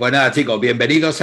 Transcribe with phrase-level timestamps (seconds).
[0.00, 1.20] Pues nada, chicos, bienvenidos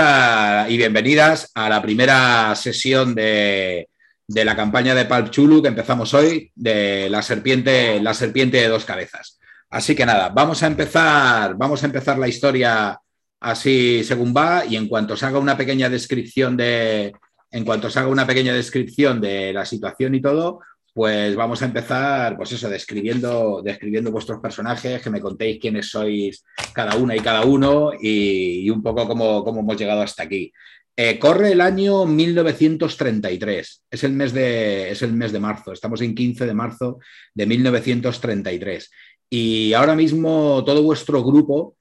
[0.69, 3.89] y bienvenidas a la primera sesión de,
[4.27, 8.85] la campaña de Palp Chulu que empezamos hoy, de la serpiente, la serpiente de dos
[8.85, 9.39] cabezas.
[9.71, 13.01] Así que nada, vamos a empezar, vamos a empezar la historia
[13.39, 17.13] así según va, y en cuanto se haga una pequeña descripción de,
[17.49, 20.59] en cuanto se haga una pequeña descripción de la situación y todo,
[20.97, 26.43] pues vamos a empezar, pues eso, describiendo, describiendo vuestros personajes, que me contéis quiénes sois
[26.73, 30.51] cada una y cada uno y, un poco cómo, hemos llegado hasta aquí.
[30.95, 36.01] Eh, corre el año 1933, es el, mes de, es el mes de marzo, estamos
[36.01, 36.97] en 15 de marzo
[37.35, 38.89] de 1933.
[39.29, 41.75] Y ahora mismo todo vuestro grupo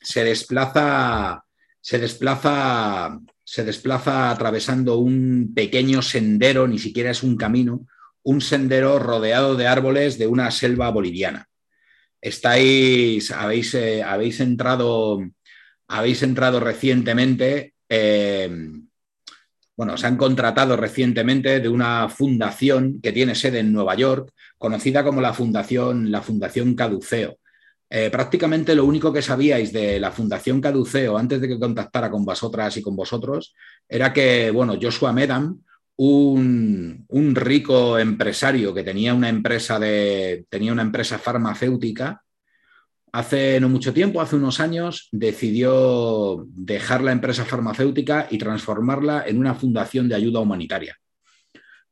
[0.00, 1.42] se desplaza,
[1.80, 7.84] se desplaza, se desplaza atravesando un pequeño sendero, ni siquiera es un camino,
[8.28, 11.48] un sendero rodeado de árboles de una selva boliviana.
[12.20, 15.18] Estáis, habéis, eh, habéis entrado,
[15.88, 18.50] habéis entrado recientemente, eh,
[19.74, 25.02] bueno, se han contratado recientemente de una fundación que tiene sede en Nueva York, conocida
[25.02, 27.38] como la Fundación, la fundación Caduceo.
[27.88, 32.26] Eh, prácticamente lo único que sabíais de la Fundación Caduceo antes de que contactara con
[32.26, 33.54] vosotras y con vosotros
[33.88, 35.62] era que, bueno, Joshua Medam,
[35.98, 42.22] un, rico empresario que tenía una empresa de, tenía una empresa farmacéutica,
[43.12, 49.38] hace no mucho tiempo, hace unos años, decidió dejar la empresa farmacéutica y transformarla en
[49.38, 50.96] una fundación de ayuda humanitaria.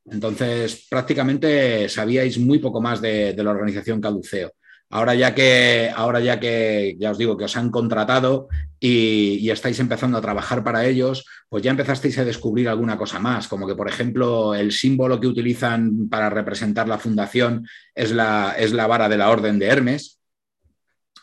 [0.04, 4.52] Entonces, prácticamente sabíais muy poco más de, de la organización Caduceo.
[4.88, 8.48] Ahora ya que, ahora ya que, ya os digo que os han contratado
[8.78, 13.48] y, estáis empezando a trabajar para ellos, pues ya empezasteis a descubrir alguna cosa más,
[13.48, 18.72] como que, por ejemplo, el símbolo que utilizan para representar la fundación es la, es
[18.72, 20.20] la vara de la Orden de Hermes.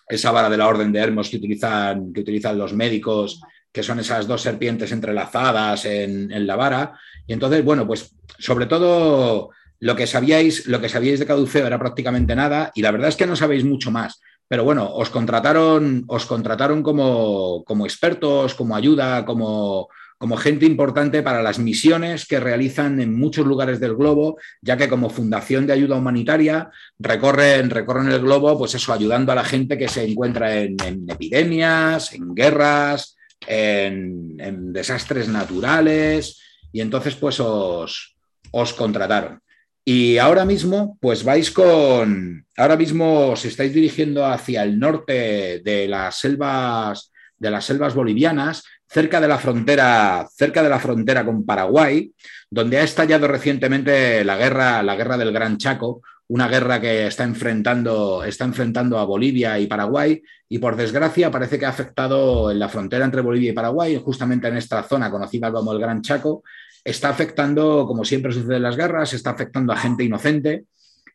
[0.09, 3.41] Esa vara de la Orden de Hermes que utilizan, que utilizan los médicos,
[3.71, 6.99] que son esas dos serpientes entrelazadas en, en la vara.
[7.25, 9.51] Y entonces, bueno, pues sobre todo
[9.83, 13.17] lo que sabíais, lo que sabíais de Caduceo era prácticamente nada y la verdad es
[13.17, 14.21] que no sabéis mucho más.
[14.47, 21.21] Pero bueno, os contrataron, os contrataron como, como expertos, como ayuda, como, como gente importante
[21.21, 25.73] para las misiones que realizan en muchos lugares del globo, ya que como fundación de
[25.73, 30.61] ayuda humanitaria recorren, recorren el globo, pues eso, ayudando a la gente que se encuentra
[30.61, 30.77] en,
[31.09, 36.41] epidemias, en guerras, en, en, desastres naturales,
[36.71, 38.15] y entonces pues os,
[38.51, 39.43] os contrataron.
[39.85, 45.87] Y ahora mismo, pues vais con, ahora mismo os estáis dirigiendo hacia el norte de
[45.89, 51.45] las selvas, de las selvas bolivianas, cerca de la frontera, cerca de la frontera con
[51.45, 52.13] Paraguay,
[52.49, 57.25] donde ha estallado recientemente la guerra, la guerra del Gran Chaco, una guerra que está
[57.25, 62.59] enfrentando, está enfrentando a Bolivia y Paraguay, y por desgracia parece que ha afectado en
[62.59, 66.43] la frontera entre Bolivia y Paraguay, justamente en esta zona conocida como el Gran Chaco,
[66.83, 70.65] está afectando, como siempre sucede en las guerras, está afectando a gente inocente.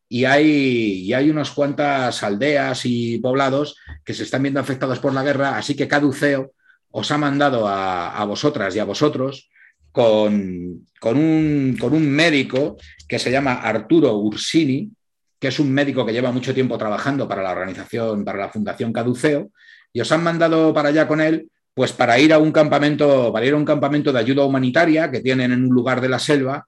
[0.08, 5.22] Y hay, hay unas cuantas aldeas y poblados que se están viendo afectados por la
[5.22, 6.52] guerra, así que Caduceo
[6.90, 9.50] os ha mandado a, vosotras y a vosotros
[9.92, 14.90] con, con, un, con un médico que se llama Arturo Ursini,
[15.38, 18.94] que es un médico que lleva mucho tiempo trabajando para la organización, para la Fundación
[18.94, 19.50] Caduceo,
[19.92, 23.46] y os han mandado para allá con él pues para ir a un campamento, para
[23.46, 26.66] ir a un campamento de ayuda humanitaria que tienen en un lugar de la selva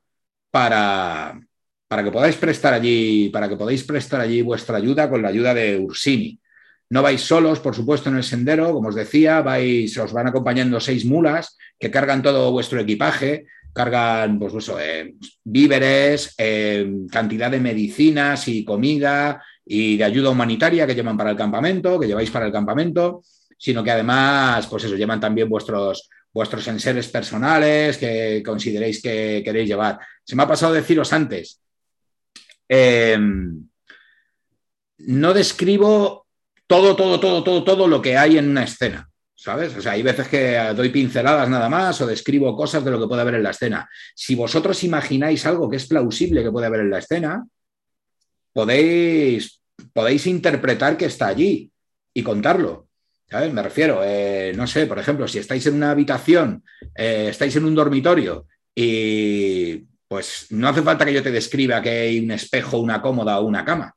[0.53, 1.37] para,
[1.88, 5.53] para que podáis prestar allí, para que podáis prestar allí vuestra ayuda con la ayuda
[5.53, 6.38] de Ursini.
[6.91, 10.78] No vais solos, por supuesto, en el sendero, como os decía, vais, os van acompañando
[10.78, 17.59] seis mulas que cargan todo vuestro equipaje, cargan pues, eso, eh, víveres, eh, cantidad de
[17.59, 22.47] medicinas y comida y de ayuda humanitaria que llevan para el campamento, que lleváis para
[22.47, 23.25] el campamento
[23.60, 29.69] sino que además, pues eso, llevan también vuestros, vuestros enseres personales que consideréis que queréis
[29.69, 29.98] llevar.
[30.25, 31.60] Se me ha pasado deciros antes,
[32.66, 33.69] em,
[34.97, 36.26] no describo
[36.66, 39.07] todo, todo, todo, todo, todo lo que hay en una escena.
[39.34, 39.74] ¿Sabes?
[39.77, 43.06] O sea, hay veces que doy pinceladas nada más o describo cosas de lo que
[43.06, 43.89] puede haber en la escena.
[44.15, 47.47] Si vosotros imagináis algo que es plausible que puede haber en la escena,
[48.53, 49.63] podéis,
[49.95, 51.71] podéis interpretar que está allí
[52.13, 52.90] y contarlo.
[53.30, 56.65] Me refiero, eh, no sé, por ejemplo, si estáis en una habitación,
[56.97, 61.91] eh, estáis en un dormitorio y pues no hace falta que yo te describa que
[61.91, 63.94] hay un espejo, una cómoda o una cama.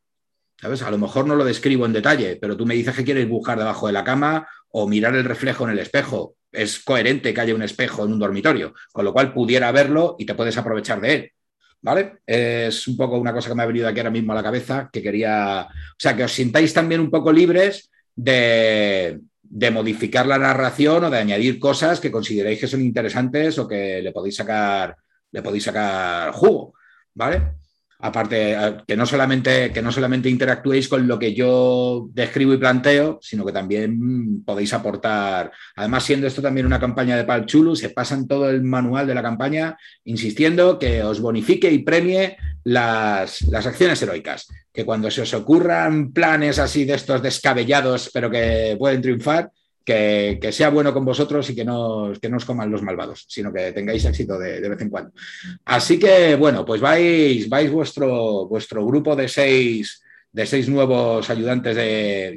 [0.62, 0.84] ¿Sabes?
[0.84, 3.58] A lo mejor no lo describo en detalle, pero tú me dices que quieres buscar
[3.58, 6.36] debajo de la cama o mirar el reflejo en el espejo.
[6.52, 10.28] Es coherente que haya un espejo en un dormitorio, con lo cual pudiera verlo y
[10.28, 11.32] te puedes aprovechar de él.
[11.82, 12.20] ¿Vale?
[12.26, 14.90] Es un poco una cosa que me ha venido aquí ahora mismo a la cabeza,
[14.94, 19.22] que quería, o sea, que os sintáis también un poco libres de,
[19.72, 24.12] modificar la narración o de añadir cosas que consideréis que son interesantes o que le
[24.12, 24.96] podéis sacar,
[25.32, 26.74] le podéis sacar jugo,
[27.14, 27.63] ¿vale?
[28.04, 32.58] Aparte, eh, que no, solamente, que no solamente interactuéis con lo que yo describo y
[32.58, 35.52] planteo, sino que también podéis aportar.
[35.78, 39.16] Además, siendo esto también una campaña de Pal Chulu, se pasan todo el manual de
[39.16, 42.36] la campaña insistiendo que os bonifique y premie
[42.66, 44.48] las, las acciones heroicas.
[44.74, 49.50] Que cuando se os ocurran planes así de estos descabellados, pero que pueden triunfar,
[49.84, 53.52] que, sea bueno con vosotros y que no, que no os coman los malvados, sino
[53.52, 55.12] que tengáis éxito de, vez en cuando.
[55.66, 60.02] Así que, bueno, pues vais, vais vuestro, vuestro grupo de seis,
[60.32, 61.78] de seis nuevos ayudantes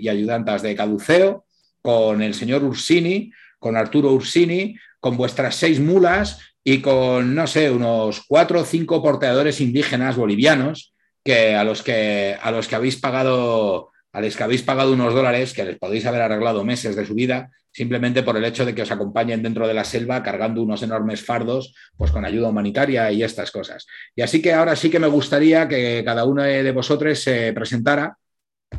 [0.01, 1.45] y ayudantas de caduceo,
[1.81, 7.71] con el señor Ursini, con Arturo Ursini, con vuestras seis mulas y con, no sé,
[7.71, 12.97] unos cuatro o cinco porteadores indígenas bolivianos que a los que, a los que habéis
[12.97, 17.05] pagado a los que habéis pagado unos dólares que les podéis haber arreglado meses de
[17.05, 20.63] su vida simplemente por el hecho de que os acompañen dentro de la selva cargando
[20.63, 23.87] unos enormes fardos pues con ayuda humanitaria y estas cosas.
[24.15, 28.17] Y así que ahora sí que me gustaría que cada uno de vosotros se presentara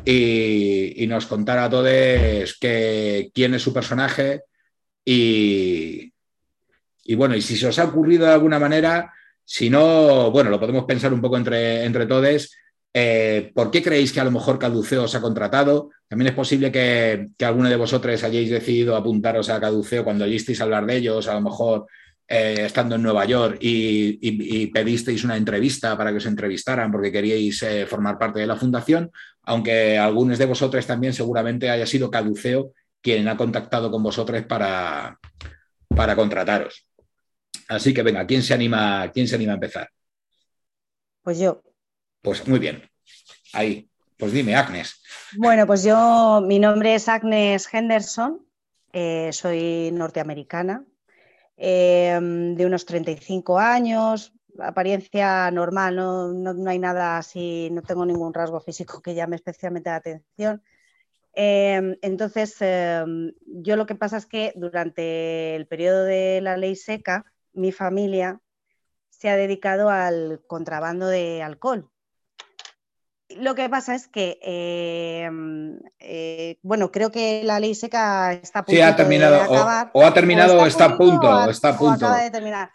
[0.04, 4.42] y, nos contara a todos quién es su personaje
[5.04, 6.12] y,
[7.04, 9.14] y bueno, y si se os ha ocurrido de alguna manera,
[9.44, 12.50] si no, bueno, lo podemos pensar un poco entre, entre todos
[13.00, 15.90] eh, ¿Por qué creéis que a lo mejor Caduceo os ha contratado?
[16.08, 20.84] También es posible que, alguno de vosotros hayáis decidido apuntaros a Caduceo cuando oyisteis hablar
[20.84, 21.86] de ellos, a lo mejor
[22.26, 27.62] eh, estando en Nueva York y, pedisteis una entrevista para que os entrevistaran porque queríais
[27.62, 29.12] eh, formar parte de la fundación,
[29.42, 35.16] aunque algunos de vosotros también seguramente haya sido Caduceo quien ha contactado con vosotros para,
[35.88, 36.84] para contrataros.
[37.68, 39.88] Así que venga, ¿quién se anima, quién se anima a empezar?
[41.22, 41.62] Pues yo.
[42.22, 42.82] Pues muy bien.
[43.52, 43.88] Ahí.
[44.18, 45.00] Pues dime, Agnes.
[45.36, 48.44] Bueno, pues yo, mi nombre es Agnes Henderson,
[48.92, 50.84] eh, soy norteamericana,
[51.56, 58.58] eh, de unos 35 años, apariencia normal, no, hay nada así, no tengo ningún rasgo
[58.58, 60.62] físico que llame especialmente la atención.
[61.34, 67.24] Eh, entonces, yo lo que pasa es que durante el periodo de la ley seca,
[67.52, 68.40] mi familia
[69.10, 71.88] se ha dedicado al contrabando de alcohol
[73.36, 75.30] lo que pasa es que, eh,
[75.98, 79.90] eh, bueno, creo que la ley seca está a punto sí, ha terminado, de acabar.
[79.92, 81.28] O, ha terminado o está, a punto.
[81.28, 82.06] O, está a punto.
[82.06, 82.70] acaba de terminar.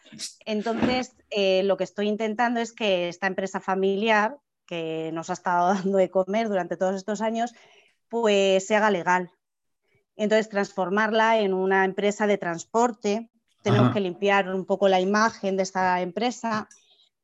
[0.45, 5.67] Entonces, eh, lo que estoy intentando es que esta empresa familiar, que nos ha estado
[5.73, 7.53] dando de comer durante todos estos años,
[8.07, 9.31] pues se haga legal.
[10.15, 13.31] Entonces, transformarla en una empresa de transporte.
[13.63, 16.67] Tenemos que limpiar un poco la imagen de esta empresa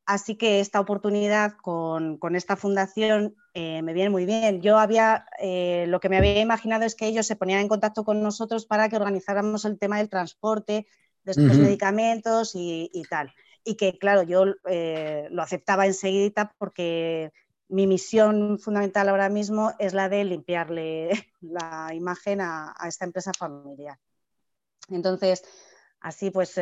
[0.09, 4.59] Así que esta oportunidad con, esta fundación eh, me viene muy bien.
[4.59, 8.03] Yo había, eh, lo que me había imaginado es que ellos se ponían en contacto
[8.03, 10.87] con nosotros para que organizáramos el tema del transporte
[11.23, 13.31] de estos medicamentos y, tal.
[13.63, 17.31] Y que, claro, yo eh, lo aceptaba enseguida porque
[17.67, 23.31] mi misión fundamental ahora mismo es la de limpiarle la imagen a, a esta empresa
[23.37, 23.99] familiar.
[24.89, 25.43] Entonces,
[25.99, 26.57] así pues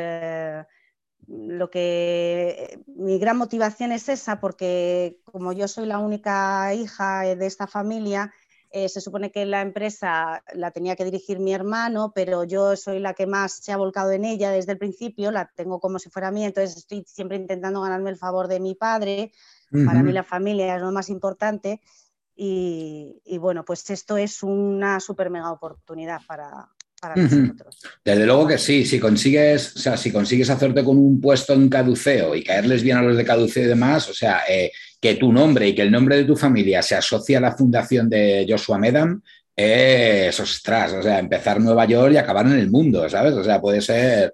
[1.27, 7.45] lo que mi gran motivación es esa, porque como yo soy la única hija de
[7.45, 8.33] esta familia,
[8.69, 12.99] eh, se supone que la empresa la tenía que dirigir mi hermano, pero yo soy
[12.99, 16.09] la que más se ha volcado en ella desde el principio, la tengo como si
[16.09, 19.31] fuera mía, entonces estoy siempre intentando ganarme el favor de mi padre.
[19.85, 21.81] Para mí la familia es lo más importante.
[22.35, 26.69] Y, y, bueno, pues esto es una super mega oportunidad para,
[28.03, 31.69] desde luego que sí, si consigues, o sea, si consigues hacerte con un puesto en
[31.69, 35.31] caduceo y caerles bien a los de caduceo y demás, o sea, eh, que tu
[35.31, 38.79] nombre y que el nombre de tu familia se asocie a la fundación de Joshua
[38.79, 39.21] Medam,
[39.55, 43.33] es ostras, o sea, empezar Nueva York y acabar en el mundo, ¿sabes?
[43.33, 44.33] O sea, puede ser,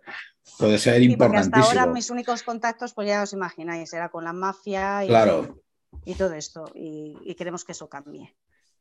[0.58, 1.64] puede ser importantísimo.
[1.64, 5.10] Hasta ahora mis únicos contactos, pues ya os imagináis, era con la mafia y,
[6.06, 8.34] y todo esto, y queremos que eso cambie.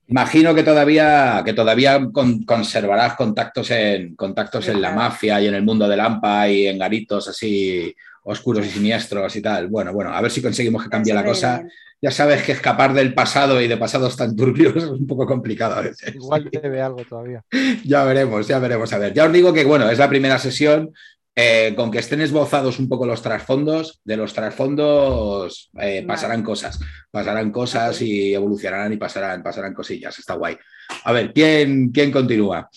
[0.09, 2.01] Imagino que todavía, que todavía
[2.45, 6.79] conservarás contactos en contactos en la mafia y en el mundo del AMPA y en
[6.79, 7.95] garitos así
[8.25, 9.69] oscuros y siniestros y tal.
[9.69, 11.65] Bueno, bueno, a ver si conseguimos que cambie la cosa.
[12.01, 15.77] Ya sabes que escapar del pasado y de pasados tan turbios es un poco complicado
[15.77, 16.15] a veces.
[16.15, 17.45] Igual debe algo todavía.
[17.85, 18.93] ya veremos, ya veremos.
[18.93, 20.93] A ver, ya os digo que, bueno, es la primera sesión.
[21.35, 26.79] Eh, con que estén esbozados un poco los trasfondos, de los trasfondos eh, pasarán cosas,
[27.11, 30.59] pasarán cosas y evolucionarán y pasarán, pasarán cosillas, está guay.
[31.05, 32.69] A ver, ¿quién, quién continúa?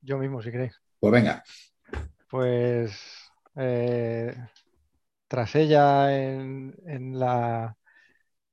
[0.00, 0.80] Yo mismo, si queréis.
[1.00, 1.42] Pues venga.
[2.30, 2.96] Pues
[3.56, 4.36] eh,
[5.26, 7.76] tras ella en, la,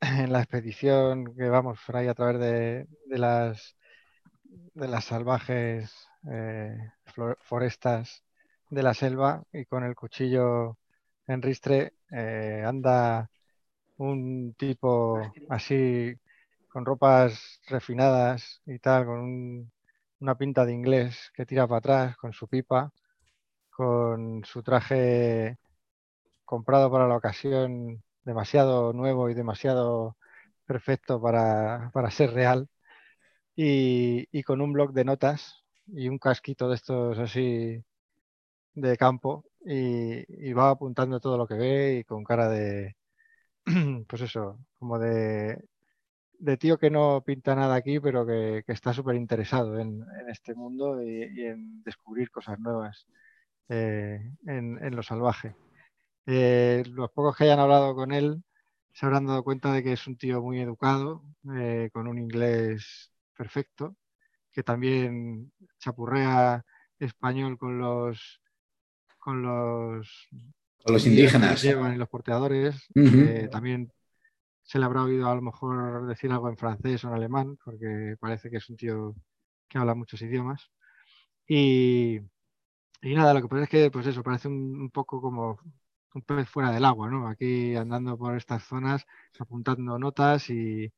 [0.01, 3.75] en la expedición que vamos por ahí a través de, las
[4.73, 5.93] de las salvajes
[6.31, 6.75] eh,
[7.41, 8.23] forestas
[8.69, 10.77] de la selva y con el cuchillo
[11.27, 13.29] en ristre eh, anda
[13.97, 16.15] un tipo así
[16.69, 19.71] con ropas refinadas y tal, con
[20.19, 22.91] una pinta de inglés que tira para atrás con su pipa,
[23.69, 25.57] con su traje
[26.45, 30.17] comprado para la ocasión demasiado nuevo y demasiado
[30.65, 32.69] perfecto para, ser real
[33.55, 37.83] y, con un blog de notas y un casquito de estos así
[38.75, 42.95] de campo y, va apuntando todo lo que ve y con cara de,
[44.07, 45.63] pues eso, como de,
[46.59, 51.23] tío que no pinta nada aquí, pero que, está súper interesado en, este mundo y,
[51.45, 53.07] en descubrir cosas nuevas
[53.69, 55.55] eh, en, lo salvaje.
[56.25, 58.43] Eh, los pocos que hayan hablado con él
[58.93, 61.23] se habrán dado cuenta de que es un tío muy educado,
[61.55, 63.95] eh, con un inglés perfecto,
[64.53, 66.63] que también chapurrea
[66.99, 68.39] español con los
[69.17, 70.27] con los,
[70.85, 72.75] los indígenas que llevan y los porteadores.
[73.51, 73.91] también
[74.63, 78.15] se le habrá oído a lo mejor decir algo en francés o en alemán, porque
[78.19, 79.15] parece que es un tío
[79.67, 80.69] que habla muchos idiomas.
[81.47, 82.19] Y,
[83.01, 85.59] y nada, lo que pasa es que, pues eso, parece un, poco como
[86.13, 87.27] un pez fuera del agua, ¿no?
[87.27, 89.05] Aquí andando por estas zonas,
[89.39, 90.91] apuntando notas y,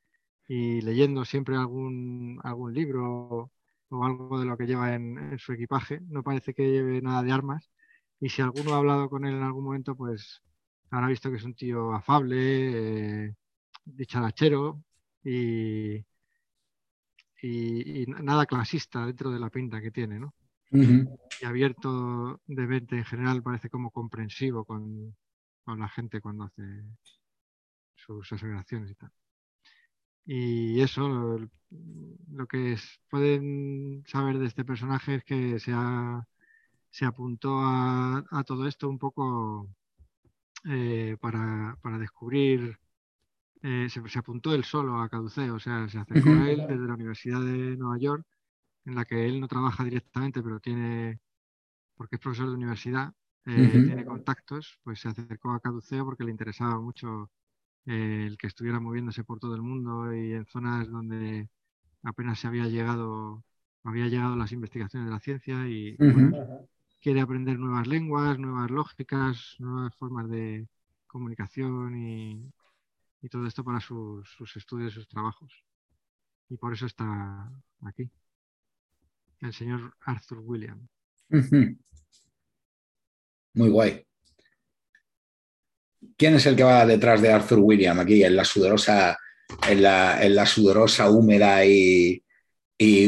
[0.47, 3.51] leyendo siempre algún, algún libro
[3.89, 6.01] o algo de lo que lleva en, su equipaje.
[6.07, 7.69] No parece que lleve nada de armas.
[8.19, 10.41] Y si alguno ha hablado con él en algún momento, pues
[10.91, 13.35] habrá visto que es un tío afable, eh,
[13.85, 14.83] dicharachero
[15.23, 16.05] y,
[17.41, 20.33] y, nada clasista dentro de la pinta que tiene, ¿no?
[20.71, 25.15] Y abierto de mente en general, parece como comprensivo con,
[25.65, 26.63] la gente cuando hace
[27.95, 29.11] sus aseveraciones y tal.
[30.25, 31.39] Y eso,
[32.31, 32.77] lo, que
[33.09, 35.73] pueden saber de este personaje es que se,
[36.89, 39.69] se apuntó a, todo esto un poco
[40.65, 42.79] eh, para, para, descubrir
[43.67, 46.93] eh, se, apuntó él solo a Caduceo, o sea, se acercó a él desde la
[46.93, 48.23] Universidad de Nueva York,
[48.85, 51.19] en la que él no trabaja directamente, pero tiene,
[51.95, 53.11] porque es profesor de universidad,
[53.47, 57.31] eh, tiene contactos, pues se acercó a Caduceo porque le interesaba mucho
[57.85, 61.49] eh, el que estuviera moviéndose por todo el mundo y en zonas donde
[62.03, 63.43] apenas se había llegado,
[63.83, 65.97] había llegado las investigaciones de la ciencia y
[67.01, 70.67] quiere aprender nuevas lenguas, nuevas lógicas, nuevas formas de
[71.07, 72.51] comunicación y,
[73.21, 75.63] y todo esto para sus, sus estudios, sus trabajos.
[76.49, 77.51] Y por eso está
[77.81, 78.09] aquí.
[79.39, 80.87] El señor Arthur William.
[83.53, 84.05] Muy guay.
[86.17, 89.17] ¿Quién es el que va detrás de Arthur William aquí en la sudorosa,
[89.67, 92.21] en la, sudorosa, húmeda y,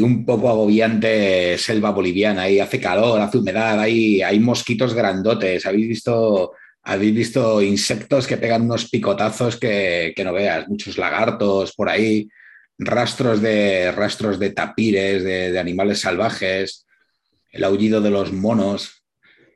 [0.02, 2.42] un poco agobiante selva boliviana?
[2.42, 5.66] Ahí hace calor, hace humedad, hay, hay mosquitos grandotes.
[5.66, 6.52] ¿Habéis visto
[6.96, 12.28] visto insectos que pegan unos picotazos que, no veas, muchos lagartos por ahí,
[12.78, 16.86] rastros de, rastros de tapires, de, animales salvajes,
[17.50, 19.02] el aullido de los monos.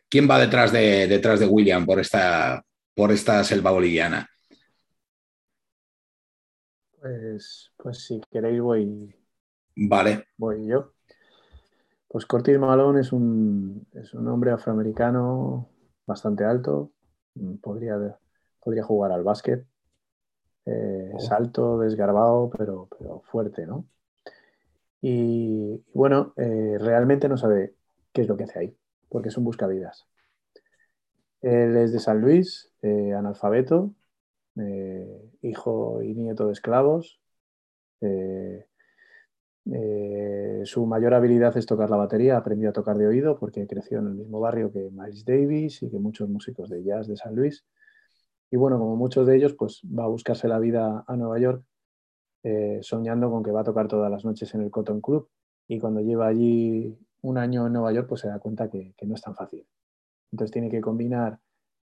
[0.09, 2.63] ¿Quién va detrás de, detrás de William por esta,
[2.95, 4.29] por esta selva boliviana?
[7.01, 9.15] Pues, pues si queréis voy.
[9.75, 10.27] Vale.
[10.37, 10.93] Voy yo.
[12.09, 15.69] Pues Curtis Malone es un, es un hombre afroamericano
[16.07, 16.93] bastante alto,
[17.63, 17.97] podría,
[18.63, 19.67] podría jugar al básquet.
[20.67, 21.21] Eh, oh.
[21.21, 23.87] Salto, desgarbado, pero, pero fuerte, ¿no?
[25.01, 27.75] Y, bueno, eh, realmente no sabe
[28.13, 28.77] qué es lo que hace ahí,
[29.09, 30.07] porque es un buscavidas.
[31.43, 33.95] Él es de San Luis, eh, analfabeto,
[35.43, 37.21] hijo y nieto de esclavos.
[40.65, 44.07] su mayor habilidad es tocar la batería, aprendió a tocar de oído porque creció en
[44.07, 47.65] el mismo barrio que Miles Davis y que muchos músicos de jazz de San Luis.
[48.51, 51.65] Y bueno, como muchos de ellos, pues va a buscarse la vida a Nueva York
[52.45, 55.29] eh, soñando con que va a tocar todas las noches en el Cotton Club.
[55.69, 59.15] Y cuando lleva allí un año en Nueva York, pues se da cuenta que, no
[59.15, 59.67] es tan fácil.
[60.33, 61.39] Entonces tiene que combinar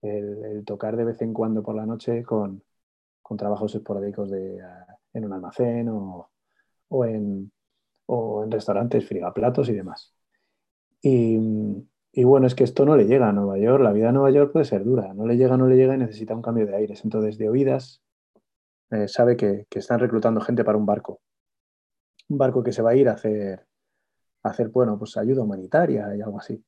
[0.01, 2.63] el, tocar de vez en cuando por la noche con,
[3.37, 4.61] trabajos esporádicos de,
[5.13, 6.29] en un almacén o,
[6.89, 7.51] o en,
[8.07, 10.13] o en restaurantes, frigaplatos y demás.
[11.01, 14.31] Y, bueno, es que esto no le llega a Nueva York, la vida a Nueva
[14.31, 16.75] York puede ser dura, no le llega, no le llega y necesita un cambio de
[16.75, 17.03] aires.
[17.03, 18.01] Entonces, de oídas,
[18.91, 21.21] eh, sabe que, están reclutando gente para un barco.
[22.29, 23.67] Un barco que se va a ir a hacer,
[24.43, 26.63] hacer bueno, pues ayuda humanitaria y algo así.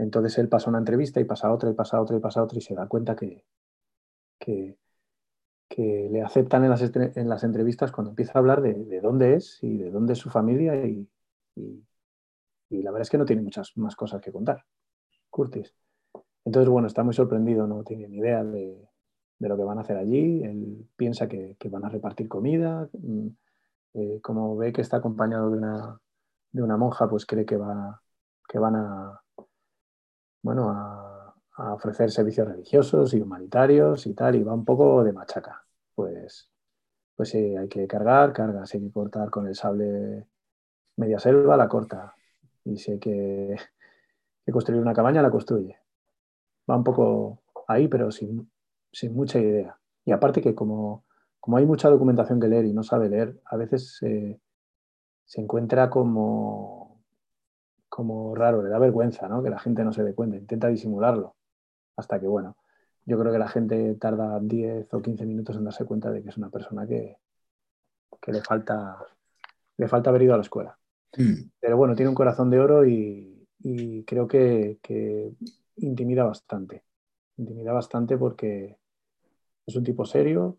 [0.00, 2.62] Entonces él pasa una entrevista y pasa otra y pasa otra y pasa otra y
[2.62, 3.44] se da cuenta que,
[4.38, 4.78] que,
[5.68, 9.58] que le aceptan en las, en las, entrevistas cuando empieza a hablar de, dónde es
[9.62, 11.08] y de dónde es su familia y,
[12.70, 14.64] y la verdad es que no tiene muchas más cosas que contar,
[15.28, 15.74] Curtis.
[16.44, 18.88] Entonces, bueno, está muy sorprendido, no tiene ni idea de,
[19.40, 20.42] lo que van a hacer allí.
[20.44, 22.88] Él piensa que, van a repartir comida.
[22.92, 23.28] Mm,
[23.94, 26.00] eh, como ve que está acompañado de una,
[26.52, 28.00] de una monja, pues cree que, va,
[28.48, 29.20] que van a,
[30.42, 31.16] bueno, a,
[31.74, 35.64] ofrecer servicios religiosos y humanitarios y tal, y va un poco de machaca.
[35.94, 36.50] Pues,
[37.16, 40.26] pues hay que cargar, carga, si hay que cortar con el sable
[40.96, 42.14] media selva, la corta.
[42.64, 43.56] Y si hay que
[44.50, 45.80] construir una cabaña, la construye
[46.70, 48.50] va un poco ahí, pero sin,
[49.10, 49.78] mucha idea.
[50.04, 51.04] Y aparte que como,
[51.40, 56.79] como, hay mucha documentación que leer y no sabe leer, a veces se encuentra como,
[57.90, 59.42] como raro, le da vergüenza ¿no?
[59.42, 61.36] que la gente no se dé cuenta, intenta disimularlo.
[61.96, 62.56] Hasta que, bueno,
[63.04, 66.30] yo creo que la gente tarda 10 o 15 minutos en darse cuenta de que
[66.30, 67.18] es una persona que,
[68.22, 68.96] que le, falta,
[69.76, 70.78] le falta haber ido a la escuela.
[71.16, 71.50] Hmm.
[71.58, 73.46] Pero bueno, tiene un corazón de oro y,
[74.06, 75.32] creo que, que,
[75.76, 76.84] intimida bastante.
[77.36, 78.78] Intimida bastante porque
[79.66, 80.58] es un tipo serio,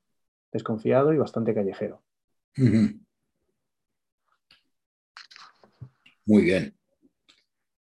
[0.52, 2.04] desconfiado y bastante callejero.
[6.26, 6.81] Muy bien.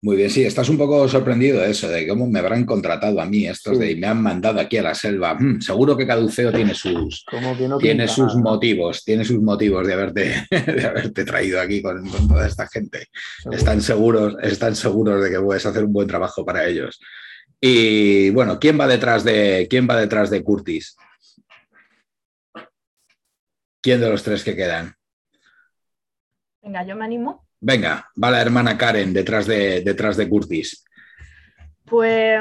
[0.04, 3.24] Muy bien, sí, estás un poco sorprendido de eso, de cómo me habrán contratado a
[3.24, 5.32] mí estos de y me han mandado aquí a la selva.
[5.32, 7.24] Mm, seguro que Caduceo tiene sus,
[7.80, 12.68] tiene sus motivos, tiene sus motivos de haberte, de haberte traído aquí con, toda esta
[12.68, 13.06] gente.
[13.50, 17.00] Están seguros, están seguros de que puedes hacer un buen trabajo para ellos.
[17.58, 20.98] Y bueno, ¿quién va detrás de, quién va detrás de Curtis?
[23.80, 24.94] ¿Quién de los tres que quedan?
[26.60, 27.46] Venga, yo me animo.
[27.66, 30.84] Venga, va la hermana Karen detrás de, detrás de Curtis.
[31.86, 32.38] Pues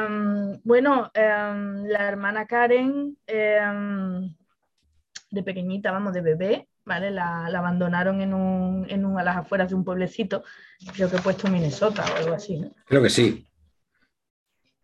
[0.66, 4.36] bueno, em, la hermana Karen em,
[5.32, 7.10] de pequeñita, vamos, de bebé, ¿vale?
[7.10, 10.44] La, abandonaron en un, en un, a las afueras de un pueblecito,
[10.94, 12.72] creo que he puesto Minnesota o algo así, ¿no?
[12.86, 13.48] Creo que sí.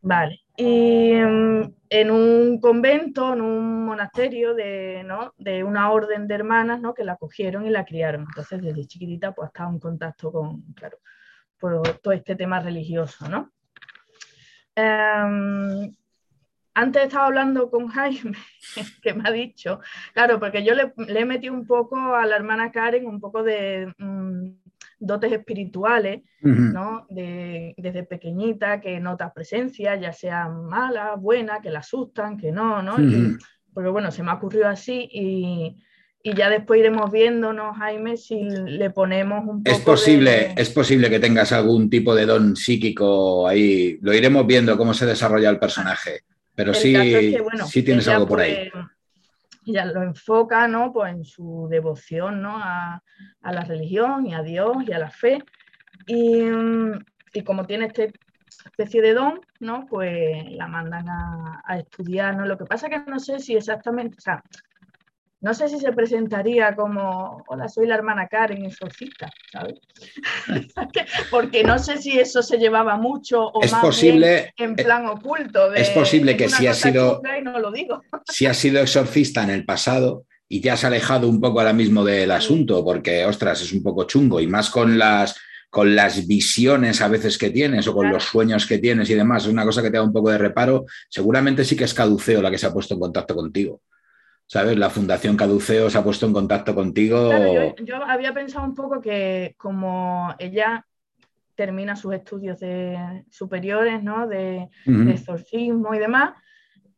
[0.02, 0.40] Vale.
[0.60, 5.34] Y mm, en un convento, en un monasterio de, ¿no?
[5.38, 6.94] de una orden de hermanas ¿no?
[6.94, 8.26] que la cogieron y la criaron.
[8.28, 11.00] Entonces, desde chiquitita, pues estaba en contacto con, claro,
[11.58, 13.54] por todo este tema religioso, ¿no?
[14.76, 15.96] Em,
[16.74, 18.38] antes estaba hablando con Jaime,
[19.02, 19.80] que me ha dicho,
[20.14, 23.44] claro, porque yo le, le he metido un poco a la hermana Karen un poco
[23.44, 24.50] de mm,
[25.00, 27.06] dotes espirituales, ¿no?
[27.10, 32.98] desde pequeñita, que notas presencia, ya sea mala, buena, que la asustan, que no, ¿no?
[33.74, 35.76] porque bueno, se me ha ocurrido así y,
[36.36, 39.76] ya después iremos viéndonos, Jaime, si le ponemos un poco.
[39.76, 43.98] Es posible, es posible que tengas algún tipo de don psíquico ahí.
[44.02, 46.24] Lo iremos viendo cómo se desarrolla el personaje.
[46.54, 46.94] Pero sí,
[47.66, 48.70] sí tienes algo por ahí
[49.70, 50.92] ella lo enfoca ¿no?
[50.92, 52.58] pues en su devoción ¿no?
[52.58, 53.02] a,
[53.42, 55.44] la religión y a Dios y a la fe.
[56.08, 58.04] Y, mm, y como tiene esta
[58.66, 59.86] especie de don, ¿no?
[59.88, 62.36] pues la mandan a, a, estudiar.
[62.36, 62.46] ¿no?
[62.46, 64.18] Lo que pasa es que no sé si exactamente,
[65.42, 69.80] no sé si se presentaría como, hola, soy la hermana Karen, exorcista, ¿sabes?
[71.32, 75.06] Porque no sé si eso se llevaba mucho o es más posible, en eh, plan
[75.06, 75.74] oculto.
[75.74, 78.02] es posible que si ha sido, no lo digo.
[78.28, 82.04] si ha sido exorcista en el pasado y te has alejado un poco ahora mismo
[82.04, 87.00] del asunto, porque, ostras, es un poco chungo y más con las con las visiones
[87.00, 89.84] a veces que tienes o con los sueños que tienes y demás, es una cosa
[89.84, 92.66] que te da un poco de reparo, seguramente sí que es caduceo la que se
[92.66, 93.80] ha puesto en contacto contigo.
[94.50, 94.78] ¿Sabes?
[94.78, 97.32] La Fundación Caduceo se ha puesto en contacto contigo.
[97.84, 100.88] yo, había pensado un poco que como ella
[101.54, 104.28] termina sus estudios de, superiores, ¿no?
[104.28, 106.34] De, exorcismo y demás,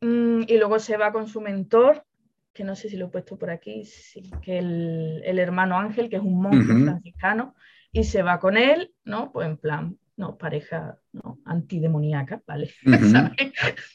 [0.00, 2.04] mm, y luego se va con su mentor,
[2.54, 3.82] que no sé si lo he puesto por aquí,
[4.40, 7.54] que el, el hermano Ángel, que es un monje franciscano,
[7.90, 9.30] y se va con él, ¿no?
[9.30, 12.72] Pues en plan, no, pareja no, antidemoníaca, ¿vale?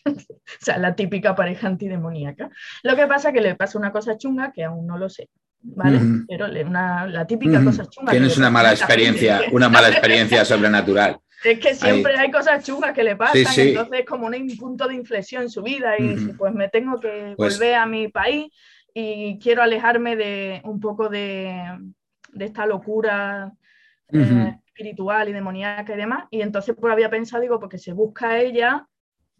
[0.06, 0.12] o
[0.60, 2.50] sea, la típica pareja antidemoníaca.
[2.84, 5.30] Lo que pasa es que le pasa una cosa chunga que aún no lo sé,
[5.62, 6.02] ¿vale?
[6.28, 8.12] Pero una, la típica cosa chunga.
[8.12, 11.18] Tienes una mala experiencia, una mala experiencia sobrenatural.
[11.46, 14.96] Es que siempre hay cosas chungas que le pasan, entonces es como un punto de
[14.96, 18.52] inflexión en su vida y pues me tengo que pues volver a mi país
[18.94, 21.56] y quiero alejarme de un poco de,
[22.34, 23.54] de esta locura
[24.78, 26.26] espiritual y demoníaca y demás.
[26.30, 28.88] Y entonces pues había pensado, digo, porque se busca a ella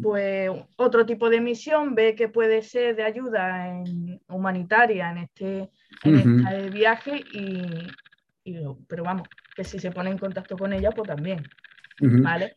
[0.02, 5.70] pues otro tipo de misión, ve que puede ser de ayuda en, humanitaria en este,
[6.04, 11.44] este viaje y, pero vamos, que si se pone en contacto con ella, pues también.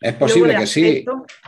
[0.03, 1.05] Es posible que sí,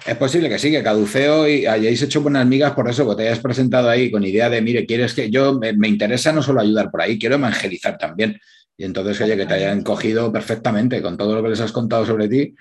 [0.06, 3.28] es posible que sí, que caduceo y hayáis hecho buenas migas por eso, porque te
[3.28, 6.90] hayas presentado ahí con idea de, mire, quieres que yo me, interesa no solo ayudar
[6.90, 8.40] por ahí, quiero evangelizar también.
[8.82, 12.04] Y entonces, oye, que te hayan cogido perfectamente con todo lo que les has contado
[12.04, 12.52] sobre ti,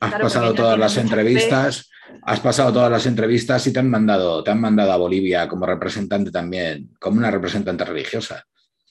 [0.00, 4.50] has pasado todas las entrevistas, has pasado todas las entrevistas y te han mandado, te
[4.50, 8.44] han mandado a Bolivia como representante también, como una representante religiosa.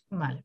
[0.10, 0.44] Vale.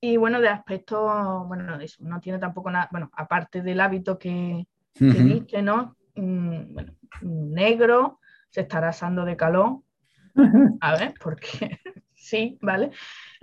[0.00, 4.66] Y bueno, de aspecto, bueno, eso, no tiene tampoco nada, bueno, aparte del hábito que,
[4.98, 5.98] que ¿no?
[6.14, 9.80] Mm, bueno, negro, se estará asando de calor.
[10.80, 11.78] A ver, porque
[12.14, 12.90] sí, ¿vale?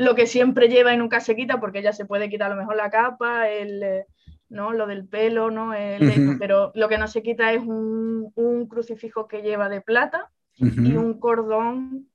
[0.01, 2.59] Lo que siempre lleva y nunca se quita, porque ella se puede quitar a lo
[2.59, 4.05] mejor la capa, el, eh,
[4.49, 4.73] ¿no?
[4.73, 5.73] Lo del pelo, ¿no?
[6.39, 8.33] pero lo que no se quita es un,
[8.67, 12.07] crucifijo que lleva de plata y un cordón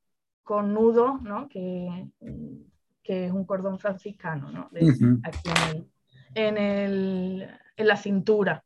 [0.42, 1.48] con nudo, ¿no?
[1.48, 2.08] Que,
[3.04, 4.68] que es un cordón franciscano, ¿no?
[5.22, 5.50] Aquí
[6.34, 7.46] en, el,
[7.76, 8.64] en, la cintura.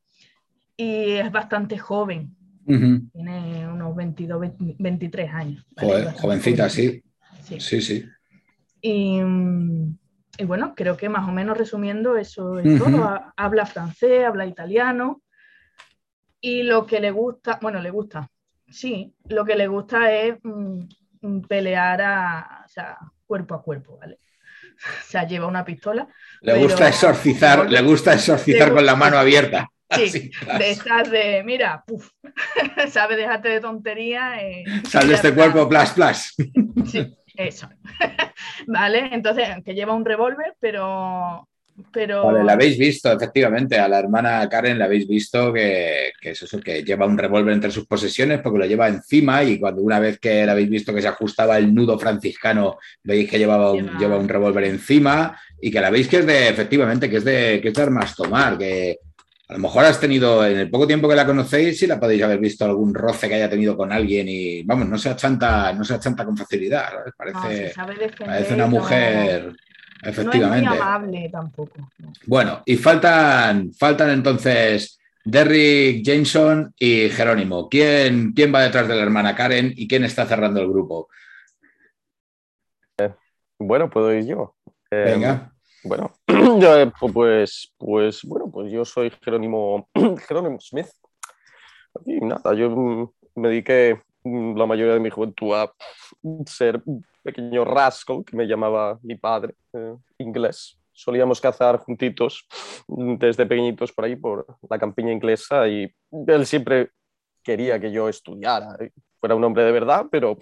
[0.77, 2.35] Y es bastante joven.
[2.65, 5.67] Tiene unos 22, 23 años.
[6.21, 7.03] jovencita, sí.
[7.59, 8.05] Sí, sí.
[8.81, 9.21] Y,
[10.45, 13.21] bueno, creo que más o menos resumiendo eso es todo.
[13.37, 15.23] Habla francés, habla italiano.
[16.41, 18.31] Y lo que le gusta, bueno, le gusta,
[18.71, 22.67] sí, lo que le gusta es mm, pelear a,
[23.27, 24.19] cuerpo a cuerpo, ¿vale?
[24.81, 26.09] O sea, lleva una pistola.
[26.41, 29.69] Le gusta exorcizar, le gusta exorcizar con la mano abierta.
[29.93, 30.31] Sí,
[31.11, 32.11] de mira, puf,
[32.93, 34.41] sabe, déjate de tontería.
[34.41, 36.35] Eh, Sal de este cuerpo, plus, plus.
[36.87, 37.69] Sí, eso.
[38.67, 41.47] vale, entonces, que lleva un revólver, pero
[41.93, 42.25] pero...
[42.27, 46.43] Vale, la habéis visto, efectivamente, a la hermana Karen la habéis visto que, que es
[46.43, 49.99] eso, que lleva un revólver entre sus posesiones porque lo lleva encima y cuando una
[49.99, 53.99] vez que la habéis visto que se ajustaba el nudo franciscano, veis que llevaba un,
[53.99, 54.19] lleva...
[54.19, 57.69] un revólver encima y que la veis que es de, efectivamente, que es de, que
[57.69, 58.99] es de armas tomar, que
[59.51, 62.23] a lo mejor has tenido, en el poco tiempo que la conocéis, si la podéis
[62.23, 65.83] haber visto algún roce que haya tenido con alguien y, vamos, no se achanta, no
[65.85, 67.73] se achanta con facilidad, Parece,
[68.25, 69.53] parece una mujer...
[70.03, 70.65] Efectivamente.
[70.65, 71.91] No es muy amable tampoco.
[72.25, 77.69] Bueno, y faltan, faltan entonces Derrick Jameson y Jerónimo.
[77.69, 81.11] ¿Quién, ¿Quién va detrás de la hermana Karen y quién está cerrando el grupo?
[82.97, 83.13] Eh,
[83.59, 84.57] bueno, puedo ir yo.
[84.91, 85.53] Eh, Venga.
[85.83, 89.89] Bueno, eh, pues, pues, bueno, pues yo soy Jerónimo,
[90.29, 90.89] Jerónimo Smith.
[92.05, 95.73] Y nada, yo me dediqué la mayoría de mi juventud a
[96.47, 96.83] ser
[97.23, 100.79] pequeño rascal que me llamaba mi padre, eh, inglés.
[100.93, 102.47] Solíamos cazar juntitos
[102.87, 105.91] desde pequeñitos por ahí, por la campiña inglesa, y
[106.27, 106.91] él siempre
[107.43, 108.77] quería que yo estudiara,
[109.19, 110.37] fuera un hombre de verdad, pero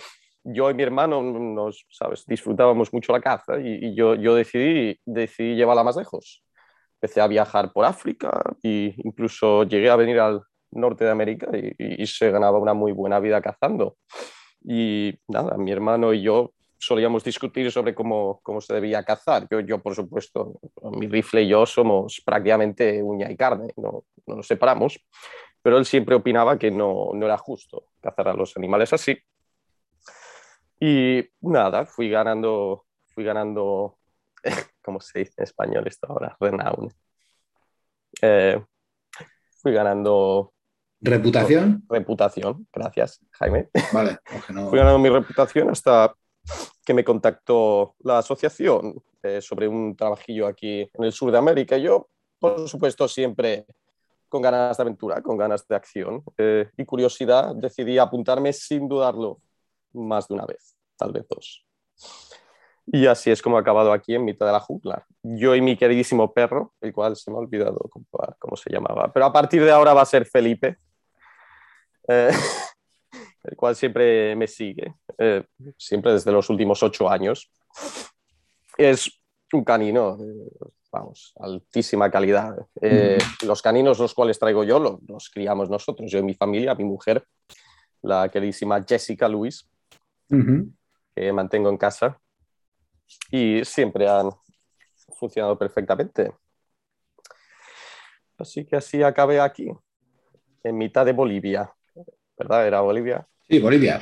[0.53, 2.25] yo y mi hermano nos, ¿sabes?
[2.27, 6.45] disfrutábamos mucho la caza y, yo, yo decidí, decidí llevarla más lejos.
[7.01, 12.03] Empecé a viajar por África e incluso llegué a venir al norte de América y,
[12.03, 13.97] y se ganaba una muy buena vida cazando.
[14.65, 19.47] Y nada, mi hermano y yo solíamos discutir sobre cómo, cómo se debía cazar.
[19.51, 20.61] Yo, yo, por supuesto,
[20.93, 24.99] mi rifle y yo somos prácticamente uña y carne, no, no nos separamos,
[25.61, 29.19] pero él siempre opinaba que no, no era justo cazar a los animales así.
[30.81, 33.99] Y nada, fui ganando, fui ganando,
[34.83, 36.37] ¿cómo se dice en español esto ahora?
[36.41, 36.93] Renown.
[38.23, 38.63] Eh,
[39.61, 40.53] fui ganando
[41.01, 41.85] ¿Reputación?
[41.89, 43.69] Reputación, gracias, Jaime.
[43.93, 44.19] Vale,
[44.69, 46.13] Fui ganando mi reputación hasta
[46.85, 51.77] que me contactó la asociación eh, sobre un trabajillo aquí en el sur de América.
[51.77, 53.67] Yo, por supuesto, siempre
[54.29, 59.41] con ganas de aventura, con ganas de acción eh, y curiosidad, decidí apuntarme sin dudarlo
[59.93, 61.67] más de una vez, tal vez dos.
[62.87, 65.07] Y así es como he acabado aquí en mitad de la jungla.
[65.23, 67.79] Yo y mi queridísimo perro, el cual se me ha olvidado
[68.39, 70.79] cómo, se llamaba, pero a partir de ahora va a ser Felipe.
[72.09, 72.31] Eh,
[73.45, 75.45] el cual siempre me sigue, eh,
[75.77, 77.51] siempre desde los últimos ocho años.
[78.77, 79.11] Es
[79.53, 82.57] un canino, eh, vamos, altísima calidad.
[82.81, 86.85] Eh, los caninos los cuales traigo yo los, criamos nosotros, yo y mi familia, mi
[86.85, 87.25] mujer,
[88.03, 89.69] la queridísima Jessica Luis,
[90.29, 92.21] que mantengo en casa,
[93.31, 94.31] y siempre han
[95.19, 96.33] funcionado perfectamente.
[98.37, 99.69] Así que así acabé aquí,
[100.63, 101.73] en mitad de Bolivia.
[102.39, 102.67] ¿verdad?
[102.67, 103.27] Era Bolivia.
[103.49, 104.01] Sí, Bolivia.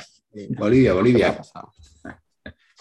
[0.57, 1.41] Bolivia, Bolivia.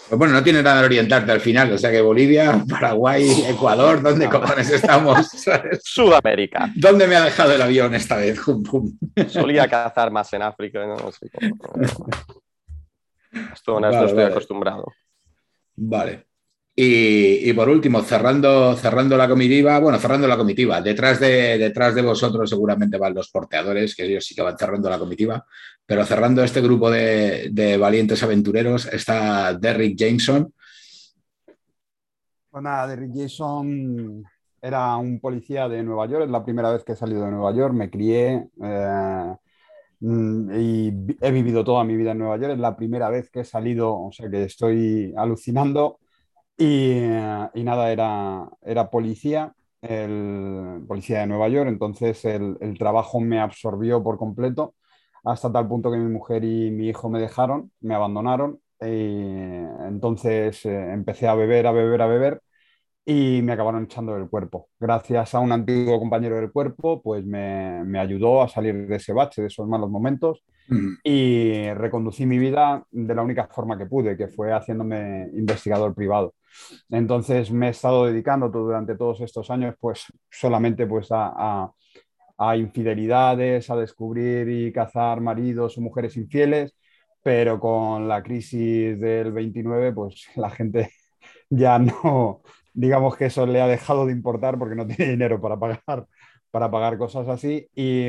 [0.08, 4.02] Pues bueno, no tiene nada de orientarte al final, o sea que Bolivia, Paraguay, Ecuador,
[4.02, 5.26] ¿dónde cojones estamos?
[5.82, 6.70] Sudamérica.
[6.76, 8.38] ¿Dónde me ha dejado el avión esta vez?
[9.28, 10.96] Solía cazar más en África, ¿no?
[13.52, 14.86] Esto, no estoy acostumbrado.
[15.76, 16.26] Vale.
[16.78, 22.02] Y, por último, cerrando, cerrando la comitiva, bueno, cerrando la comitiva, detrás de, detrás de
[22.02, 25.46] vosotros seguramente van los porteadores, que ellos sí que van cerrando la comitiva,
[25.86, 30.52] pero cerrando este grupo de, valientes aventureros está Derrick Jameson.
[32.50, 34.22] Pues nada, Derrick Jameson
[34.60, 37.54] era un policía de Nueva York, es la primera vez que he salido de Nueva
[37.54, 39.34] York, me crié eh,
[40.00, 43.44] y he vivido toda mi vida en Nueva York, es la primera vez que he
[43.44, 45.98] salido, o sea que estoy alucinando
[46.58, 47.00] y,
[47.54, 54.18] nada, era, era policía, el policía de Nueva York, entonces el, trabajo me absorbió por
[54.18, 54.74] completo
[55.24, 58.60] hasta tal punto que mi mujer y mi hijo me dejaron, me abandonaron.
[58.80, 58.84] Y
[59.88, 62.42] entonces eh, empecé a beber, a beber, a beber
[63.06, 64.68] y me acabaron echando del cuerpo.
[64.80, 69.12] Gracias a un antiguo compañero del cuerpo, pues me, me ayudó a salir de ese
[69.12, 70.44] bache, de esos malos momentos
[71.04, 76.34] y reconducí mi vida de la única forma que pude, que fue haciéndome investigador privado.
[76.90, 81.70] Entonces me he estado dedicando durante todos estos años pues solamente pues a,
[82.38, 86.74] a, infidelidades, a descubrir y cazar maridos o mujeres infieles,
[87.22, 90.90] pero con la crisis del 29 pues la gente
[91.50, 92.42] ya no,
[92.76, 96.06] digamos que eso le ha dejado de importar porque no tiene dinero para pagar,
[96.50, 98.04] para pagar cosas así y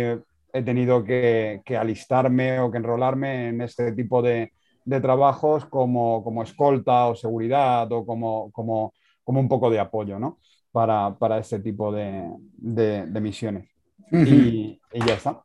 [0.54, 4.52] he tenido que, que alistarme o que enrolarme en este tipo de,
[4.86, 10.20] de trabajos como, como, escolta o seguridad o como, como, como un poco de apoyo
[10.20, 10.40] ¿no?
[10.72, 12.24] para, para este tipo de,
[12.58, 13.70] de, misiones.
[14.12, 15.44] y, ya está.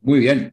[0.00, 0.52] Muy bien.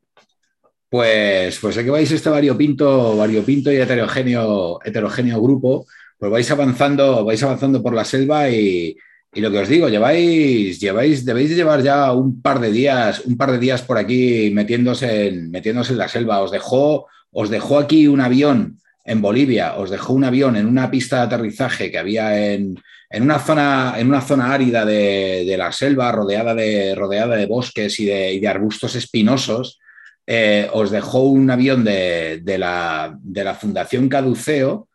[0.89, 5.85] Pues, pues aquí vais este variopinto, variopinto y heterogéneo, heterogéneo grupo,
[6.21, 8.95] pues vais avanzando, vais avanzando por la selva y,
[9.33, 13.51] lo que os digo, lleváis, lleváis, debéis llevar ya un par de días, un par
[13.51, 16.41] de días por aquí metiéndose en, metiéndose en la selva.
[16.41, 20.91] Os dejó, os dejó aquí un avión en Bolivia, os dejó un avión en una
[20.91, 22.77] pista de aterrizaje que había en,
[23.19, 28.05] una, zona, en una zona árida de, la selva, rodeada de, rodeada de bosques y
[28.05, 29.79] de, arbustos espinosos.
[30.27, 34.87] Eh, os dejó un avión de, la, de la Fundación Caduceo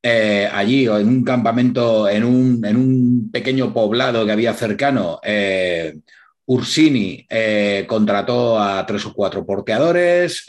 [0.00, 5.98] eh, allí o en un campamento, en un, pequeño poblado que había cercano, eh,
[6.46, 10.46] Ursini eh, contrató a tres o cuatro porteadores,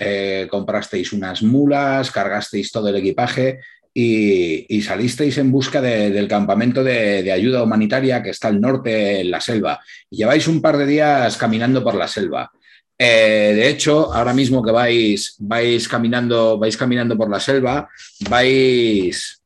[0.50, 3.60] comprasteis unas mulas, cargasteis todo el equipaje
[3.94, 9.42] y, salisteis en busca del campamento de, ayuda humanitaria que está al norte en la
[9.42, 9.82] selva.
[10.10, 12.52] Lleváis un par de días caminando por la selva.
[12.98, 17.90] de hecho, ahora mismo que vais, vais, caminando, vais caminando por la selva,
[18.30, 19.39] vais,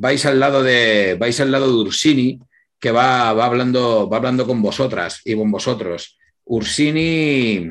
[0.00, 2.38] vais al lado de, vais al lado de Ursini,
[2.78, 6.18] que va, va, hablando, va hablando con vosotras y con vosotros.
[6.44, 7.68] Ursini,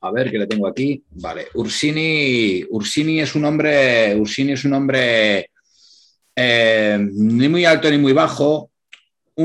[0.00, 1.02] a ver qué le tengo aquí.
[1.10, 5.50] Vale, Ursini, Ursini es un hombre, Ursini es un hombre
[6.34, 8.70] eh, ni muy alto ni muy bajo,
[9.34, 9.44] con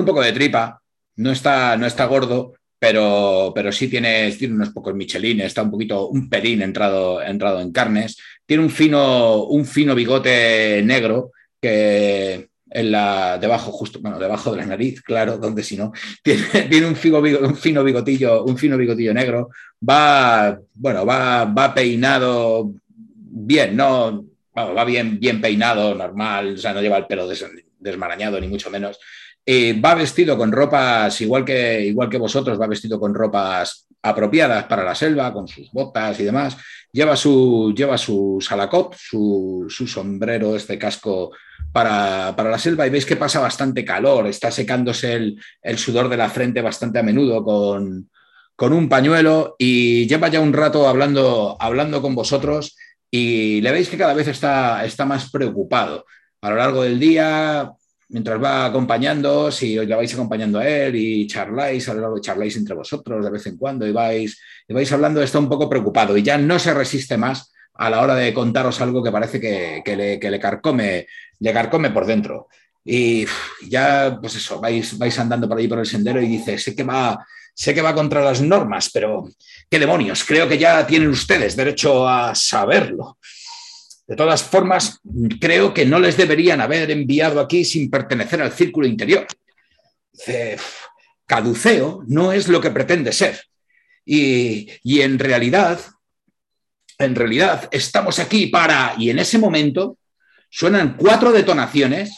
[0.00, 0.82] un poco de tripa,
[1.16, 5.70] no está, no está gordo, pero, pero sí tiene, tiene unos pocos michelines, está un
[5.70, 8.18] poquito, un pelín entrado, entrado en carnes.
[8.44, 11.30] Tiene un fino, un fino bigote negro
[11.62, 16.86] que en la, debajo, justo, bueno, debajo de la nariz, claro, donde si no, tiene,
[16.86, 19.48] un, fino, un, fino bigotillo, un fino bigotillo negro,
[19.88, 22.70] va, bueno, va, va peinado
[23.16, 27.26] bien, no, va bien, bien peinado, normal, o sea, no lleva el pelo
[27.78, 29.00] desmarañado, ni mucho menos.
[29.46, 34.64] Eh, va vestido con ropas, igual que, igual que vosotros, va vestido con ropas apropiadas
[34.64, 36.56] para la selva, con sus botas y demás.
[36.92, 41.32] Lleva su, lleva su salacot, su, sombrero, este casco
[41.72, 46.30] para, la selva y veis que pasa bastante calor, está secándose el, sudor de la
[46.30, 48.08] frente bastante a menudo con,
[48.72, 52.76] un pañuelo y lleva ya un rato hablando, hablando con vosotros
[53.10, 56.06] y le veis que cada vez está, está más preocupado.
[56.40, 57.72] A lo largo del día
[58.08, 61.90] mientras va acompañando, si os la vais acompañando a él y charláis,
[62.20, 64.38] charláis entre vosotros de vez en cuando y vais,
[64.68, 68.00] y vais hablando, está un poco preocupado y ya no se resiste más a la
[68.02, 71.06] hora de contaros algo que parece que, le, carcome,
[71.40, 72.48] le carcome por dentro.
[72.84, 73.26] Y
[73.68, 76.84] ya, pues eso, vais, vais andando por ahí por el sendero y dice, sé que
[76.84, 79.28] va, sé que va contra las normas, pero
[79.68, 83.18] qué demonios, creo que ya tienen ustedes derecho a saberlo.
[84.06, 85.00] De todas formas,
[85.40, 89.26] creo que no les deberían haber enviado aquí sin pertenecer al círculo interior.
[91.26, 93.40] caduceo no es lo que pretende ser.
[94.04, 95.80] Y, y en realidad,
[96.98, 98.94] en realidad, estamos aquí para...
[98.98, 99.98] Y en ese momento
[100.50, 102.14] suenan cuatro detonaciones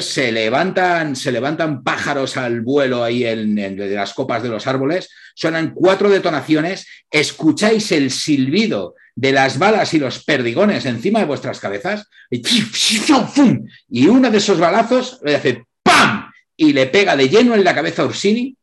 [0.00, 5.08] Se levantan, se levantan pájaros al vuelo ahí en, en, las copas de los árboles,
[5.34, 11.60] suenan cuatro detonaciones, escucháis el silbido de las balas y los perdigones encima de vuestras
[11.60, 12.42] cabezas, y,
[13.88, 16.30] y uno de esos balazos le hace ¡pam!
[16.56, 18.56] y le pega de lleno en la cabeza a Ursini,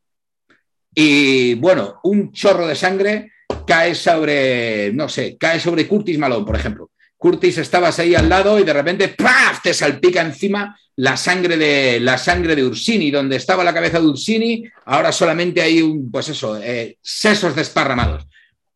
[0.94, 3.32] y bueno, un chorro de sangre
[3.66, 6.90] cae sobre, no sé, cae sobre Curtis Malone, por ejemplo.
[7.24, 9.62] Curtis, estabas ahí al lado y de repente ¡paf!
[9.62, 14.08] te salpica encima la sangre de la sangre de Ursini, donde estaba la cabeza de
[14.08, 18.26] Ursini, ahora solamente hay un, pues eso, eh, sesos desparramados.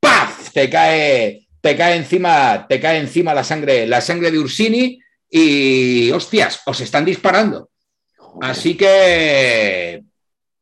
[0.01, 0.51] ¡Paf!
[0.55, 6.11] Te cae, te cae encima, te cae encima la sangre, la sangre de Ursini y
[6.11, 7.69] hostias, os están disparando.
[8.41, 10.05] Así que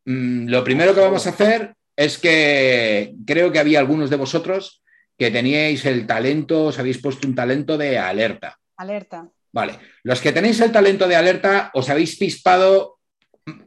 [0.07, 4.83] mmm, lo primero que vamos a hacer es que creo que había algunos de vosotros
[5.17, 8.59] que teníais el talento, os habéis puesto un talento de alerta.
[8.77, 9.29] Alerta.
[9.53, 12.99] Vale, los que tenéis el talento de alerta, os habéis pispado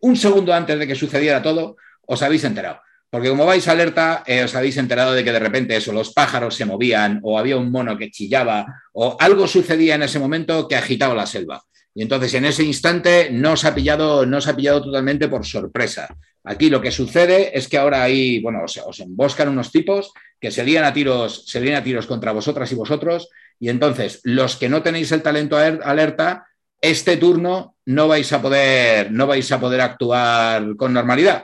[0.02, 2.82] un segundo antes de que sucediera todo, os habéis enterado.
[3.10, 6.54] Porque como vais alerta, eh, os habéis enterado de que de repente eso, los pájaros
[6.54, 10.76] se movían, o había un mono que chillaba, o algo sucedía en ese momento que
[10.76, 11.64] agitaba la selva.
[11.96, 15.44] Y entonces en ese instante no os ha pillado, no os ha pillado totalmente por
[15.44, 16.08] sorpresa.
[16.44, 20.52] Aquí lo que sucede es que ahora hay, bueno, os, os emboscan unos tipos que
[20.52, 24.56] se lían a tiros, se lían a tiros contra vosotras y vosotros, y entonces los
[24.56, 26.48] que no tenéis el talento alerta,
[26.82, 31.44] este turno no vais a poder, no vais a poder actuar con normalidad.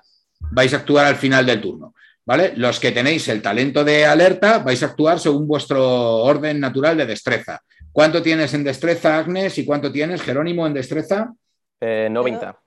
[0.51, 1.93] Vais a actuar al final del turno.
[2.27, 2.53] ¿Vale?
[2.55, 7.05] Los que tenéis el talento de alerta vais a actuar según vuestro orden natural de
[7.05, 7.62] destreza.
[7.91, 9.58] ¿Cuánto tienes en destreza, Agnes?
[9.58, 11.31] ¿Y cuánto tienes, Jerónimo, en destreza?
[11.79, 12.60] Eh, 90.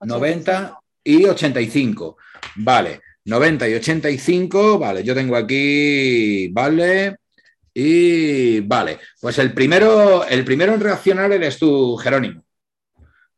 [0.00, 2.16] 90 y 85.
[2.56, 3.00] Vale.
[3.24, 7.16] 90 y 85, vale, yo tengo aquí, vale,
[7.72, 12.42] y vale, pues el primero, el primero en reaccionar eres tú, Jerónimo,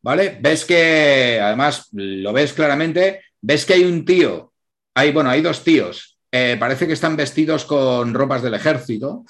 [0.02, 0.38] ¿vale?
[0.40, 4.52] Ves que, además, lo ves claramente, ves que hay un tío,
[4.94, 9.24] hay, bueno, hay dos tíos, eh, parece que están vestidos con ropas del ejército,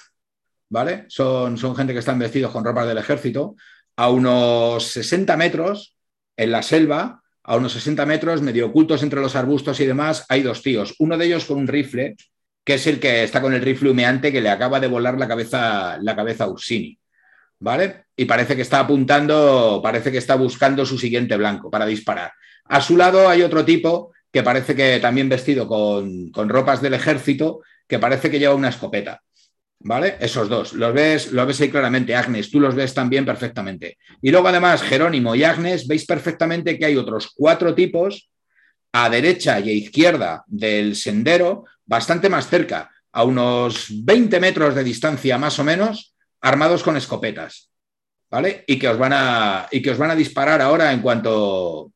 [0.69, 1.05] ¿vale?
[1.09, 3.55] Son, son gente que están vestidos con ropas del ejército,
[3.97, 5.97] a unos 60 metros
[6.37, 10.41] en la selva, a unos 60 metros, medio ocultos entre los arbustos y demás, hay
[10.41, 10.95] dos tíos.
[10.99, 12.15] Uno de ellos con un rifle,
[12.63, 15.27] que es el que está con el rifle humeante que le acaba de volar la
[15.27, 16.97] cabeza, la cabeza a Ursini.
[17.59, 18.05] ¿Vale?
[18.17, 22.31] Y parece que está apuntando, parece que está buscando su siguiente blanco para disparar.
[22.65, 26.95] A su lado hay otro tipo que parece que también vestido con, con ropas del
[26.95, 29.21] ejército, que parece que lleva una escopeta.
[29.87, 30.17] ¿Vale?
[30.19, 30.73] Esos dos.
[30.73, 32.15] Los ves, los ves ahí claramente.
[32.15, 33.99] Agnes, tú los ves también perfectamente.
[34.19, 38.31] Y luego, además, Jerónimo y Agnes, veis perfectamente que hay otros cuatro tipos
[38.93, 44.83] a derecha y a izquierda del sendero, bastante más cerca, a unos 20 metros de
[44.83, 47.69] distancia más o menos, armados con escopetas.
[48.31, 48.63] ¿Vale?
[48.65, 51.91] Y que os van a, y que os van a disparar ahora en cuanto,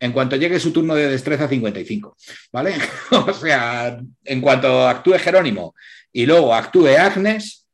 [0.00, 2.16] en cuanto llegue su turno de destreza 55.
[2.50, 2.76] ¿Vale?
[3.10, 5.74] o sea, en cuanto actúe Jerónimo
[6.16, 7.66] y luego actúe Agnes,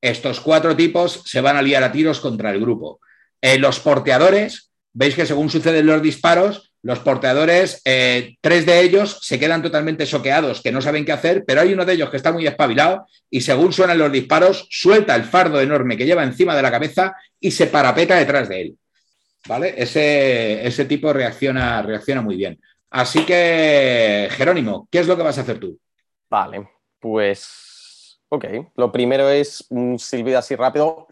[0.00, 3.00] estos cuatro tipos se van a liar a tiros contra el grupo.
[3.40, 9.18] Eh, los porteadores, veis que según suceden los disparos, los porteadores, eh, tres de ellos
[9.20, 12.18] se quedan totalmente soqueados, que no saben qué hacer, pero hay uno de ellos que
[12.18, 16.54] está muy espabilado y según suenan los disparos, suelta el fardo enorme que lleva encima
[16.54, 18.78] de la cabeza y se parapeta detrás de él.
[19.48, 19.74] ¿Vale?
[19.76, 22.60] Ese, ese tipo reacciona, reacciona muy bien.
[22.90, 25.76] Así que, Jerónimo, ¿qué es lo que vas a hacer tú?
[26.30, 26.68] Vale,
[27.00, 27.67] pues
[28.30, 28.44] Ok,
[28.76, 31.06] lo primero es un silbido así rápido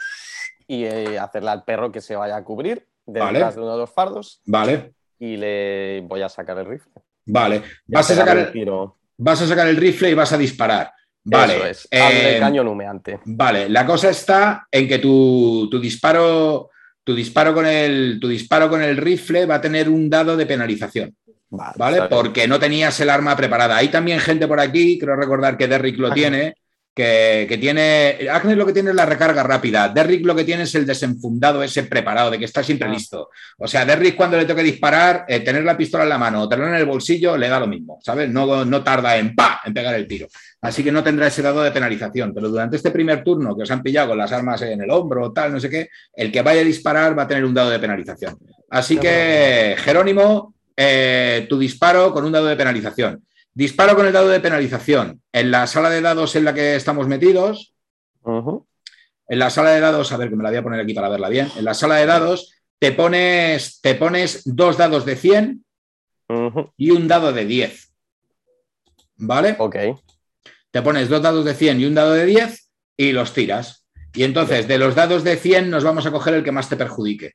[0.69, 3.55] y eh, hacerle al perro que se vaya a cubrir detrás Vale.
[3.55, 6.93] de uno de los fardos Vale, y le voy a sacar el rifle.
[7.27, 7.63] vale.
[7.87, 8.97] Vas a, sacar el tiro.
[9.17, 10.93] vas a sacar el rifle y vas a disparar.
[11.25, 11.57] Vale.
[11.57, 11.89] Eso es.
[11.91, 13.19] Eh, cañón humeante.
[13.25, 16.71] Vale, la cosa está en que tu, tu disparo,
[17.03, 20.47] tu disparo con el, tu disparo con el rifle va a tener un dado de
[20.47, 21.17] penalización,
[21.49, 22.03] Vale.
[22.11, 23.77] Porque no tenías el arma preparada.
[23.77, 26.55] Hay también gente por aquí, creo recordar que Derrick lo Ah, tiene,
[26.97, 28.27] que, que tiene.
[28.33, 29.91] Agnes lo que tiene es la recarga rápida.
[29.91, 32.91] Derrick lo que tiene es el desenfundado ese preparado, de que está siempre Ah.
[32.91, 33.29] listo.
[33.59, 36.49] O sea, Derrick cuando le toque disparar, eh, tener la pistola en la mano o
[36.49, 38.31] tenerla en el bolsillo, le da lo mismo, ¿sabes?
[38.31, 40.27] No, no tarda en pa, en pegar el tiro.
[40.63, 42.33] Así que no tendrá ese dado de penalización.
[42.33, 45.25] Pero durante este primer turno que os han pillado con las armas en el hombro
[45.27, 47.69] o tal, no sé qué, el que vaya a disparar va a tener un dado
[47.69, 48.39] de penalización.
[48.71, 53.23] Así que, Jerónimo, eh, tu disparo con un dado de penalización.
[53.57, 55.23] Disparo con el dado de penalización.
[55.33, 57.75] En la sala de dados en la que estamos metidos,
[58.27, 61.09] en la sala de dados, a ver que me la voy a poner aquí para
[61.09, 61.51] verla bien.
[61.57, 65.65] En la sala de dados te pones, te pones dos dados de 100
[66.29, 66.71] Ujú.
[66.77, 67.95] y un dado de 10.
[69.17, 69.57] ¿Vale?
[69.59, 69.77] Ok.
[70.71, 72.69] Te pones dos dados de 100 y un dado de 10
[72.99, 73.87] y los tiras.
[74.13, 76.77] Y entonces, de los dados de 100 nos vamos a coger el que más te
[76.77, 77.33] perjudique.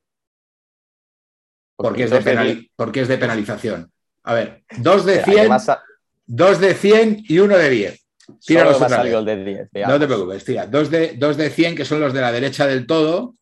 [1.75, 2.71] Porque, es, de dos de penali- diez.
[2.75, 3.91] porque es de penalización.
[4.23, 5.83] A ver, dos de Espera, que 100, me ha sa-
[6.25, 8.01] dos de 100 y uno de 10.
[8.45, 9.69] Tíralos solo de 10.
[9.87, 10.65] No te preocupes, tira.
[10.67, 13.35] Dos de, dos de 100, que son los de la derecha del todo,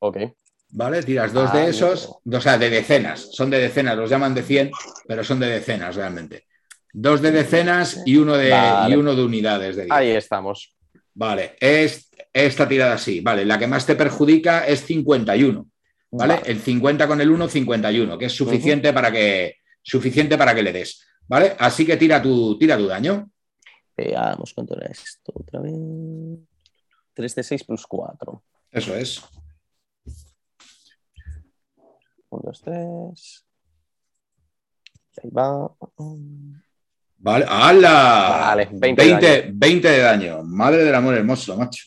[0.00, 0.16] Ok.
[0.70, 1.02] ¿vale?
[1.02, 2.38] Tiras dos Ah, de esos, amigo.
[2.38, 3.28] o sea, de decenas.
[3.32, 4.70] Son de decenas, los llaman de 100,
[5.06, 6.46] pero son de decenas realmente.
[6.92, 8.92] Dos de decenas y uno de, Vale.
[8.94, 9.92] y uno de unidades de 10.
[9.94, 10.74] Ahí estamos.
[11.14, 13.20] Vale, es esta tirada así.
[13.20, 15.66] Vale, la que más te perjudica es 51.
[16.10, 16.34] ¿Vale?
[16.34, 16.50] Vale.
[16.50, 20.72] El 50 con el 1, 51, que es suficiente para que suficiente para que le
[20.72, 21.06] des.
[21.28, 21.56] ¿Vale?
[21.58, 23.30] Así que tira tu, tira tu daño.
[23.96, 25.72] Veamos cuánto era esto otra vez.
[27.14, 28.42] 3 de 6 plus 4.
[28.70, 29.22] Eso es.
[32.30, 33.44] 1, 2, 3.
[35.22, 35.70] Ahí va.
[37.18, 38.28] Vale, ¡hala!
[38.48, 40.42] Vale, 20 de 20, 20 de daño.
[40.42, 41.84] Madre del amor hermoso, macho.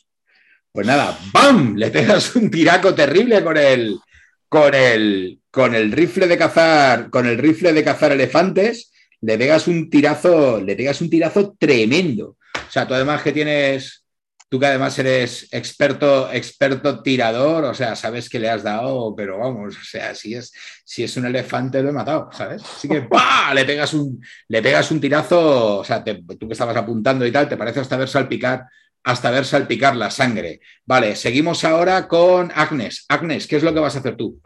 [0.71, 1.75] Pues nada, ¡bam!
[1.75, 3.99] Le pegas un tiraco terrible con el,
[4.47, 8.91] con el, con el rifle de cazar, con el rifle de cazar elefantes.
[9.25, 12.37] Le pegas un tirazo, le pegas un tirazo tremendo.
[12.55, 14.05] O sea, tú además que tienes,
[14.49, 19.39] tú que además eres experto, experto tirador, o sea, sabes que le has dado, pero
[19.39, 20.51] vamos, o sea, si es,
[20.83, 22.61] si es un elefante lo he matado, ¿sabes?
[22.63, 23.51] Así que ¡pah!
[23.53, 27.31] le pegas un, le pegas un tirazo, o sea, te- tú que estabas apuntando y
[27.31, 28.65] tal, te parece hasta ver salpicar,
[29.03, 30.59] hasta ver salpicar la sangre.
[30.85, 33.05] Vale, seguimos ahora con Agnes.
[33.09, 34.39] Agnes, ¿qué es lo que vas a hacer tú?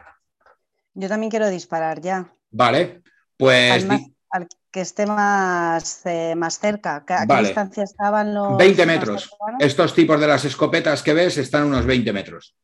[0.94, 2.32] Yo también quiero disparar ya.
[2.50, 3.02] Vale,
[3.36, 3.84] pues
[4.30, 6.96] al que esté más, eh, más cerca.
[6.96, 7.48] ¿A qué Vale.
[7.48, 8.56] distancia estaban los.
[8.56, 9.30] 20 más metros.
[9.58, 12.54] estos tipos de las escopetas que ves están a unos 20 metros.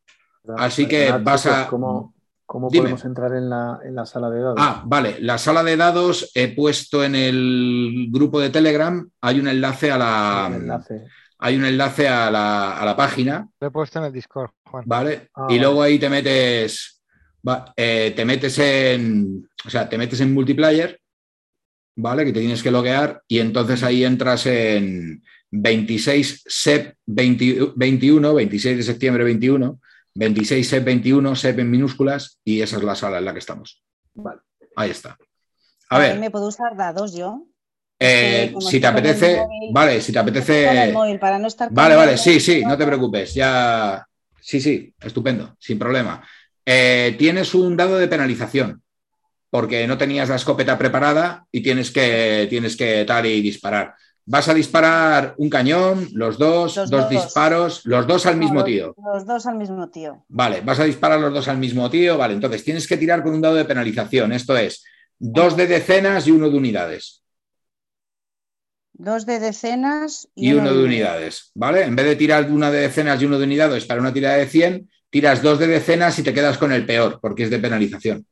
[0.57, 2.13] Así que Perdonad, vas a- ¿Cómo,
[2.45, 4.55] cómo podemos entrar en la, en la sala de dados?
[4.57, 9.47] Ah, vale, la sala de dados he puesto en el grupo de Telegram, hay un
[9.49, 10.49] enlace a la...
[10.53, 11.03] Enlace.
[11.39, 14.83] Hay un enlace a la, a la página Lo he puesto en el Discord, Juan.
[14.87, 15.29] ¿vale?
[15.35, 15.59] Ah, y vale.
[15.59, 17.03] luego ahí te metes,
[17.47, 20.99] va- eh, te metes en, o sea, te metes en multiplayer,
[21.97, 22.23] ¿vale?
[22.23, 25.21] Que te tienes que loguear y entonces ahí entras en
[25.51, 29.79] 26 SEP 20 21, 26 de septiembre 21,
[30.15, 33.83] 26 SEP 21, SEP en minúsculas y esa es la sala en la que estamos.
[34.13, 34.41] Vale.
[34.75, 35.17] Ahí está.
[35.89, 37.45] A ver, ¿Me puedo usar dados yo?
[37.99, 40.91] eh, si te apetece, móvil- vale, si te apetece...
[40.93, 41.69] móvil, para no estar.
[41.71, 44.05] Vale, vale, sí, sí, no te preocupes, ya.
[44.39, 46.23] Sí, sí, estupendo, sin problema.
[46.65, 48.81] Eh, tienes un dado de penalización,
[49.49, 53.93] porque no tenías la escopeta preparada y tienes que, tienes que tal y disparar.
[54.29, 57.09] Vas a disparar un cañón, los dos, Los dos dos.
[57.09, 58.95] disparos, los dos al No, mismo los- tío.
[59.13, 60.25] Los dos al mismo tío.
[60.27, 62.17] Vale, vas a disparar los dos al mismo tío.
[62.17, 64.33] Vale, entonces tienes que tirar con un dado de penalización.
[64.33, 64.83] Esto es
[65.17, 67.23] dos de decenas y uno de unidades.
[68.99, 71.83] Dos de decenas y uno de unidades, ¿vale?
[71.83, 74.47] En vez de tirar una de decenas y uno de unidades para una tirada de
[74.47, 78.25] 100, tiras dos de decenas y te quedas con el peor, porque es de penalización.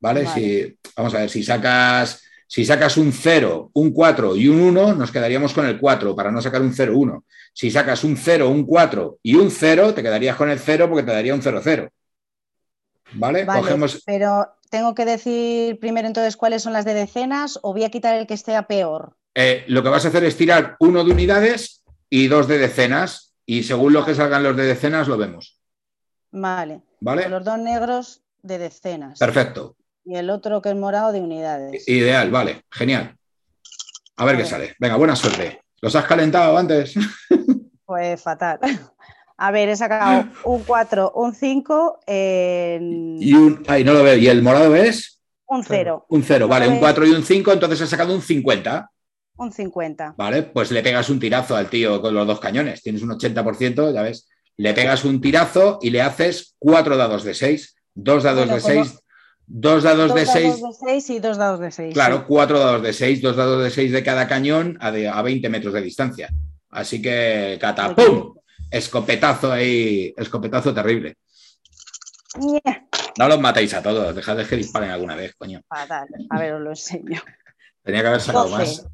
[0.00, 0.24] ¿Vale?
[0.24, 0.40] Vale.
[0.40, 4.94] Si, vamos a ver, si sacas, si sacas un 0, un 4 y un 1,
[4.94, 7.24] nos quedaríamos con el 4 para no sacar un 0, 1.
[7.52, 11.04] Si sacas un 0, un 4 y un 0, te quedarías con el 0 porque
[11.04, 11.88] te daría un 0, 0.
[13.14, 13.44] ¿Vale?
[13.44, 17.84] Vale, Cogemos, pero tengo que decir primero entonces cuáles son las de decenas o voy
[17.84, 19.16] a quitar el que esté a peor.
[19.34, 23.34] eh, lo que vas a hacer es tirar uno de unidades y dos de decenas,
[23.46, 25.58] y según lo que salgan los de decenas, lo vemos.
[26.30, 26.82] Vale.
[27.00, 27.28] ¿Vale?
[27.28, 29.18] Los dos negros de decenas.
[29.18, 29.76] Perfecto.
[30.10, 31.86] Y el otro que es morado de unidades.
[31.86, 33.14] Ideal, vale, genial.
[34.16, 34.74] A ver qué sale.
[34.78, 35.60] Venga, buena suerte.
[35.82, 36.94] ¿Los has calentado antes?
[37.84, 38.58] Pues fatal.
[39.38, 43.62] A ver, he sacado un 4, un 5, en Y un.
[43.66, 44.14] Ay, no lo veo.
[44.16, 45.22] ¿Y el morado es?
[45.46, 46.80] un 0, Un 0, vale, un ves.
[46.80, 48.90] 4 y un 5, entonces has sacado un 50.
[49.38, 50.14] un 50.
[50.18, 52.82] Vale, pues le pegas un tirazo al tío con los dos cañones.
[52.82, 54.28] Tienes un 80%, ya ves.
[54.58, 57.74] Le pegas un tirazo y le haces cuatro dados de 6.
[57.94, 58.98] Dos dados Bueno, de como- 6.
[59.50, 60.60] Dos dados Dos de 6.
[60.60, 61.94] dados de 6 y dos dados de 6.
[61.94, 65.22] Claro, cuatro dados de 6, dos dados de 6 de cada cañón a, de- a
[65.22, 66.28] 20 metros de distancia.
[66.70, 68.34] Así que, catapum,
[68.70, 71.16] escopetazo ahí, escopetazo terrible.
[73.18, 75.62] No los matéis a todos, dejad de que disparen alguna vez, coño.
[75.66, 76.06] Fatal.
[76.30, 77.20] A ver, os lo enseño.
[77.82, 78.56] Tenía que haber sacado 12.
[78.58, 78.86] más.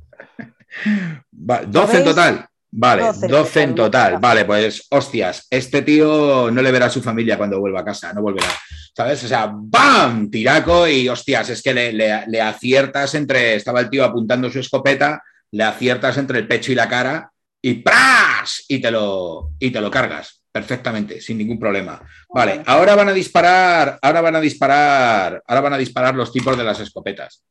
[1.50, 2.46] Va- 12 en total.
[2.76, 4.18] Vale, 12, 12 en total.
[4.18, 8.12] Vale, pues hostias, este tío no le verá a su familia cuando vuelva a casa,
[8.12, 8.48] no volverá.
[8.96, 9.22] ¿Sabes?
[9.24, 10.28] O sea, ¡bam!
[10.30, 13.54] Tiraco y hostias, es que le, le- le aciertas entre.
[13.54, 15.22] Estaba el tío apuntando su escopeta,
[15.52, 17.30] le aciertas entre el pecho y la cara
[17.62, 18.64] y ¡pras!
[18.68, 22.00] Y te lo, y te lo cargas perfectamente, sin ningún problema.
[22.32, 26.56] Vale, ahora van a disparar, ahora van a disparar, ahora van a disparar los tipos
[26.58, 27.42] de las escopetas.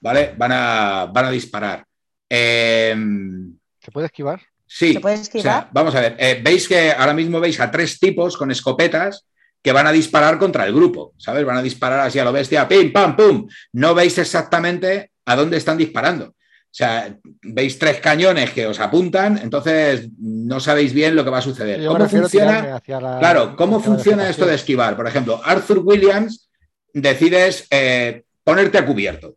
[0.00, 0.34] ¿Vale?
[0.36, 1.84] Van a, van a disparar.
[2.28, 4.40] Em, ¿Se puede esquivar?
[4.68, 7.70] Sí, ¿Se puede o sea, vamos a ver, eh, veis que ahora mismo veis a
[7.70, 9.24] tres tipos con escopetas
[9.62, 11.44] que van a disparar contra el grupo, ¿sabes?
[11.44, 13.48] Van a disparar así a lo bestia, pim, pam, pum.
[13.72, 16.26] No veis exactamente a dónde están disparando.
[16.26, 21.38] O sea, veis tres cañones que os apuntan, entonces no sabéis bien lo que va
[21.38, 21.84] a suceder.
[21.86, 22.80] ¿Cómo funciona?
[22.80, 24.94] claro, ¿cómo funciona esto de esquivar?
[24.94, 26.50] Por ejemplo, Arthur Williams
[26.92, 29.36] decides eh, ponerte a cubierto.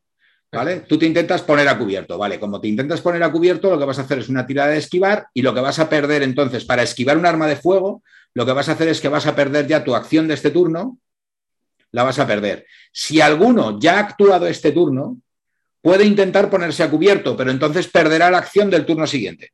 [0.53, 0.81] ¿Vale?
[0.81, 2.37] Tú te intentas poner a cubierto, ¿vale?
[2.37, 4.79] Como te intentas poner a cubierto, lo que vas a hacer es una tirada de
[4.79, 8.45] esquivar y lo que vas a perder entonces para esquivar un arma de fuego, lo
[8.45, 10.97] que vas a hacer es que vas a perder ya tu acción de este turno,
[11.91, 12.65] la vas a perder.
[12.91, 15.17] Si alguno ya ha actuado este turno,
[15.81, 19.51] puede intentar ponerse a cubierto, pero entonces perderá la acción del turno siguiente.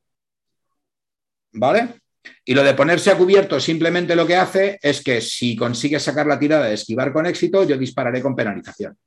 [1.52, 2.02] ¿Vale?
[2.43, 6.26] Y lo de ponerse a cubierto simplemente lo que hace es que si consigue sacar
[6.26, 8.98] la tirada de esquivar con éxito, yo dispararé con penalización.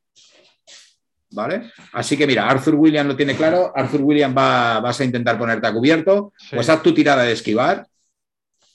[1.33, 1.71] ¿Vale?
[1.93, 3.73] Así que mira, Arthur William lo tiene claro.
[3.75, 6.33] Arthur William va, vas a intentar ponerte a cubierto.
[6.51, 7.87] Pues haz tu tirada de esquivar.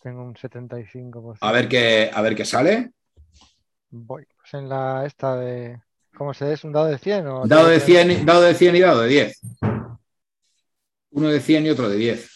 [0.02, 1.38] Tengo un 75%.
[1.42, 2.92] A ver qué, a ver qué sale.
[3.90, 4.26] Voy.
[4.38, 5.82] Pues en la esta de.
[6.16, 6.64] ¿Cómo se es?
[6.64, 7.28] ¿Un dado de 100?
[7.28, 9.42] O dado, de 100 dado de 100 y dado de 10.
[11.12, 12.30] Uno de 100 y otro de 10.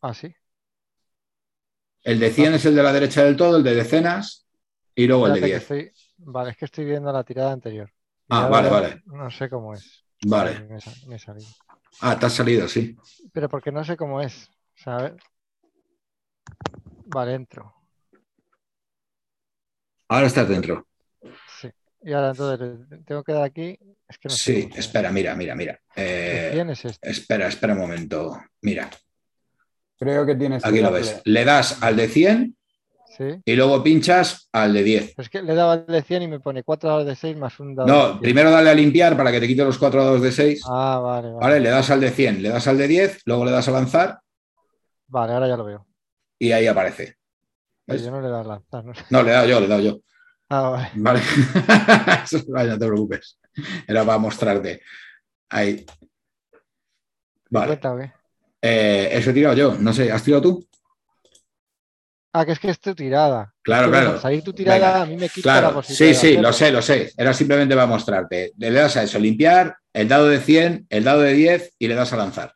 [0.00, 0.34] Ah, sí.
[2.02, 4.46] El de 100 es el de la derecha del todo, el de decenas
[4.94, 5.94] y luego el de 10.
[6.18, 7.90] Vale, es que estoy viendo la tirada anterior.
[8.28, 9.02] Ah, vale, vale.
[9.06, 10.04] No sé cómo es.
[10.24, 10.60] Vale.
[11.06, 11.48] Me, he salido.
[12.00, 12.96] Ah, te has salido, sí.
[13.32, 14.50] Pero porque no sé cómo es.
[14.74, 15.12] ¿Sabes?
[17.06, 17.74] Vale, entro.
[20.08, 20.86] Ahora estás dentro.
[21.60, 21.68] Sí.
[22.02, 23.78] Y ahora entonces tengo que dar aquí.
[24.08, 25.80] Es que no sí, espera, mira, mira, mira.
[25.96, 27.10] Eh, es este?
[27.10, 28.42] Espera, espera un momento.
[28.62, 28.90] Mira.
[29.98, 30.64] Creo que tienes.
[30.64, 31.22] Aquí lo ves.
[31.24, 32.56] Le das al de 100
[33.44, 35.14] y luego pinchas al de 10.
[35.18, 37.58] Es que le daba al de 100 y me pone 4 dados de 6 más
[37.60, 37.88] un dado.
[37.88, 40.62] No, primero dale a limpiar para que te quite los 4 dados de 6.
[40.68, 41.40] Ah, vale, vale.
[41.40, 43.72] Vale, le das al de 100, le das al de 10, luego le das a
[43.72, 44.20] lanzar.
[45.08, 45.86] Vale, ahora ya lo veo.
[46.38, 47.16] Y ahí aparece.
[47.86, 48.84] Yo no le he dado a lanzar.
[48.84, 50.00] No, no le he dado yo, le he dado yo.
[50.48, 50.90] Ah, vale.
[50.94, 51.20] Vale.
[52.68, 53.38] no te preocupes.
[53.86, 54.82] Era para mostrarte.
[55.50, 55.84] Ahí.
[57.50, 57.78] Vale.
[58.60, 59.74] Eh, eso he tirado yo.
[59.78, 60.68] No sé, ¿has tirado tú?
[62.34, 63.52] Ah, que es que es tu tirada.
[63.62, 64.18] Claro, claro.
[64.18, 66.18] Salir tu tirada a mí me quita la posibilidad.
[66.18, 67.12] Sí, sí, lo sé, lo sé.
[67.16, 68.52] Era simplemente para mostrarte.
[68.56, 71.94] Le das a eso, limpiar, el dado de 100, el dado de 10 y le
[71.94, 72.54] das a lanzar.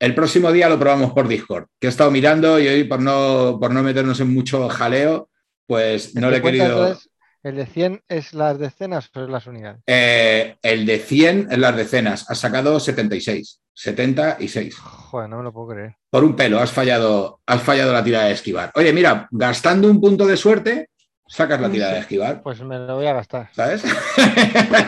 [0.00, 3.58] El próximo día lo probamos por Discord, que he estado mirando y hoy por no,
[3.60, 5.28] por no meternos en mucho jaleo,
[5.66, 6.98] pues no le he querido...
[7.42, 9.82] ¿El de 100 es las decenas o es las unidades?
[9.86, 12.30] Eh, el de 100 es las decenas.
[12.30, 13.60] Ha sacado 76.
[13.74, 14.76] 76.
[14.76, 15.96] Joder, no me lo puedo creer.
[16.08, 18.70] Por un pelo, has fallado, has fallado la tirada de esquivar.
[18.76, 20.90] Oye, mira, gastando un punto de suerte,
[21.32, 22.42] sacas la tirada de esquivar.
[22.42, 23.48] Pues me lo voy a gastar.
[23.52, 23.82] ¿Sabes?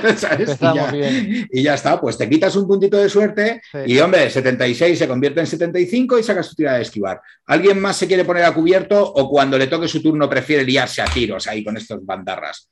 [0.04, 1.48] Y, ya, bien.
[1.50, 5.40] y, ya, está, pues te quitas un puntito de suerte y hombre, 76 se convierte
[5.40, 7.20] en 75 y sacas tu tirada de esquivar.
[7.46, 11.02] ¿Alguien más se quiere poner a cubierto o cuando le toque su turno prefiere liarse
[11.02, 12.70] a tiros ahí con estos bandarras?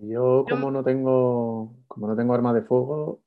[0.00, 3.20] Yo como no tengo, como no tengo arma de fuego,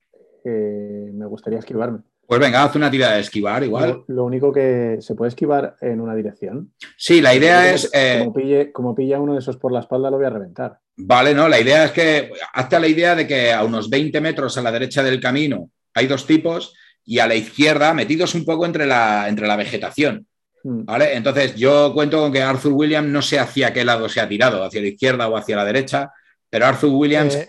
[0.43, 1.99] eh, me gustaría esquivarme.
[2.27, 4.03] Pues venga, haz una tirada de esquivar igual.
[4.07, 6.73] Lo, único que se puede esquivar en una dirección.
[6.97, 7.89] Sí, la idea es.
[7.93, 10.77] Eh, como, pille, como pilla uno de esos por la espalda, lo voy a reventar.
[10.97, 12.33] Vale, no, la idea es que.
[12.51, 16.07] Hazte la idea de que a unos 20 metros a la derecha del camino hay
[16.07, 16.75] dos tipos
[17.05, 20.27] y a la izquierda, metidos un poco entre la, entre la vegetación.
[20.65, 20.83] Hmm.
[20.83, 21.15] ¿Vale?
[21.15, 24.65] Entonces, yo cuento con que Arthur Williams no sé hacia qué lado se ha tirado,
[24.65, 26.11] hacia la izquierda o hacia la derecha,
[26.49, 27.35] pero Arthur Williams.
[27.35, 27.47] Eh,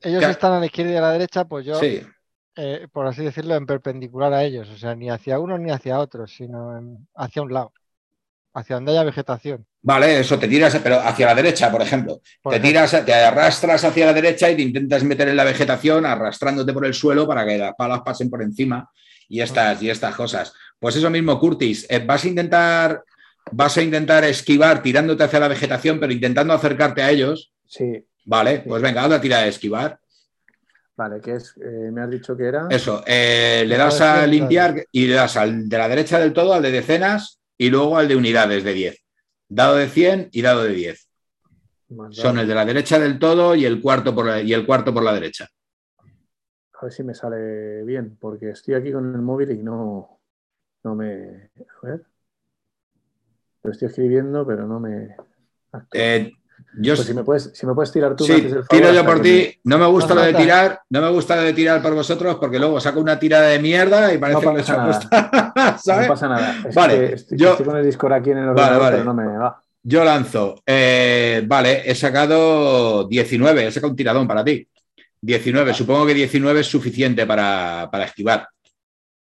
[0.00, 1.78] ellos están a la izquierda y a la derecha, pues yo.
[1.78, 2.00] Sí
[2.56, 5.98] eh, por así decirlo, en perpendicular a ellos, o sea, ni hacia uno ni hacia
[5.98, 7.72] otro, sino hacia un lado,
[8.52, 9.66] hacia donde haya vegetación.
[9.82, 12.20] Vale, eso te tiras, pero hacia la derecha, por ejemplo.
[12.50, 16.72] te tiras, te arrastras hacia la derecha y te intentas meter en la vegetación arrastrándote
[16.72, 18.90] por el suelo para que las palas pasen por encima
[19.28, 20.52] y estas, y estas cosas.
[20.78, 23.04] Pues eso mismo, Curtis, eh, vas a intentar
[23.52, 27.52] vas a intentar esquivar tirándote hacia la vegetación, pero intentando acercarte a ellos.
[27.66, 28.04] Sí.
[28.24, 29.98] Vale, pues venga, haz la tira de esquivar.
[30.96, 32.68] Vale, que es, eh, me has dicho que era.
[32.70, 36.54] Eso, eh, le das a limpiar y le das al de la derecha del todo,
[36.54, 39.04] al de decenas y luego al de unidades de 10.
[39.48, 41.08] Dado de 100 y dado de 10.
[42.10, 44.94] Son el de la derecha del todo y el cuarto por la, y el cuarto
[44.94, 45.48] por la derecha.
[46.00, 50.20] A ver si me sale bien, porque estoy aquí con el móvil y no,
[50.84, 51.50] no me.
[51.82, 52.04] A ver.
[53.62, 55.16] Lo estoy escribiendo, pero no me.
[55.92, 56.30] Eh,
[56.76, 58.24] yo, pues si, me puedes, si me puedes tirar tú.
[58.24, 59.58] Sí, tiro yo por ti.
[59.64, 62.58] No me gusta lo de tirar, no me gusta lo de tirar por vosotros porque
[62.58, 65.78] luego saco una tirada de mierda y parece no que pasa nada.
[65.82, 66.08] ¿sabes?
[66.08, 66.56] No pasa nada.
[66.74, 69.60] vale, estoy, yo, estoy, con el Discord aquí en el ordenador, pero no me va.
[69.82, 70.62] Yo lanzo.
[70.64, 74.66] Eh, vale, he sacado 19, he sacado un tiradón para ti.
[75.20, 78.48] 19, supongo que 19 es suficiente para, para esquivar.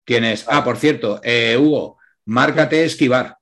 [0.04, 0.46] Tienes.
[0.48, 3.38] Ah, por cierto, eh, Hugo, márcate esquivar.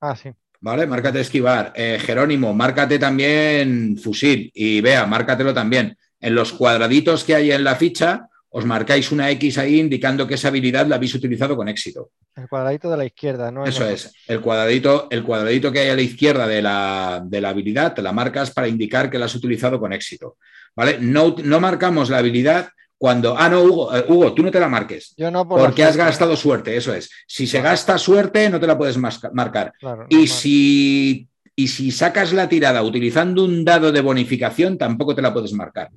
[0.00, 0.30] Ah, sí.
[0.60, 0.86] ¿Vale?
[0.86, 1.72] Márcate esquivar.
[1.76, 4.50] Eh, Jerónimo, márcate también fusil.
[4.54, 5.96] Y vea, márcatelo también.
[6.20, 10.34] En los cuadraditos que hay en la ficha, os marcáis una X ahí indicando que
[10.34, 12.10] esa habilidad la habéis utilizado con éxito.
[12.34, 13.64] El cuadradito de la izquierda, ¿no?
[13.64, 14.12] Eso es.
[14.26, 18.02] El cuadradito, el cuadradito que hay a la izquierda de la, de la habilidad, te
[18.02, 20.38] la marcas para indicar que la has utilizado con éxito.
[20.74, 20.98] ¿Vale?
[21.00, 24.68] No, no marcamos la habilidad cuando, ah, no, Hugo, eh, Hugo, tú no te la
[24.68, 25.14] marques.
[25.16, 27.08] Yo no por porque has gastado suerte, eso es.
[27.28, 29.72] Si se gasta suerte, no te la puedes marcar.
[30.08, 35.32] y, si, y si sacas la tirada utilizando un dado de bonificación, tampoco te la
[35.32, 35.90] puedes marcar.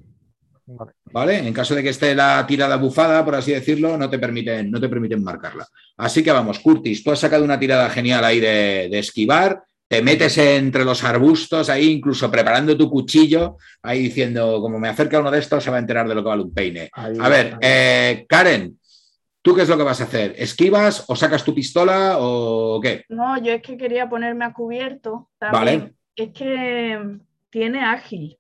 [1.12, 1.40] Vale.
[1.40, 4.80] En caso de que esté la tirada bufada, por así decirlo, no te permiten, no
[4.80, 5.68] te permiten marcarla.
[5.98, 10.02] Así que vamos, Curtis, tú has sacado una tirada genial ahí de, de esquivar te
[10.02, 15.30] metes entre los arbustos ahí, incluso preparando tu cuchillo, ahí diciendo, como me acerca uno
[15.30, 16.90] de estos, se va a enterar de lo que vale un peine.
[16.94, 18.80] a ver, eh, Karen,
[19.42, 20.34] ¿tú qué es lo que vas a hacer?
[20.38, 23.04] ¿Esquivas o sacas tu pistola o qué?
[23.10, 25.30] No, yo es que quería ponerme a cubierto.
[25.42, 25.92] Vale.
[26.16, 26.98] Es que
[27.50, 28.38] tiene ágil,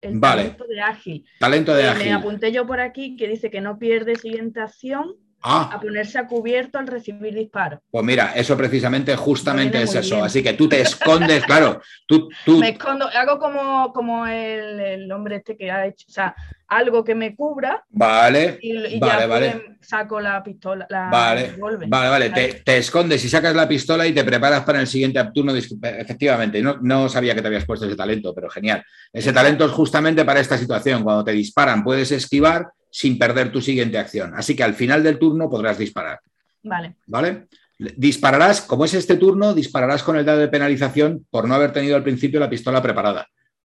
[0.00, 1.24] el talento de ágil.
[1.38, 2.06] Talento de ágil.
[2.06, 5.70] Me apunté yo por aquí que dice que no pierde siguiente acción Ah.
[5.72, 7.80] a ponerse a cubierto al recibir disparos.
[7.90, 10.22] Pues mira, eso precisamente, justamente es eso.
[10.22, 11.80] Así que tú te escondes, claro.
[12.06, 12.58] Tú, tú...
[12.58, 16.34] Me escondo, hago como, como el, hombre este que ha hecho, o sea,
[16.68, 17.84] algo que me cubra.
[17.90, 18.58] Vale.
[18.62, 19.76] Y, vale, ya vale.
[19.80, 20.86] saco la pistola.
[20.88, 21.56] vale,
[21.88, 22.30] vale, vale.
[22.30, 25.54] Te, escondes y sacas la pistola y te preparas para el siguiente turno.
[25.54, 28.84] Efectivamente, no, no sabía que te habías puesto ese talento, pero genial.
[29.12, 31.02] Ese talento es justamente para esta situación.
[31.02, 34.34] Cuando te disparan, puedes esquivar sin perder tu siguiente acción.
[34.36, 36.20] Así que al final del turno podrás disparar.
[36.62, 36.96] Vale.
[37.06, 37.46] ¿Vale?
[37.78, 41.96] Dispararás, como es este turno, dispararás con el dado de penalización por no haber tenido
[41.96, 43.26] al principio la pistola preparada.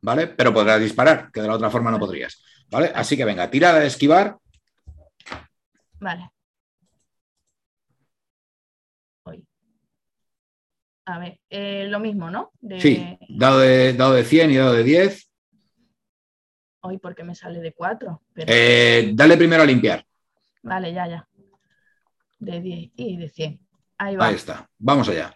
[0.02, 0.28] ¿Vale?
[0.28, 2.44] Pero podrás disparar, que de la otra forma no podrías.
[2.70, 2.92] ¿Vale?
[2.94, 4.38] Así que venga, tirada de esquivar.
[6.00, 6.30] Vale.
[11.06, 12.52] A ver, eh, lo mismo, ¿no?
[12.80, 15.32] Sí, dado de, dado de 100 y dado de 10.
[16.88, 18.22] Hoy porque me sale de 4.
[18.38, 20.06] Eh, dale primero a limpiar.
[20.64, 21.28] Vale, ya, ya.
[22.40, 23.60] De 10 y de 100.
[23.98, 24.28] Ahí va.
[24.28, 24.70] Ahí está.
[24.78, 25.36] Vamos allá.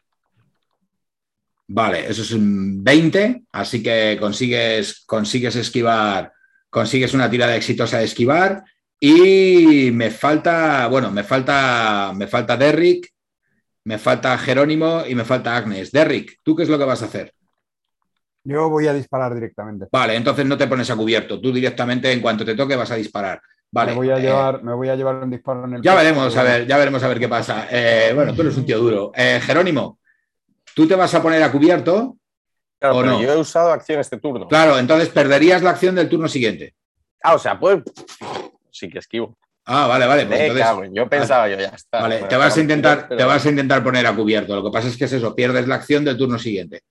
[1.67, 6.31] Vale, eso es un 20, así que consigues, consigues esquivar,
[6.69, 8.63] consigues una tirada exitosa de esquivar.
[8.97, 13.09] Y me falta, bueno, me falta, me falta Derrick,
[13.83, 15.91] me falta Jerónimo y me falta Agnes.
[15.91, 17.33] Derrick, ¿tú qué es lo que vas a hacer?
[18.43, 19.87] Yo voy a disparar directamente.
[19.91, 21.39] Vale, entonces no te pones a cubierto.
[21.39, 23.41] Tú directamente, en cuanto te toque, vas a disparar.
[23.71, 23.91] Vale.
[23.91, 25.81] Me voy a, eh, llevar, me voy a llevar un disparo en el.
[25.81, 27.67] Ya veremos, a ver, ya veremos a ver qué pasa.
[27.69, 29.11] Eh, bueno, tú eres un tío duro.
[29.15, 29.99] Eh, Jerónimo,
[30.75, 32.17] ¿tú te vas a poner a cubierto?
[32.79, 33.21] Claro, ¿o no?
[33.21, 34.47] yo he usado acción este turno.
[34.47, 36.73] Claro, entonces perderías la acción del turno siguiente.
[37.23, 37.81] Ah, o sea, pues
[38.71, 39.37] sí que esquivo.
[39.65, 40.25] Ah, vale, vale.
[40.25, 42.01] Pues yo pensaba, yo ya está.
[42.01, 44.55] Vale, te vas a intentar, te vas a intentar poner a cubierto.
[44.55, 46.81] Lo que pasa es que es eso, pierdes la acción del turno siguiente.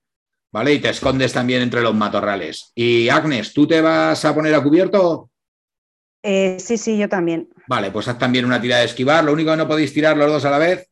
[0.52, 0.74] ¿Vale?
[0.74, 2.72] Y te escondes también entre los matorrales.
[2.74, 5.30] Y Agnes, ¿tú te vas a poner a cubierto?
[6.22, 7.48] Eh, sí, sí, yo también.
[7.66, 9.24] Vale, pues haz también una tirada de esquivar.
[9.24, 10.88] Lo único que no podéis tirar los dos a la vez.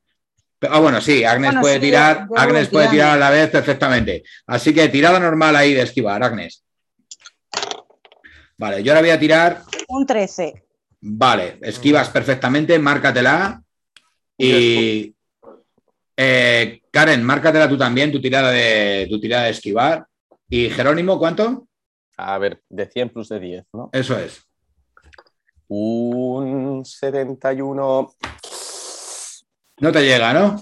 [0.62, 4.24] Ah, bueno, sí, Agnes puede tirar, Agnes puede tirar a la vez perfectamente.
[4.46, 6.64] Así que tirada normal ahí de esquivar, Agnes.
[8.56, 9.62] Vale, yo ahora voy a tirar.
[9.86, 10.64] Un 13.
[11.00, 13.62] Vale, esquivas perfectamente, márcatela.
[14.36, 15.14] Y
[16.16, 20.04] eh, Karen, márcatela tú también, tu tirada, de, tu tirada de esquivar.
[20.50, 21.68] ¿Y Jerónimo, cuánto?
[22.16, 23.88] A ver, de 100 plus de 10, ¿no?
[23.92, 24.42] Eso es.
[25.68, 28.14] Un 71.
[29.78, 30.60] No te llega, ¿no?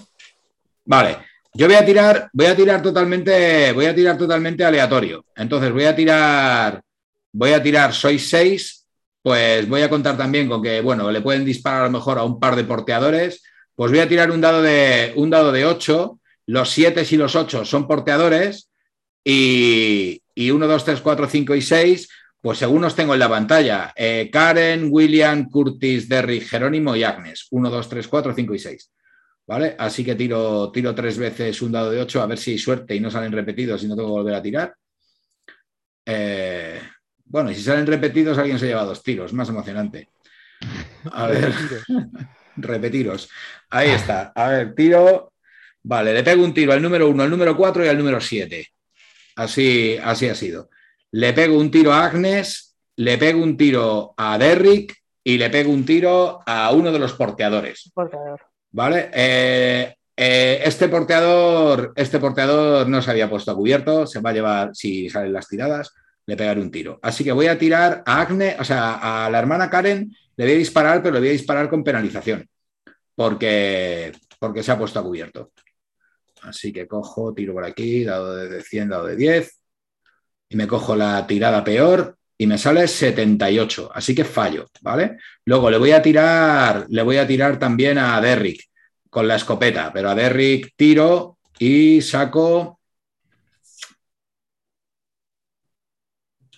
[0.85, 1.17] Vale.
[1.55, 5.25] Yo voy a tirar, voy a tirar totalmente, voy a tirar totalmente aleatorio.
[5.35, 6.83] Entonces voy a tirar,
[7.31, 8.87] voy a tirar, sois 6,
[9.23, 12.23] pues voy a contar también con que, bueno, le pueden disparar a lo mejor a
[12.23, 13.41] un par de porteadores
[13.77, 16.19] pues voy a tirar un dado de, un dado de 8.
[16.47, 18.71] Los 7 y los 8 son porteadores.
[19.23, 22.09] Y, y 1, 2, 3, 4, 5 y 6,
[22.41, 27.47] pues según os tengo en la pantalla, eh, Karen, William, Curtis, Derrick, Jerónimo y Agnes.
[27.51, 28.91] 1, 2, 3, 4, 5 y 6.
[29.47, 29.75] ¿Vale?
[29.79, 32.95] Así que tiro, tiro tres veces un dado de 8 a ver si hay suerte
[32.95, 34.75] y no salen repetidos y no tengo que volver a tirar.
[36.05, 36.81] Eh,
[37.25, 40.09] bueno, y si salen repetidos, alguien se lleva dos tiros, más emocionante.
[41.11, 41.53] A ver.
[42.57, 43.29] repetiros.
[43.69, 44.31] Ahí está.
[44.35, 45.33] A ver, tiro.
[45.89, 48.67] Vale, le pego un tiro al número 1, al número 4 y al número 7.
[49.37, 50.69] Así, así ha sido.
[51.11, 55.71] Le pego un tiro a Agnes, le pego un tiro a Derrick y le pego
[55.71, 57.89] un tiro a uno de los porteadores.
[57.93, 58.41] Porteador.
[58.69, 59.09] ¿Vale?
[59.13, 64.33] Eh, eh, este, porteador, este porteador no se había puesto a cubierto, se va a
[64.33, 65.93] llevar, si salen las tiradas,
[66.25, 66.99] le pegaré un tiro.
[67.01, 70.55] Así que voy a tirar a Agnes, o sea, a la hermana Karen le voy
[70.55, 72.45] a disparar, pero le voy a disparar con penalización,
[73.15, 75.51] porque, porque se ha puesto a cubierto.
[76.43, 79.59] Así que cojo, tiro por aquí, dado de 100, dado de 10.
[80.49, 83.91] Y me cojo la tirada peor y me sale 78.
[83.93, 85.17] Así que fallo, ¿vale?
[85.45, 88.63] Luego le voy a tirar, le voy a tirar también a Derrick
[89.09, 92.79] con la escopeta, pero a Derrick tiro y saco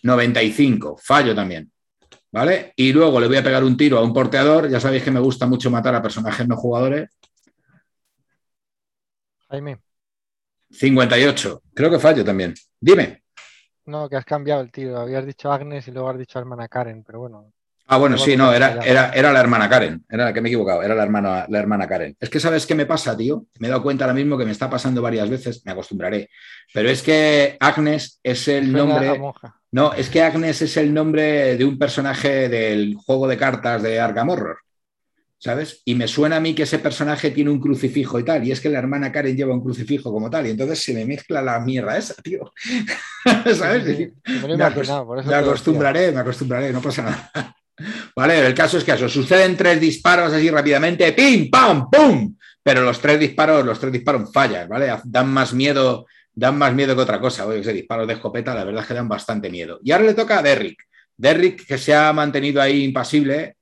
[0.04, 0.98] 95.
[1.02, 1.72] Fallo también.
[2.32, 2.74] ¿Vale?
[2.76, 4.70] Y luego le voy a pegar un tiro a un porteador.
[4.70, 7.10] Ya sabéis que me gusta mucho matar a personajes no jugadores.
[9.50, 9.80] Jaime.
[10.72, 11.64] 58.
[11.74, 12.54] Creo que fallo también.
[12.80, 13.24] Dime.
[13.86, 15.00] No, que has cambiado el tiro.
[15.00, 17.52] Habías dicho Agnes y luego has dicho hermana Karen, pero bueno.
[17.92, 20.06] Ah, bueno, sí, no, era, era, era, la hermana Karen.
[20.08, 22.16] Era la que me he equivocado, era la hermana, la hermana Karen.
[22.20, 23.48] Es que sabes qué me pasa, tío.
[23.58, 26.30] Me he dado cuenta ahora mismo que me está pasando varias veces, me acostumbraré.
[26.72, 29.20] Pero es que Agnes es el nombre.
[29.72, 34.00] No, es que Agnes es el nombre de un personaje del juego de cartas de
[34.00, 34.60] Arkham Horror.
[35.40, 35.82] ¿Sabes?
[35.86, 38.60] Y me suena a mí que ese personaje tiene un crucifijo y tal, y es
[38.60, 41.60] que la hermana Karen lleva un crucifijo como tal, y entonces se me mezcla la
[41.60, 42.52] mierda esa, tío.
[43.56, 44.12] ¿Sabes?
[44.46, 47.56] me, acostumbraré, me acostumbraré, no pasa nada.
[48.16, 52.36] Vale, el caso es que eso, suceden tres disparos así rápidamente, ¡pim, pam, pum!
[52.62, 54.94] Pero los tres disparos, los tres disparos fallan, ¿vale?
[55.06, 57.48] Dan más miedo, dan más miedo que otra cosa.
[57.48, 59.80] Oye, ese disparos de escopeta, la verdad es que dan bastante miedo.
[59.82, 60.84] Y ahora le toca a Derrick.
[61.16, 63.56] Derrick, que se ha mantenido ahí impasible,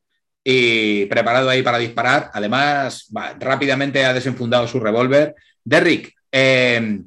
[0.50, 2.32] y preparado ahí para disparar.
[2.34, 5.36] Además, rápidamente ha desenfundado su revólver.
[5.62, 7.02] Derrick, eh,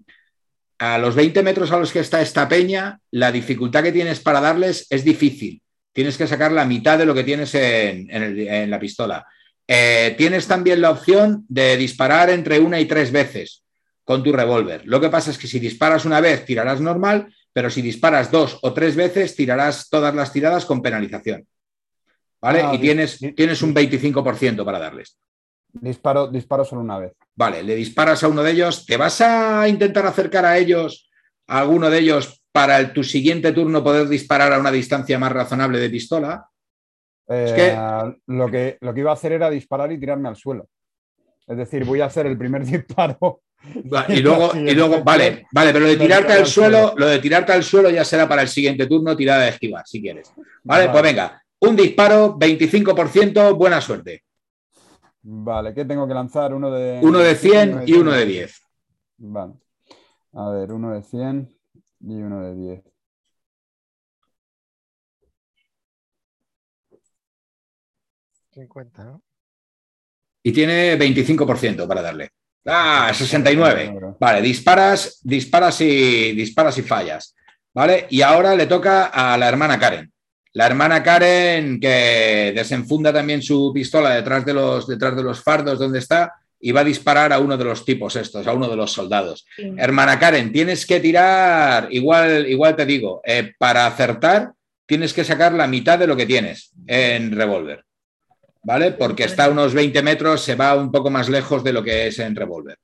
[0.78, 4.42] a los 20 metros a los que está esta peña, la dificultad que tienes para
[4.42, 5.62] darles es difícil.
[5.90, 9.26] Tienes que sacar la mitad de lo que tienes en, la pistola.
[9.66, 13.64] Eh, tienes también la opción de disparar entre una y tres veces
[14.04, 14.82] con tu revólver.
[14.84, 18.58] Lo que pasa es que si disparas una vez, tirarás normal, pero si disparas dos
[18.60, 21.46] o tres veces, tirarás todas las tiradas con penalización.
[22.40, 22.62] ¿Vale?
[22.62, 25.18] Ah, y tienes, tienes un 25% para darles.
[25.72, 27.12] Disparo, disparo solo una vez.
[27.34, 28.84] Vale, le disparas a uno de ellos.
[28.86, 31.10] ¿Te vas a intentar acercar a ellos,
[31.46, 35.78] a alguno de ellos, para tu siguiente turno poder disparar a una distancia más razonable
[35.78, 36.48] de pistola?
[37.28, 37.76] Eh,
[38.26, 40.68] lo, que, lo que iba a hacer era disparar y tirarme al suelo.
[41.46, 43.42] Es decir, voy a hacer el primer disparo.
[44.08, 47.52] Y luego, y luego, vale, vale, pero lo de tirarte al suelo, lo de tirarte
[47.52, 50.32] al suelo ya será para el siguiente turno, tirada de esquivar, si quieres.
[50.64, 54.24] Vale, pues venga, un disparo, 25%, buena suerte.
[55.22, 56.54] Vale, ¿qué tengo que lanzar?
[56.54, 58.62] Uno de, uno de 100 y uno de 10.
[59.18, 59.54] Vale.
[60.32, 61.54] A ver, uno de 100
[62.00, 62.84] y uno de 10.
[68.54, 69.22] ¿50, ¿no?
[70.42, 72.30] Y tiene 25% para darle.
[72.66, 74.16] Ah, 69.
[74.18, 77.34] Vale, disparas, disparas y disparas y fallas.
[77.72, 78.06] ¿Vale?
[78.10, 80.10] Y ahora le toca a la hermana Karen.
[80.52, 85.78] La hermana Karen, que desenfunda también su pistola detrás de los, detrás de los fardos
[85.78, 88.76] donde está y va a disparar a uno de los tipos estos, a uno de
[88.76, 89.46] los soldados.
[89.56, 94.52] Hermana Karen, tienes que tirar, igual, igual te digo, eh, para acertar
[94.90, 97.84] tienes que sacar la mitad de lo que tienes en revólver.
[98.64, 98.90] ¿Vale?
[98.90, 102.08] Porque está a unos 20 metros, se va un poco más lejos de lo que
[102.08, 102.76] es en revólver.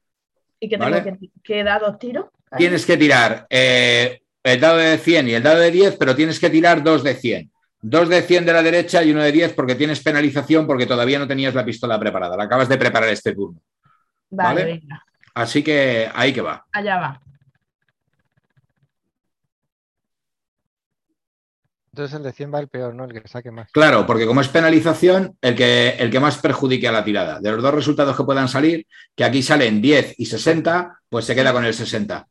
[0.61, 2.31] ¿Y qué tengo que, qué dados tiro?
[2.57, 6.39] Tienes que tirar eh, el dado de 100 y el dado de 10, pero tienes
[6.39, 7.51] que tirar dos de 100.
[7.81, 11.19] Dos de 100 de la derecha y uno de 10 porque tienes penalización porque todavía
[11.19, 12.37] no tenías la pistola preparada.
[12.37, 13.61] La acabas de preparar este turno.
[14.31, 14.83] Vale,
[15.35, 16.67] Así que ahí que va.
[16.73, 17.21] Allá va.
[21.93, 23.05] Entonces el de 100 va el peor, ¿no?
[23.05, 23.71] El que saque más.
[23.73, 27.41] Claro, porque como es penalización, el que, el que más perjudique a la tirada.
[27.41, 31.35] De los dos resultados que puedan salir, que aquí salen 10 y 60, pues se
[31.35, 32.29] queda con el 60.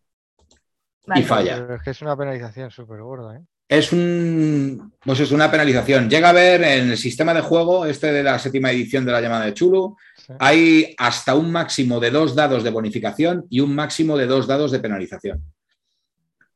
[1.15, 1.75] Y falla.
[1.75, 3.41] es que es una penalización súper gorda, ¿eh?
[3.67, 6.09] Es un, pues es una penalización.
[6.09, 9.21] Llega a ver en el sistema de juego, este de la séptima edición de la
[9.21, 9.95] llamada de Chulu,
[10.39, 14.71] hay hasta un máximo de dos dados de bonificación y un máximo de dos dados
[14.71, 15.43] de penalización.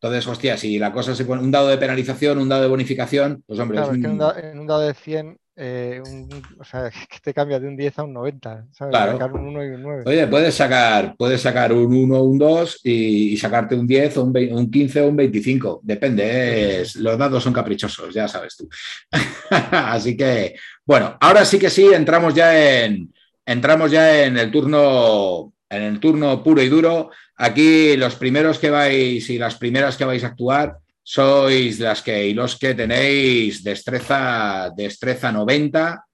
[0.01, 3.43] Entonces, hostia, si la cosa se pone un dado de penalización, un dado de bonificación,
[3.45, 3.77] pues hombre.
[3.77, 4.05] Claro, es, que
[4.47, 6.01] en un dado de 100 eh,
[6.57, 8.91] o sea, que te cambia de un 10 a un 90, ¿sabes?
[8.91, 9.11] Claro.
[9.13, 10.03] Sacar un 1 y un 9.
[10.05, 14.71] Oye, puedes sacar, puedes sacar un 1 un 2 y, sacarte un 10 o un,
[14.71, 15.81] 15 o un 25.
[15.83, 18.69] Depende, los dados son caprichosos, ya sabes tú.
[19.49, 20.55] Así que,
[20.85, 23.13] bueno, ahora sí que sí, entramos ya en,
[23.45, 27.11] entramos ya en el turno, en el turno puro y duro.
[27.35, 30.77] Aquí los primeros que vais y las primeras que vais a actuar
[31.11, 36.05] sois las que y los que tenéis destreza, destreza 90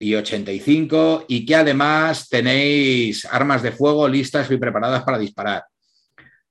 [0.00, 5.62] y 85 y que además tenéis armas de fuego listas y preparadas para disparar.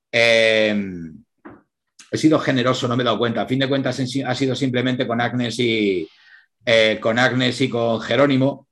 [0.09, 1.21] Em,
[2.09, 3.41] he sido generoso, no me he dado cuenta.
[3.41, 6.07] A fin de cuentas ha sido simplemente con Agnes y,
[6.65, 8.69] eh, con, Agnes y con Jerónimo.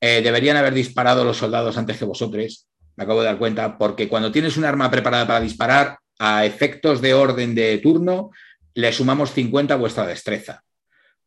[0.00, 2.66] Eh, deberían haber disparado los soldados antes que vosotros
[2.96, 7.00] me acabo de dar cuenta, porque cuando tienes un arma preparada para disparar, a efectos
[7.00, 8.30] de orden de turno,
[8.74, 10.62] le sumamos 50 a vuestra destreza.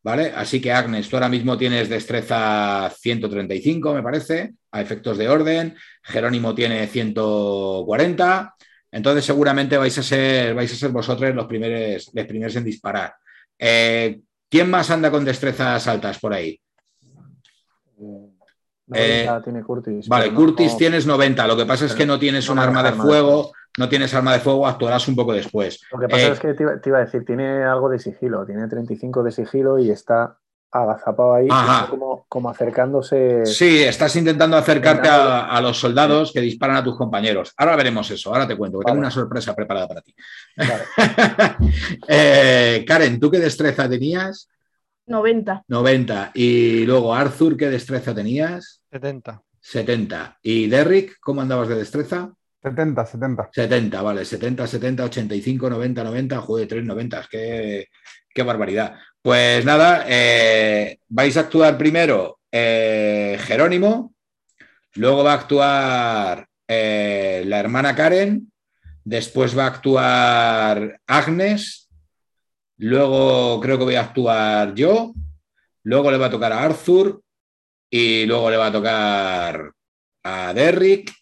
[0.02, 0.32] ¿Vale?
[0.36, 5.74] Así que Agnes, tú ahora mismo tienes destreza 135, me parece, a efectos de orden.
[6.04, 8.54] Jerónimo tiene 140.
[8.92, 13.14] Entonces, seguramente vais a ser, vais a ser vosotros los primeros, los primeros en disparar.
[13.58, 16.60] Eh, ¿Quién más anda con destrezas altas por ahí?
[18.94, 20.06] Eh, tiene Curtis.
[20.06, 21.46] Vale, Curtis tienes 90.
[21.48, 24.40] Lo que pasa es que no tienes un arma de fuego no tienes arma de
[24.40, 25.80] fuego, actuarás un poco después.
[25.92, 28.66] Lo que pasa eh, es que te iba, a decir, tiene algo de sigilo, tiene
[28.68, 30.38] 35 de sigilo y está
[30.70, 31.48] agazapado ahí,
[32.28, 33.46] como, acercándose.
[33.46, 37.52] Sí, estás intentando acercarte a, los soldados que disparan a tus compañeros.
[37.56, 40.14] Ahora veremos eso, ahora te cuento, tengo una sorpresa preparada para ti.
[42.08, 44.48] Eh, Karen, ¿tú qué destreza tenías?
[45.06, 45.64] 90.
[45.68, 46.32] 90.
[46.34, 48.82] Y luego, Arthur, ¿qué destreza tenías?
[48.90, 49.42] 70.
[49.60, 50.38] 70.
[50.42, 52.32] ¿Y Derrick, cómo andabas de destreza?
[52.66, 53.50] 70, 70.
[53.52, 57.88] 70, vale, 70, 70, 85, 90, 90, joder, 3 90, qué,
[58.34, 58.96] qué barbaridad.
[59.22, 64.14] Pues nada, eh, vais a actuar primero eh, Jerónimo,
[64.94, 68.50] luego va a actuar eh, la hermana Karen,
[69.04, 71.88] después va a actuar Agnes,
[72.78, 75.14] luego creo que voy a actuar yo,
[75.84, 77.22] luego le va a tocar a Arthur
[77.88, 79.70] y luego le va a tocar
[80.24, 81.12] a Derrick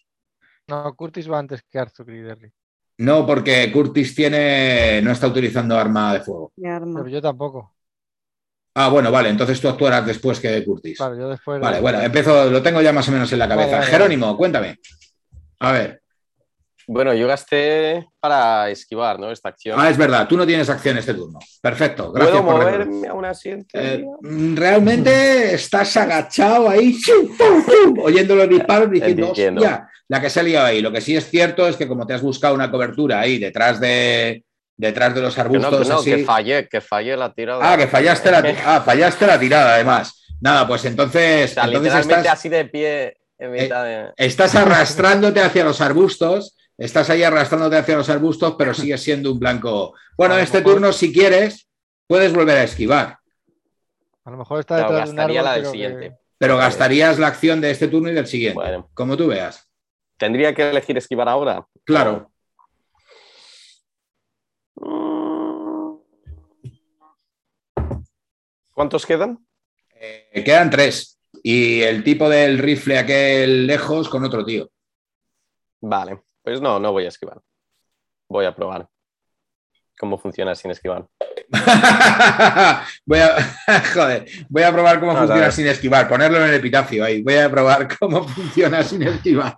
[0.67, 2.51] no, Curtis va antes que Arthur y Derry.
[2.97, 5.01] No, porque Curtis tiene.
[5.01, 6.53] no está utilizando arma de fuego.
[6.55, 7.75] Pero yo tampoco.
[8.77, 10.97] Ah, bueno, vale, entonces tú actuarás después que Curtis.
[10.99, 11.61] Vale, yo después.
[11.61, 13.81] Vale, bueno, empiezo, lo tengo ya más o menos en la cabeza.
[13.83, 14.79] Jerónimo, cuéntame.
[15.59, 16.01] A ver.
[16.87, 19.31] Bueno, yo gasté para esquivar, ¿no?
[19.31, 19.79] Esta acción.
[19.79, 21.39] Ah, es verdad, tú no tienes acción este turno.
[21.61, 22.41] Perfecto, gracias.
[22.41, 23.31] ¿Puedo moverme a una
[23.73, 24.05] eh,
[24.53, 26.95] Realmente estás agachado ahí,
[28.03, 30.81] oyendo los disparos diciendo, ya, la que se ha liado ahí.
[30.81, 33.79] Lo que sí es cierto es que como te has buscado una cobertura ahí detrás
[33.79, 34.43] de,
[34.77, 35.87] detrás de los arbustos.
[35.87, 37.73] Que no, que, fallé, que fallé la tirada.
[37.73, 40.25] Ah, que fallaste la, ah, fallaste la tirada, además.
[40.41, 41.55] Nada, pues entonces.
[41.67, 43.17] literalmente así de pie.
[43.37, 49.01] En eh, Estás arrastrándote hacia los arbustos Estás ahí arrastrándote hacia los arbustos, pero sigues
[49.01, 49.93] siendo un blanco.
[50.17, 51.67] Bueno, en este turno, si quieres,
[52.05, 53.19] puedes volver a esquivar.
[54.25, 56.17] A lo mejor está detrás de un árbol, la del siguiente.
[56.37, 59.69] Pero gastarías la acción de este turno y del siguiente, como tú veas.
[60.17, 61.65] ¿Tendría que elegir esquivar ahora?
[61.83, 62.31] Claro.
[68.73, 69.45] ¿Cuántos quedan?
[69.93, 71.19] Eh, quedan tres.
[71.43, 74.69] Y el tipo del rifle aquel lejos con otro tío.
[75.81, 76.21] Vale.
[76.43, 77.39] Pues no, no voy a esquivar.
[78.27, 78.87] Voy a probar
[79.97, 81.05] cómo funciona sin esquivar.
[83.05, 83.35] voy a,
[83.93, 87.21] joder, voy a probar cómo funciona sin esquivar, ponerlo en el epitafio ahí.
[87.21, 89.57] Voy a probar cómo funciona sin esquivar.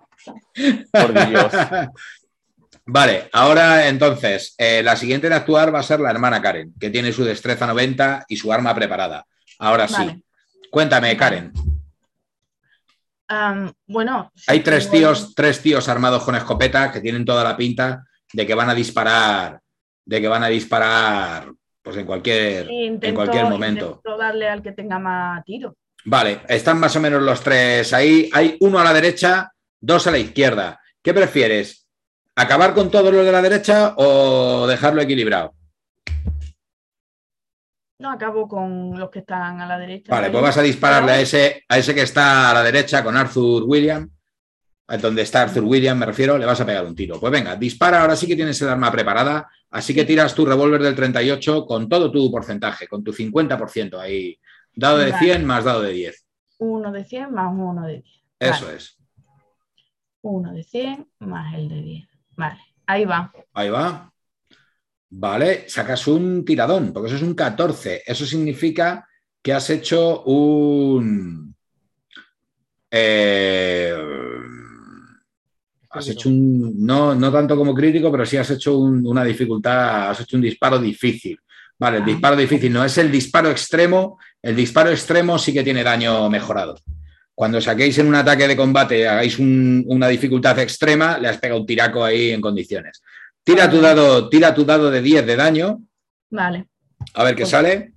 [0.91, 1.53] Por Dios.
[2.85, 6.89] Vale, ahora entonces, eh, la siguiente de actuar va a ser la hermana Karen, que
[6.89, 9.25] tiene su destreza 90 y su arma preparada.
[9.59, 10.23] Ahora sí.
[10.71, 11.51] Cuéntame, Karen
[13.87, 14.31] bueno.
[14.47, 18.55] Hay tres tíos, tres tíos armados con escopeta que tienen toda la pinta de que
[18.55, 19.59] van a disparar,
[20.05, 21.51] de que van a disparar
[21.81, 24.01] pues en cualquier, en cualquier momento.
[24.17, 25.75] darle al que tenga más tiro.
[26.05, 28.29] Vale, están más o menos los tres ahí.
[28.33, 30.79] Hay uno a la derecha, dos a la izquierda.
[31.01, 31.87] ¿Qué prefieres?
[32.35, 35.53] ¿Acabar con todos los de la derecha o dejarlo equilibrado?
[37.99, 40.13] No, acabo con los que están a la derecha.
[40.13, 43.17] Vale, pues vas a dispararle a ese, a ese que está a la derecha con
[43.17, 44.09] Arthur William.
[45.01, 47.19] Donde está Arthur William, me refiero, le vas a pegar un tiro.
[47.19, 50.81] Pues venga, dispara, ahora sí que tienes el arma preparada, así que tiras tu revólver
[50.81, 54.39] del 38 con todo tu porcentaje, con tu 50% ahí.
[54.73, 56.25] Dado de 100 más dado de 10.
[56.59, 58.05] Uno de 100 más uno de 10.
[58.39, 58.96] Eso es.
[60.21, 62.09] Uno de 100 más el de 10.
[62.35, 63.31] Vale, ahí va.
[63.53, 64.11] Ahí va.
[65.09, 65.69] ¿vale?
[65.69, 68.03] Sacas un tiradón, porque eso es un 14.
[68.05, 69.07] Eso significa
[69.41, 71.55] que has hecho un...
[72.89, 73.93] Eh,
[75.89, 76.85] has hecho un...
[76.85, 80.79] No, no tanto como crítico, pero sí has hecho una dificultad, has hecho un disparo
[80.79, 81.39] difícil.
[81.79, 82.07] Vale, el ah.
[82.07, 86.75] disparo difícil no es el disparo extremo, el disparo extremo sí que tiene daño mejorado.
[87.37, 91.67] Cuando saquéis en un ataque de combate, hagáis una dificultad extrema, le has pegado un
[91.67, 93.03] tiraco ahí en condiciones.
[93.43, 95.83] Tira tu dado, tira tu dado de 10 de daño.
[96.31, 96.65] Vale.
[97.13, 97.93] A ver qué pues sale.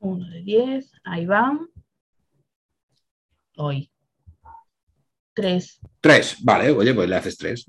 [0.00, 1.58] Uno de 10, ahí va.
[3.56, 3.90] Hoy.
[5.32, 5.80] Tres.
[6.02, 7.64] Tres, vale, oye, pues le haces tres.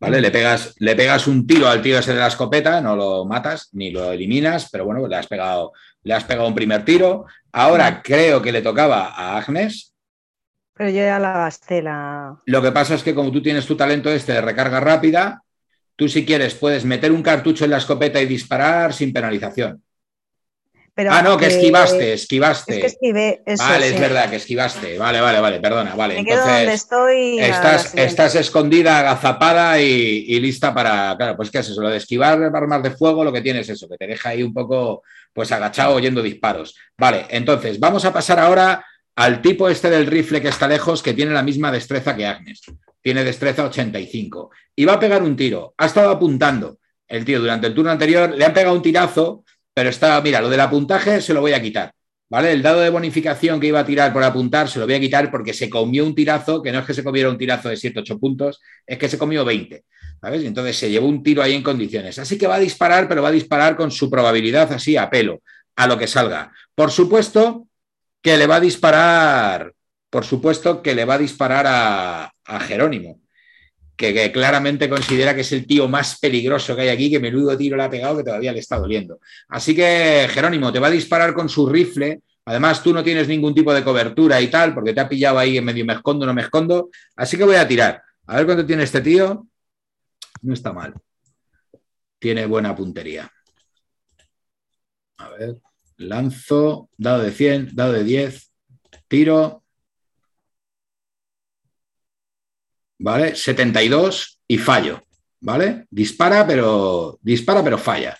[0.00, 0.22] ¿Vale?
[0.22, 3.68] Le pegas, le pegas un tiro al tío ese de la escopeta, no lo matas
[3.72, 5.72] ni lo eliminas, pero bueno, le has pegado,
[6.08, 7.26] le has pegado un primer tiro.
[7.52, 9.94] Ahora creo que le tocaba a Agnes.
[10.72, 12.38] Pero yo ya la gasté la.
[12.46, 15.42] Lo que pasa es que como tú tienes tu talento este de recarga rápida,
[15.96, 19.82] tú si quieres puedes meter un cartucho en la escopeta y disparar sin penalización.
[21.10, 22.74] Ah, no, que esquivaste, esquivaste.
[22.74, 24.98] Es que esquivé, eso, vale, es verdad que esquivaste.
[24.98, 26.16] Vale, vale, vale, perdona, vale.
[26.16, 27.38] Me quedo donde estoy.
[27.38, 31.16] Estás, estás escondida, agazapada y, lista para.
[31.16, 33.76] Claro, pues qué es eso, lo de esquivar armas de fuego, lo que tienes es
[33.76, 36.76] eso, que te deja ahí un poco pues agachado oyendo disparos.
[36.96, 38.84] Vale, entonces, vamos a pasar ahora
[39.18, 42.62] al tipo este del rifle que está lejos, que tiene la misma destreza que Agnes.
[43.00, 44.50] Tiene destreza 85.
[44.76, 45.74] Y va a pegar un tiro.
[45.76, 46.78] Ha estado apuntando
[47.08, 48.34] el tío durante el turno anterior.
[48.36, 49.44] Le han pegado un tirazo,
[49.78, 51.92] pero está, mira, lo del apuntaje se lo voy a quitar.
[52.28, 52.50] ¿Vale?
[52.50, 55.30] El dado de bonificación que iba a tirar por apuntar se lo voy a quitar
[55.30, 58.00] porque se comió un tirazo, que no es que se comiera un tirazo de 7,
[58.00, 59.84] 8 puntos, es que se comió 20.
[60.20, 60.42] ¿Sabes?
[60.42, 62.18] Entonces se llevó un tiro ahí en condiciones.
[62.18, 65.42] Así que va a disparar, pero va a disparar con su probabilidad así a pelo,
[65.76, 66.50] a lo que salga.
[66.74, 67.68] Por supuesto,
[68.20, 69.72] que le va a disparar,
[70.10, 73.20] por supuesto, que le va a disparar a, Jerónimo,
[73.98, 77.76] que, claramente considera que es el tío más peligroso que hay aquí, que menudo tiro
[77.76, 79.20] le ha pegado que todavía le está doliendo.
[79.48, 82.22] Así que Jerónimo te va a disparar con su rifle.
[82.46, 85.58] Además, tú no tienes ningún tipo de cobertura y tal, porque te ha pillado ahí
[85.58, 86.88] en medio me escondo, no me escondo.
[87.16, 88.02] Así que voy a tirar.
[88.26, 89.46] A ver cuánto tiene este tío.
[90.40, 90.94] No está mal.
[92.18, 93.30] Tiene buena puntería.
[95.18, 95.60] A ver
[95.98, 98.52] lanzo, dado de 100, dado de 10,
[99.08, 99.64] tiro,
[102.98, 103.34] ¿vale?
[103.34, 105.02] 72 y fallo,
[105.40, 105.86] ¿vale?
[105.90, 108.18] Dispara, pero dispara, pero falla.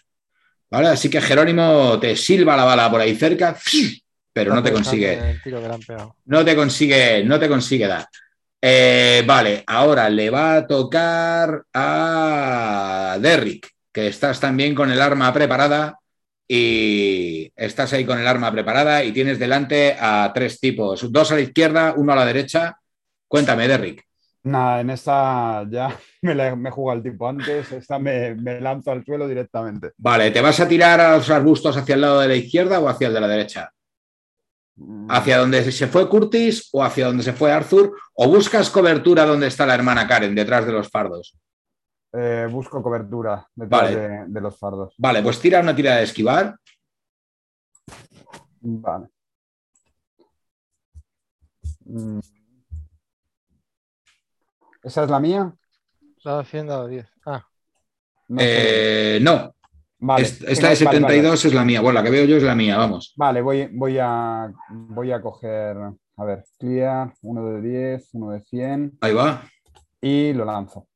[0.70, 0.89] ¿Vale?
[0.89, 3.57] Así que Jerónimo te silba la bala por ahí cerca,
[4.33, 5.41] pero no te consigue.
[6.26, 8.07] No te consigue, no te consigue dar.
[8.61, 15.33] Eh, vale, ahora le va a tocar a Derrick, que estás también con el arma
[15.33, 15.99] preparada
[16.47, 21.37] y estás ahí con el arma preparada y tienes delante a tres tipos, dos a
[21.37, 22.79] la izquierda, uno a la derecha.
[23.29, 24.08] Cuéntame, Derrick.
[24.49, 29.05] Nada, en esta ya me, la, me juega el tipo antes, esta me, lanzo al
[29.05, 29.93] suelo directamente.
[29.99, 32.89] Vale, ¿te vas a tirar a los arbustos hacia el lado de la izquierda o
[32.89, 33.71] hacia el de la derecha?
[34.77, 35.11] Mm.
[35.11, 37.95] ¿Hacia donde se fue Curtis o hacia donde se fue Arthur?
[38.15, 41.37] ¿O buscas cobertura donde está la hermana Karen, detrás de los fardos?
[42.13, 43.95] Eh, busco cobertura detrás
[44.29, 44.95] de, los fardos.
[44.97, 46.57] Vale, pues tira una tira de esquivar.
[48.61, 49.09] Vale.
[54.89, 55.53] ¿Esa es la mía?
[56.16, 57.07] Estaba haciendo 10.
[57.26, 57.45] Ah.
[58.28, 58.41] No.
[58.41, 59.55] Eh, no.
[59.99, 60.22] Vale.
[60.22, 61.82] Esta de 72 es la mía.
[61.82, 63.12] Bueno, la que veo yo es la mía, vamos.
[63.14, 65.76] Vale, voy, voy, a, voy a coger.
[66.16, 68.97] A ver, clear, uno de 10, uno de 100.
[69.03, 69.43] Ahí va.
[70.01, 70.89] Y lo lanzo.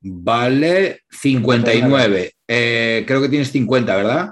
[0.00, 2.32] Vale, 59.
[2.48, 4.30] Eh, creo que tienes 50, ¿verdad?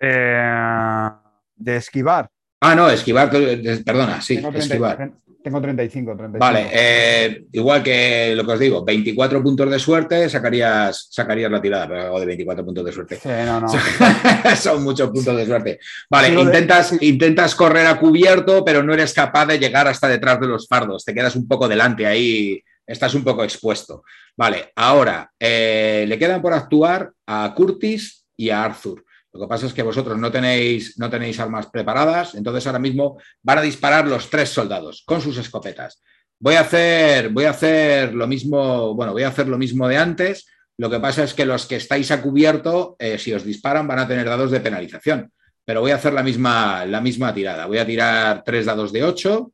[0.00, 1.10] Eh,
[1.54, 2.28] de esquivar.
[2.60, 5.12] Ah, no, esquivar, perdona, sí, esquivar.
[5.42, 11.08] Tengo 35, Vale, eh, igual que lo que os digo, 24 puntos de suerte, sacarías,
[11.10, 13.18] sacarías la tirada, pero hago de 24 puntos de suerte.
[13.24, 13.68] no, no.
[14.56, 15.80] Son muchos puntos de suerte.
[16.10, 20.48] Vale, intentas, intentas correr a cubierto, pero no eres capaz de llegar hasta detrás de
[20.48, 21.04] los fardos.
[21.04, 24.02] Te quedas un poco delante ahí estás un poco expuesto.
[24.36, 29.04] Vale, ahora eh, le quedan por actuar a Curtis y a Arthur.
[29.32, 33.18] Lo que pasa es que vosotros no tenéis, no tenéis armas preparadas, entonces ahora mismo
[33.42, 36.02] van a disparar los tres soldados con sus escopetas.
[36.38, 39.98] Voy a hacer, voy a hacer lo mismo, bueno, voy a hacer lo mismo de
[39.98, 40.46] antes.
[40.78, 43.98] Lo que pasa es que los que estáis a cubierto, eh, si os disparan, van
[43.98, 45.30] a tener dados de penalización.
[45.64, 47.66] Pero voy a hacer la misma, la misma tirada.
[47.66, 49.52] Voy a tirar tres dados de 8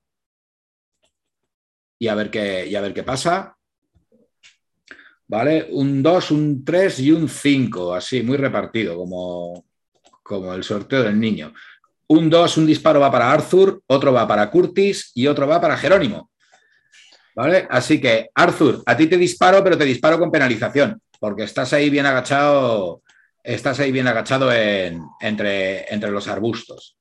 [1.99, 3.56] y a ver qué, y a ver qué pasa.
[5.29, 5.69] ¿Vale?
[5.73, 9.65] Un 2, un 3 y un 5, así, muy repartido, como,
[10.23, 11.53] como el sorteo del niño.
[12.09, 15.77] Un 2, un disparo va para Arthur, otro va para Curtis y otro va para
[15.77, 16.31] Jerónimo.
[17.35, 17.67] ¿Vale?
[17.69, 21.91] Así que, Arthur, a ti te disparo, pero te disparo con penalización, porque estás ahí
[21.91, 23.03] bien agachado,
[23.43, 26.97] estás ahí bien agachado entre, entre los arbustos.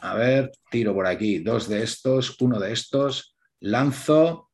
[0.00, 4.50] A ver, tiro por aquí dos de estos, uno de estos, lanzo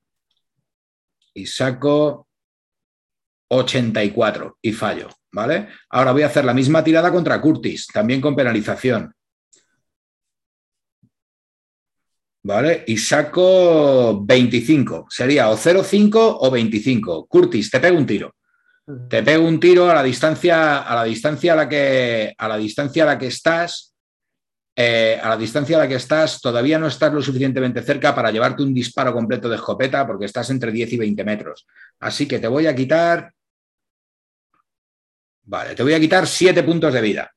[1.32, 2.27] y saco
[3.48, 5.68] 84 y fallo, ¿vale?
[5.90, 9.12] Ahora voy a hacer la misma tirada contra Curtis, también con penalización.
[12.42, 12.84] ¿Vale?
[12.86, 15.06] Y saco 25.
[15.10, 17.26] Sería o 0,5 o 25.
[17.26, 18.34] Curtis, te pego un tiro.
[19.10, 22.56] Te pego un tiro a la distancia, a la distancia a la que, a la
[22.56, 23.88] distancia a la que estás
[24.80, 28.30] eh, a la distancia a la que estás, todavía no estás lo suficientemente cerca para
[28.30, 31.66] llevarte un disparo completo de escopeta porque estás entre 10 y 20 metros.
[31.98, 33.32] Así que te voy a quitar.
[35.48, 37.32] Vale, te voy a quitar 7 puntos de vida.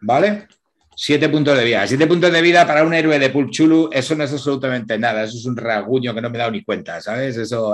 [0.00, 0.48] ¿Vale?
[0.96, 1.86] Siete puntos de vida.
[1.86, 5.24] Siete puntos de vida para un héroe de Pulp Chulu, eso no es absolutamente nada.
[5.24, 7.36] Eso es un raguño que no me he dado ni cuenta, ¿sabes?
[7.36, 7.72] Eso,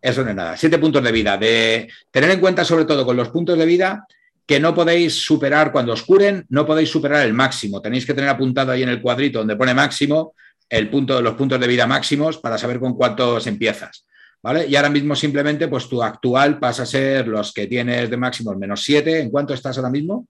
[0.00, 0.56] eso no es nada.
[0.56, 1.36] Siete puntos de vida.
[1.36, 4.06] De tener en cuenta, sobre todo con los puntos de vida,
[4.46, 7.80] que no podéis superar cuando os curen, no podéis superar el máximo.
[7.80, 10.34] Tenéis que tener apuntado ahí en el cuadrito donde pone máximo
[10.68, 14.06] el punto, los puntos de vida máximos para saber con cuántos empiezas.
[14.44, 14.66] ¿Vale?
[14.66, 18.54] Y ahora mismo simplemente, pues tu actual pasa a ser los que tienes de máximo
[18.54, 19.20] menos 7.
[19.20, 20.26] ¿En cuánto estás ahora mismo?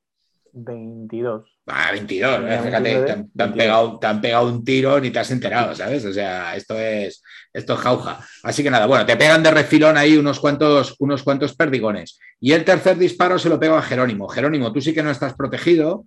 [0.53, 1.45] 22.
[1.67, 5.75] Ah, 22, fíjate, te, han, pegado, te han pegado un tiro ni te has enterado,
[5.75, 6.05] ¿sabes?
[6.05, 8.21] O sea, esto es, esto es jauja.
[8.45, 12.21] Así que nada, bueno, te pegan de refilón ahí unos cuantos, unos cuantos perdigones.
[12.39, 14.29] Y el tercer disparo se lo pego a Jerónimo.
[14.29, 16.05] Jerónimo, tú sí que no estás protegido.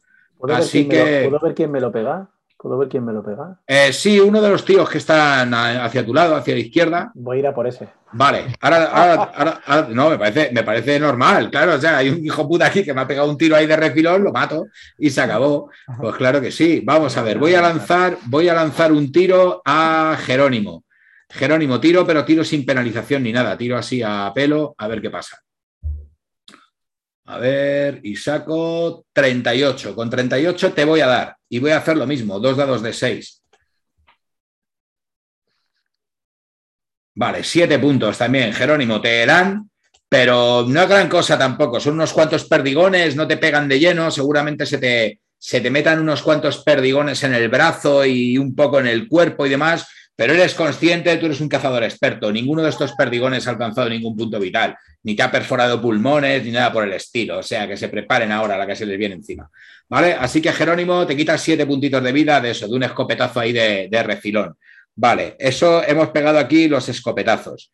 [0.47, 1.27] Así que.
[1.29, 2.29] ¿Puedo ver quién me lo pega?
[2.57, 3.59] ¿Puedo ver quién me lo pega?
[3.67, 7.11] Eh, sí, uno de los tíos que están hacia tu lado, hacia la izquierda.
[7.13, 7.87] Voy a ir a por ese.
[8.13, 12.47] Vale, ahora, ahora, no, me parece, me parece normal, claro, o sea, hay un hijo
[12.47, 15.21] puta aquí que me ha pegado un tiro ahí de refilón, lo mato y se
[15.21, 15.69] acabó.
[15.99, 16.81] Pues claro que sí.
[16.83, 20.85] Vamos a ver, voy a lanzar, voy a lanzar un tiro a Jerónimo.
[21.29, 25.09] Jerónimo, tiro, pero tiro sin penalización ni nada, tiro así a pelo, a ver qué
[25.09, 25.37] pasa.
[27.29, 29.93] A ver, y saco 38.
[29.93, 31.37] Con 38 te voy a dar.
[31.49, 33.43] Y voy a hacer lo mismo, dos dados de 6.
[37.15, 38.53] Vale, 7 puntos también.
[38.53, 39.69] Jerónimo, te dan,
[40.07, 41.81] pero no es gran cosa tampoco.
[41.81, 44.09] Son unos cuantos perdigones, no te pegan de lleno.
[44.09, 48.79] Seguramente se te, se te metan unos cuantos perdigones en el brazo y un poco
[48.79, 49.85] en el cuerpo y demás
[50.17, 54.17] pero eres consciente, tú eres un cazador experto, ninguno de estos perdigones ha alcanzado ningún
[54.17, 57.77] punto vital, ni te ha perforado pulmones, ni nada por el estilo, o sea, que
[57.77, 59.47] se preparen ahora a la que se les viene encima.
[59.87, 60.13] ¿Vale?
[60.13, 63.53] Así que Jerónimo, te quitas siete puntitos de vida de eso, de un escopetazo ahí
[63.53, 64.57] de, refilón.
[64.95, 67.71] Vale, eso hemos pegado aquí los escopetazos.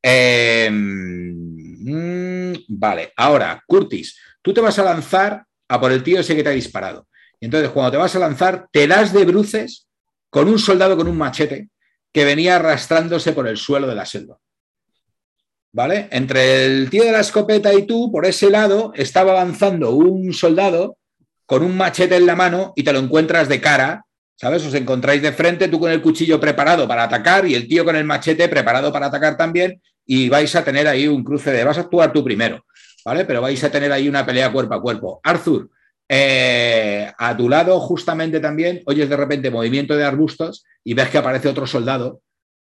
[0.00, 1.32] Em,
[1.80, 6.44] mm, vale, ahora, Curtis, tú te vas a lanzar a por el tío ese que
[6.44, 7.08] te ha disparado.
[7.40, 9.88] Entonces, cuando te vas a lanzar, te das de bruces
[10.34, 11.68] con un soldado con un machete
[12.12, 14.36] que venía arrastrándose por el suelo de la selva.
[15.70, 16.08] ¿Vale?
[16.10, 20.98] Entre el tío de la escopeta y tú, por ese lado, estaba avanzando un soldado
[21.46, 24.66] con un machete en la mano y te lo encuentras de cara, ¿sabes?
[24.66, 27.94] Os encontráis de frente, tú con el cuchillo preparado para atacar y el tío con
[27.94, 31.62] el machete preparado para atacar también y vais a tener ahí un cruce de...
[31.62, 32.66] Vas a actuar tú primero,
[33.04, 33.24] ¿vale?
[33.24, 35.20] Pero vais a tener ahí una pelea cuerpo a cuerpo.
[35.22, 35.70] Arthur,
[36.08, 41.18] eh, a tu lado, justamente también, oyes de repente movimiento de arbustos y ves que
[41.18, 42.20] aparece otro soldado.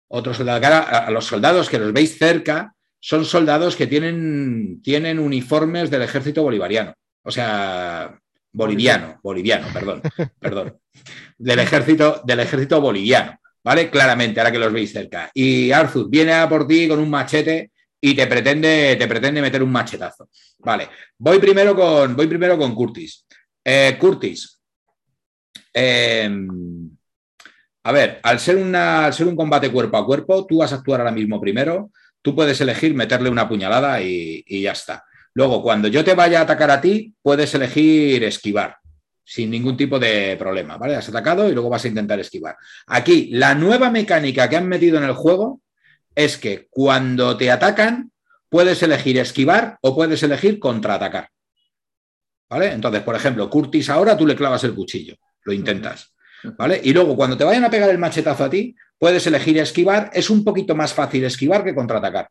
[0.08, 0.64] Otro soldado.
[0.66, 6.42] A, los soldados que los veis cerca son soldados que tienen, tienen uniformes del ejército
[6.42, 6.94] bolivariano.
[7.22, 8.18] O sea,
[8.52, 10.02] boliviano, boliviano, perdón,
[10.40, 10.78] perdón.
[11.36, 13.38] Del ejército, del ejército boliviano.
[13.62, 13.90] ¿Vale?
[13.90, 15.30] Claramente, ahora que los veis cerca.
[15.34, 19.62] Y Arthur viene a por ti con un machete y te pretende, te pretende meter
[19.62, 20.28] un machetazo.
[20.58, 23.26] Vale, voy primero con, voy primero con Curtis.
[23.64, 24.60] Eh, Curtis,
[25.72, 26.90] em,
[27.82, 31.40] a ver, al ser, un combate cuerpo a cuerpo, tú vas a actuar ahora mismo
[31.40, 31.90] primero,
[32.22, 35.04] tú puedes elegir meterle una puñalada y, y ya está.
[35.34, 38.78] Luego, cuando yo te vaya a atacar a ti, puedes elegir esquivar
[39.28, 40.96] sin ningún tipo de problema, ¿vale?
[40.96, 42.56] Has atacado y luego vas a intentar esquivar.
[42.86, 45.60] Aquí, la nueva mecánica que han metido en el juego
[46.14, 48.10] es que cuando te atacan,
[48.48, 51.28] puedes elegir esquivar o puedes elegir contraatacar.
[52.50, 52.72] ¿Vale?
[52.72, 56.14] Entonces, por ejemplo, Curtis ahora tú le clavas el cuchillo, lo intentas.
[56.56, 56.80] ¿Vale?
[56.82, 60.10] Y luego, cuando te vayan a pegar el machetazo a ti, puedes elegir esquivar.
[60.14, 62.28] Es un poquito más fácil esquivar que contraatacar.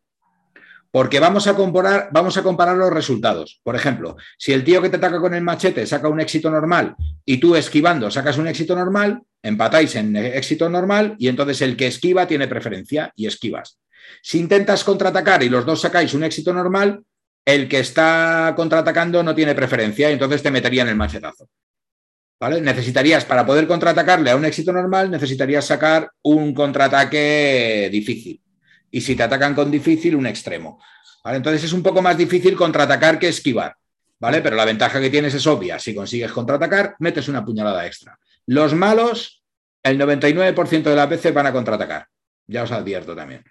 [0.90, 3.60] Porque vamos a, comparar, vamos a comparar los resultados.
[3.64, 6.96] Por ejemplo, si el tío que te ataca con el machete saca un éxito normal
[7.26, 11.88] y tú esquivando sacas un éxito normal, empatáis en éxito normal y entonces el que
[11.88, 13.80] esquiva tiene preferencia y esquivas.
[14.22, 17.04] Si intentas contraatacar y los dos sacáis un éxito normal,
[17.48, 21.48] el que está contraatacando no tiene preferencia y entonces te metería en el machetazo.
[22.42, 22.60] ¿Vale?
[22.60, 28.42] Necesitarías, para poder contraatacarle a un éxito normal, necesitarías sacar un contraataque difícil
[28.92, 30.84] y si te atacan con difícil, un extremo.
[31.24, 31.38] ¿vale?
[31.38, 33.78] Entonces es un poco más difícil contraatacar que esquivar,
[34.20, 34.42] ¿vale?
[34.42, 35.80] Pero la ventaja que tienes es obvia.
[35.80, 38.20] Si consigues contraatacar, metes una puñalada extra.
[38.46, 39.42] Los malos,
[39.84, 42.08] el 99% de las veces van a contraatacar.
[42.46, 43.46] Ya os advierto también.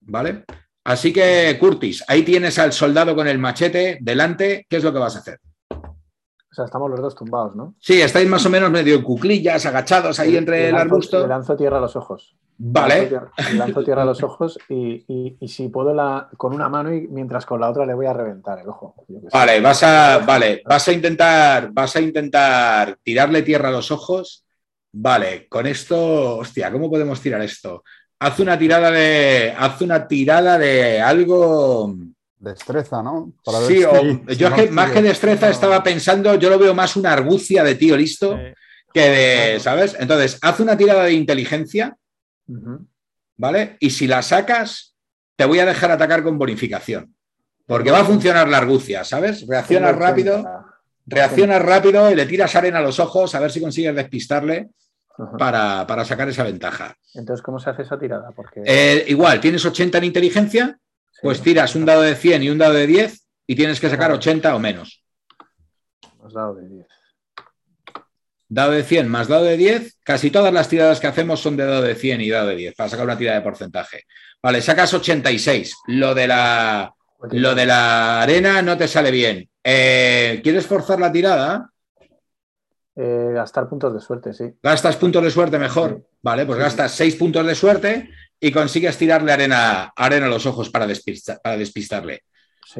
[0.00, 0.44] ¿Vale?
[0.84, 4.66] Así que, Curtis, ahí tienes al soldado con el machete delante.
[4.68, 5.40] ¿Qué es lo que vas a hacer?
[5.70, 7.74] O sea, estamos los dos tumbados, ¿no?
[7.80, 11.20] Sí, estáis más o menos medio cuclillas, agachados ahí entre el arbusto.
[11.20, 12.36] Le lanzo tierra a los ojos.
[12.56, 13.10] Vale.
[13.50, 17.44] Le lanzo tierra, a los ojos y, si puedo la, con una mano y mientras
[17.44, 18.94] con la otra le voy a reventar el ojo.
[19.32, 24.44] Vale, vas a, vale, vas a intentar, vas a intentar tirarle tierra a los ojos.
[24.92, 27.82] Vale, con esto, hostia, ¿cómo podemos tirar esto?
[28.24, 31.94] Haz una tirada de, haz una tirada de algo,
[32.38, 33.34] destreza, ¿no?
[33.66, 33.80] sí,
[34.38, 38.38] yo más que destreza estaba pensando, yo lo veo más una argucia de tío listo
[38.94, 39.94] que de, ¿sabes?
[40.00, 41.98] Entonces, haz una tirada de inteligencia,
[43.36, 43.76] ¿vale?
[43.78, 44.94] Y si la sacas,
[45.36, 47.14] te voy a dejar atacar con bonificación.
[47.66, 49.46] Porque va a funcionar la argucia, ¿sabes?
[49.46, 50.42] Reaccionas rápido,
[51.04, 54.70] reaccionas rápido y le tiras arena a los ojos a ver si consigues despistarle
[55.38, 56.96] para, sacar esa ventaja.
[57.14, 58.30] Entonces, ¿cómo se hace esa tirada?
[58.32, 58.62] Porque...
[58.64, 60.78] Eh, igual, tienes 80 en inteligencia,
[61.22, 64.12] pues tiras un dado de 100 y un dado de 10 y tienes que sacar
[64.12, 65.04] 80 o menos.
[66.22, 66.86] Más dado de 10.
[68.48, 71.64] Dado de 100 más dado de 10, casi todas las tiradas que hacemos son de
[71.64, 74.04] dado de 100 y dado de 10, para sacar una tirada de porcentaje.
[74.42, 75.74] Vale, sacas 86.
[75.86, 76.92] Lo de la,
[77.30, 79.48] lo de la arena no te sale bien.
[79.62, 81.70] Eh, ¿Quieres forzar la tirada?
[82.96, 84.44] Eh, gastar puntos de suerte, sí.
[84.62, 86.06] ¿Gastas puntos de suerte mejor?
[86.22, 90.70] Vale, pues gastas 6 puntos de suerte y consigues tirarle arena, arena a los ojos
[90.70, 90.86] para,
[91.42, 92.22] para despistarle.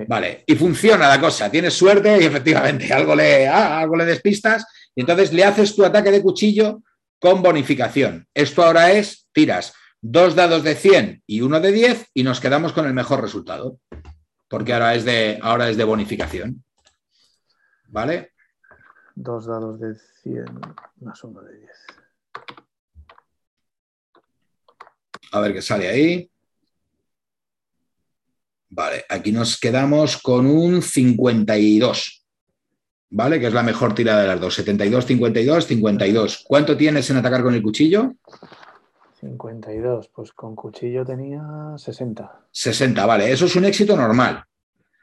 [0.09, 1.51] Vale, y funciona la cosa.
[1.51, 5.85] Tienes suerte y efectivamente algo le, ah, algo le despistas y entonces le haces tu
[5.85, 6.83] ataque de cuchillo
[7.19, 8.27] con bonificación.
[8.35, 9.75] Esto ahora es, tiras
[10.07, 13.79] dos dados de 100 y uno de 10 y nos quedamos con el mejor resultado.
[14.49, 16.63] Porque ahora es de, ahora es de bonificación.
[17.89, 18.34] ¿Vale?
[19.15, 20.45] Dos dados de 100
[21.01, 21.71] más uno de 10.
[25.33, 26.31] A ver qué sale ahí.
[28.71, 32.27] Vale, aquí nos quedamos con un 52.
[33.11, 33.39] ¿Vale?
[33.39, 34.55] Que es la mejor tirada de las dos.
[34.55, 36.45] 72, 52, 52.
[36.45, 38.15] ¿Cuánto tienes en atacar con el cuchillo?
[39.21, 40.09] 52.
[40.09, 42.47] Pues con cuchillo tenía 60.
[42.51, 43.31] 60, vale.
[43.33, 44.45] Eso es un éxito normal.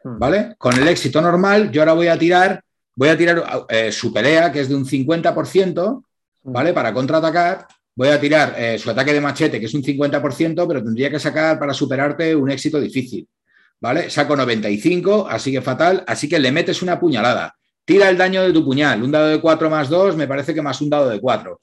[0.03, 0.19] Hmm.
[0.19, 0.55] ¿Vale?
[0.57, 2.61] Con el éxito normal, yo ahora voy a tirar
[2.95, 6.03] voy a tirar eh, su pelea, que es de un 50%,
[6.43, 6.73] ¿vale?
[6.73, 7.67] Para contraatacar.
[7.93, 11.19] Voy a tirar eh, su ataque de machete, que es un 50%, pero tendría que
[11.19, 13.27] sacar para superarte un éxito difícil.
[13.79, 14.09] ¿Vale?
[14.09, 16.03] Saco 95, así que fatal.
[16.07, 17.55] Así que le metes una puñalada.
[17.83, 19.01] Tira el daño de tu puñal.
[19.01, 21.59] Un dado de 4 más 2, me parece que más un dado de 4.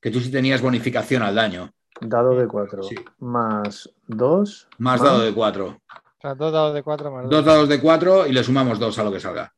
[0.00, 1.70] Que tú sí tenías bonificación al daño.
[2.00, 2.82] Dado de 4.
[3.18, 4.68] Más 2.
[4.78, 5.66] Más, dado de 4.
[5.66, 7.30] O sea, dos dados de 4 más 2.
[7.30, 9.52] Dos dados de 4 y le sumamos 2 a lo que salga.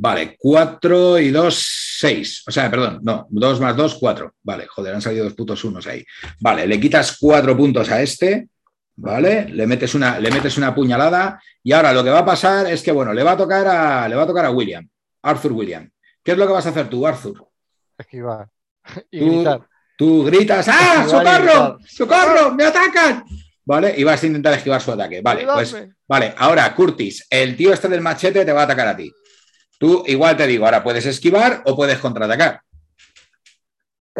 [0.00, 1.66] Vale, 4 y 2,
[1.98, 2.44] 6.
[2.46, 4.34] O sea, perdón, no, 2 más 2, 4.
[4.44, 6.04] Vale, joder, han salido dos putos unos ahí.
[6.40, 8.48] Vale, le quitas 4 puntos a este,
[8.94, 9.48] ¿vale?
[9.48, 12.80] Le metes, una, le metes una puñalada y ahora lo que va a pasar es
[12.80, 14.88] que, bueno, le va a tocar a, le va a, tocar a William,
[15.22, 15.90] Arthur William.
[16.22, 17.48] ¿Qué es lo que vas a hacer tú, Arthur?
[17.98, 18.48] Esquivar.
[19.10, 19.68] Y tú, gritar.
[19.96, 21.78] Tú gritas, ¡ah, socorro!
[21.84, 22.54] ¡Socorro!
[22.54, 23.24] ¡Me atacan!
[23.64, 23.94] ¿Vale?
[23.98, 25.20] Y vas a intentar esquivar su ataque.
[25.20, 25.76] Vale, pues,
[26.06, 29.12] vale, ahora, Curtis, el tío este del machete te va a atacar a ti.
[29.78, 32.60] Tú igual te digo, ahora puedes esquivar o puedes contraatacar.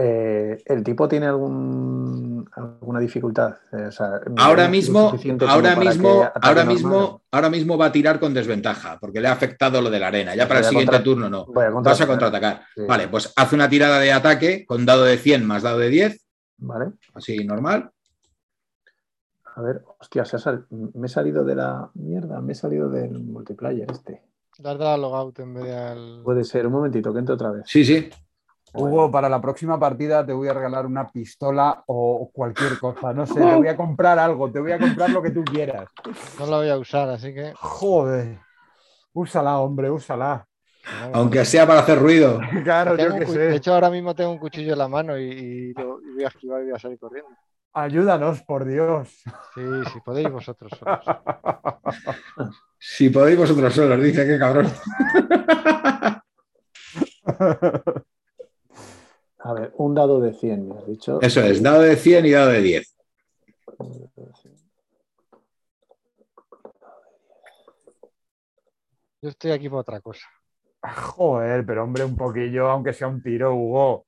[0.00, 3.56] Eh, ¿El tipo tiene algún, alguna dificultad?
[3.72, 3.90] Eh,
[4.36, 5.12] ahora mismo,
[5.48, 9.82] ahora mismo, ahora mismo, ahora mismo va a tirar con desventaja, porque le ha afectado
[9.82, 10.36] lo de la arena.
[10.36, 11.46] Ya para el siguiente turno no.
[11.46, 12.62] Vas a contraatacar.
[12.86, 16.26] Vale, pues haz una tirada de ataque con dado de 100 más dado de 10.
[16.58, 16.92] Vale.
[17.14, 17.90] Así, normal.
[19.56, 20.22] A ver, hostia,
[20.94, 24.22] me he salido de la mierda, me he salido del multiplayer este.
[24.58, 26.22] Dar a logout en vez de al.
[26.24, 27.62] Puede ser, un momentito, que entre otra vez.
[27.66, 28.10] Sí, sí.
[28.74, 33.12] Hugo, para la próxima partida te voy a regalar una pistola o cualquier cosa.
[33.14, 35.88] No sé, te voy a comprar algo, te voy a comprar lo que tú quieras.
[36.38, 37.52] No la voy a usar, así que.
[37.54, 38.40] Joder.
[39.12, 40.44] Úsala, hombre, úsala.
[41.12, 42.40] Aunque sea para hacer ruido.
[42.64, 43.38] claro, yo qué sé.
[43.38, 46.64] De hecho, ahora mismo tengo un cuchillo en la mano y, voy a esquivar y
[46.64, 47.30] voy a salir corriendo.
[47.72, 49.08] Ayúdanos, por Dios.
[49.54, 49.62] Sí,
[49.92, 51.04] sí, podéis vosotros solos.
[52.78, 54.72] Si podéis vosotros solos, dice que cabrón.
[59.40, 61.20] A ver, un dado de 100, me has dicho.
[61.22, 62.96] Eso es, dado de 100 y dado de 10.
[69.20, 70.26] Yo estoy aquí por otra cosa.
[70.80, 74.06] Joder, pero hombre, un poquillo, aunque sea un tiro, Hugo.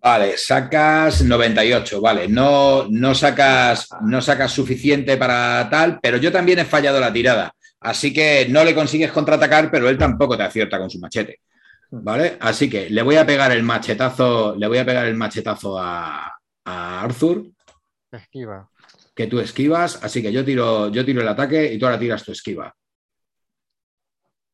[0.00, 6.58] Vale, sacas 98, vale, no, no, sacas, no sacas suficiente para tal, pero yo también
[6.58, 7.54] he fallado la tirada.
[7.82, 11.40] Así que no le consigues contraatacar, pero él tampoco te acierta con su machete.
[11.90, 12.38] ¿Vale?
[12.40, 16.32] Así que le voy a pegar el machetazo, le voy a pegar el machetazo a,
[16.64, 17.44] Arthur.
[18.10, 18.70] Esquiva.
[19.14, 22.24] Que tú esquivas, así que yo tiro, yo tiro el ataque y tú ahora tiras
[22.24, 22.74] tu esquiva.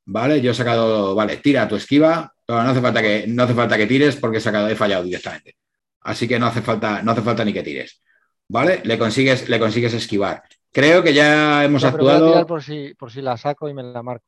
[0.07, 3.55] Vale, yo he sacado, vale, tira tu esquiva, pero no hace falta que, no hace
[3.55, 5.57] falta que tires porque he sacado, he fallado directamente.
[6.01, 8.03] Así que no hace falta, no hace falta ni que tires.
[8.49, 8.81] ¿Vale?
[8.85, 10.43] Le consigues, le consigues esquivar.
[10.73, 12.47] Creo que ya hemos actuado.
[12.47, 14.25] por si, por si la saco y me la marco.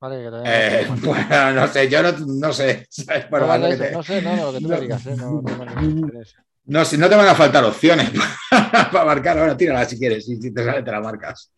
[0.00, 2.88] Vale, eh, bueno, no sé, yo no, no sé.
[3.30, 5.14] no, sé, no, no, lo que tú me digas, ¿eh?
[5.16, 6.24] no, no me.
[6.64, 8.10] No, si no te van a faltar opciones
[8.50, 9.38] para marcar.
[9.38, 11.52] Ahora tírala si quieres, y si te sale, te la marcas.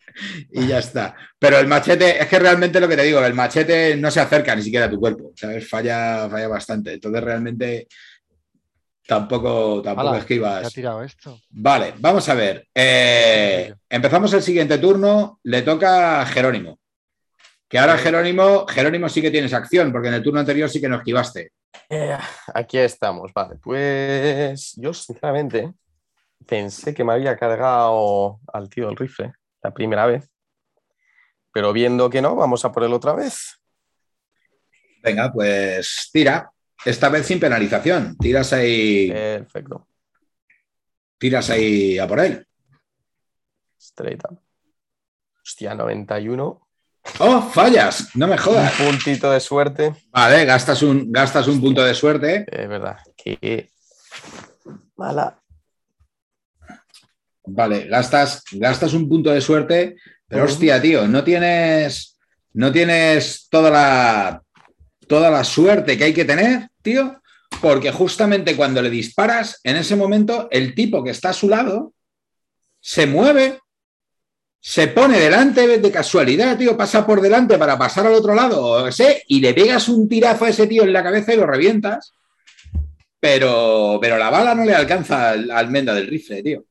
[0.51, 1.15] Y ya está.
[1.37, 4.55] Pero el machete, es que realmente lo que te digo, el machete no se acerca
[4.55, 5.67] ni siquiera a tu cuerpo, ¿sabes?
[5.69, 6.93] Falla, falla bastante.
[6.93, 7.87] Entonces, realmente
[9.07, 10.61] tampoco, tampoco esquivas.
[10.61, 11.39] ¿qué ha tirado esto?
[11.49, 12.67] Vale, vamos a ver.
[12.73, 15.39] Eh, empezamos el siguiente turno.
[15.43, 16.79] Le toca a Jerónimo.
[17.67, 20.87] Que ahora Jerónimo, Jerónimo sí que tienes acción, porque en el turno anterior sí que
[20.87, 21.51] no esquivaste.
[21.89, 22.17] Eh,
[22.53, 23.55] aquí estamos, vale.
[23.55, 25.73] Pues yo, sinceramente,
[26.45, 29.33] pensé que me había cargado al tío del rifle
[29.63, 30.29] la primera vez.
[31.51, 33.59] Pero viendo que no, vamos a por él otra vez.
[35.01, 36.51] Venga, pues tira.
[36.85, 38.15] Esta vez sin penalización.
[38.17, 39.87] Tiras ahí, Perfecto.
[41.17, 42.45] tiras ahí a por él.
[43.79, 44.39] Straight up.
[45.43, 46.61] Hostia, 91.
[47.19, 48.09] ¡Oh, fallas!
[48.15, 48.73] No me Un jodas.
[48.73, 49.93] puntito de suerte.
[50.11, 52.45] Vale, gastas un, gastas un punto de suerte.
[52.51, 52.97] Es verdad.
[54.95, 55.39] Mala.
[57.47, 59.97] Vale, gastas, gastas un punto de suerte,
[60.27, 62.17] pero hostia, tío, no tienes,
[62.53, 64.41] no tienes toda la,
[65.07, 67.21] toda la suerte que hay que tener, tío,
[67.61, 71.93] porque justamente cuando le disparas, en ese momento, el tipo que está a su lado
[72.79, 73.59] se mueve,
[74.61, 78.89] se pone delante de casualidad, tío, pasa por delante para pasar al otro lado, o
[79.27, 82.13] y le pegas un tirazo a ese tío en la cabeza y lo revientas.
[83.19, 86.63] Pero, pero la bala no le alcanza al, al menda del rifle, tío.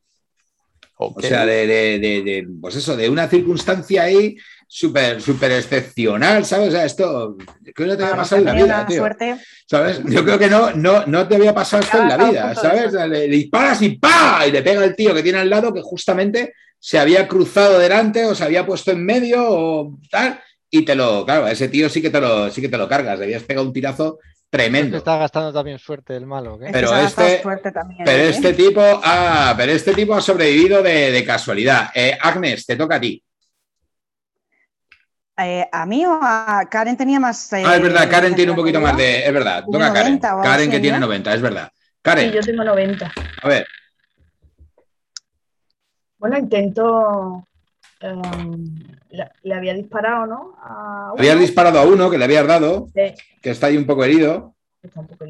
[0.97, 4.37] O sea, de, de- de- de, pues eso, de una circunstancia ahí
[4.69, 6.69] súper súper excepcional, ¿sabes?
[6.69, 7.37] O sea, esto
[7.75, 8.99] que no te había pasado en la vida, tío.
[8.99, 9.37] suerte.
[9.67, 10.01] ¿Sabes?
[10.05, 12.93] Yo creo que no, no, no te había pasado esto en la vida, ¿sabes?
[12.93, 14.45] Le, le disparas y ¡pa!
[14.47, 18.25] Y le pega al tío que tiene al lado que justamente se había cruzado delante
[18.27, 20.41] o se había puesto en medio o tal.
[20.71, 22.89] Y te lo, claro, a ese tío sí que te lo, sí que te lo
[22.89, 23.19] cargas.
[23.19, 24.19] Le habías pegado un tirazo
[24.51, 24.97] Creo tremendo.
[24.99, 27.43] está gastando también suerte el malo, Pero ha este-
[27.73, 28.29] también, Pero ¿eh?
[28.29, 31.89] este tipo, ah, pero este tipo ha sobrevivido de, de casualidad.
[31.95, 33.21] Eh, Agnes, te toca a ti.
[35.37, 37.53] Eh, ¿A mí o a Karen tenía más?
[37.53, 39.27] eh, Ah, es verdad, Karen tiene un poquito más de.
[39.27, 40.13] Es verdad, toca a Karen.
[40.13, 41.07] 90 o algo Karen que tiene ¿no?
[41.07, 41.71] 90, es verdad.
[41.75, 43.13] Sí, Karen, yo tengo 90.
[43.43, 43.67] a ver,
[46.19, 47.47] Bueno, intento.
[48.01, 48.75] em,
[49.11, 50.57] le, le había disparado, ¿no?
[50.63, 54.05] A habías disparado a uno que le habías dado, Sí, que está ahí un poco
[54.05, 54.55] herido.
[54.83, 55.25] está un poco-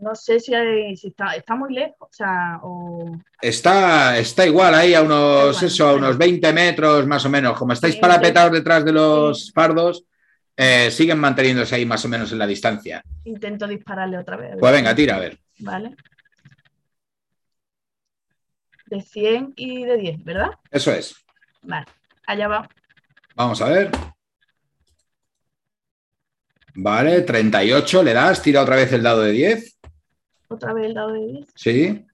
[0.00, 3.16] No sé si, hay- si está, está muy lejos, o sea, o.
[3.40, 7.58] Está, está igual ahí a unos, Igual, eso, a unos 20 metros más o menos.
[7.58, 10.04] Como estáis parapetados detrás de los fardos,
[10.56, 13.02] eh, siguen manteniéndose ahí más o menos en la distancia.
[13.24, 14.56] Intento dispararle otra vez.
[14.58, 15.38] Pues venga, tira, a ver.
[15.58, 15.96] Vale.
[18.86, 20.50] De 100 y de 10, ¿verdad?
[20.70, 21.14] Eso es.
[21.62, 21.86] Vale,
[22.26, 22.68] allá va.
[23.34, 23.90] Vamos a ver.
[26.74, 29.77] Vale, 38, le das, tira otra vez el dado de 10.
[30.48, 31.48] Otra vez el dado de 10.
[31.54, 32.06] Sí,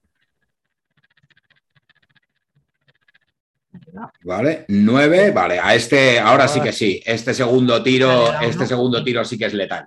[4.23, 4.65] vale.
[4.67, 5.59] 9, vale.
[5.59, 7.01] A este, ahora sí que sí.
[7.05, 9.85] Este segundo tiro, este segundo tiro sí que es letal.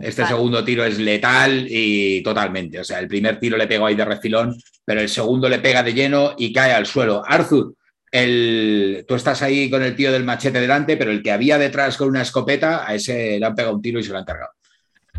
[0.00, 0.34] Este Vale.
[0.34, 2.78] segundo tiro es letal y totalmente.
[2.78, 5.82] O sea, el primer tiro le pegó ahí de refilón, pero el segundo le pega
[5.82, 7.22] de lleno y cae al suelo.
[7.26, 7.74] Arthur,
[8.12, 11.96] el, tú estás ahí con el tío del machete delante, pero el que había detrás
[11.96, 14.52] con una escopeta, a ese le han pegado un tiro y se lo han cargado.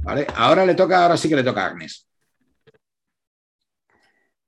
[0.02, 0.26] ¿Vale?
[0.36, 2.09] Ahora le toca, ahora sí que le toca a Agnes.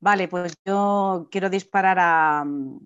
[0.01, 2.79] Vale, pues yo quiero disparar a mm,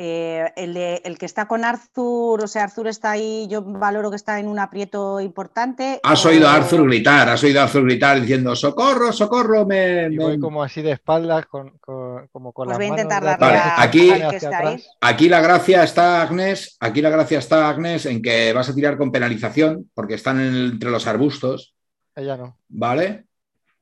[0.00, 4.10] eh, el, de- el que está con Arthur, o sea, Arthur está ahí, yo valoro
[4.10, 5.98] que está en un aprieto importante.
[6.04, 10.16] Has oído a Arthur gritar, has oído a Arthur gritar diciendo socorro, socorro, me, Y
[10.16, 13.34] voy como así de espaldas, con, con- como con Pues las voy a intentar Vale,
[13.34, 14.84] atrás, a- aquí- que está ahí.
[15.00, 18.96] Aquí la gracia está, Agnes, aquí la gracia está, Agnes, en que vas a tirar
[18.96, 21.74] con penalización, porque están en el- entre los arbustos,
[22.14, 22.56] Ella no.
[22.68, 23.24] ¿vale?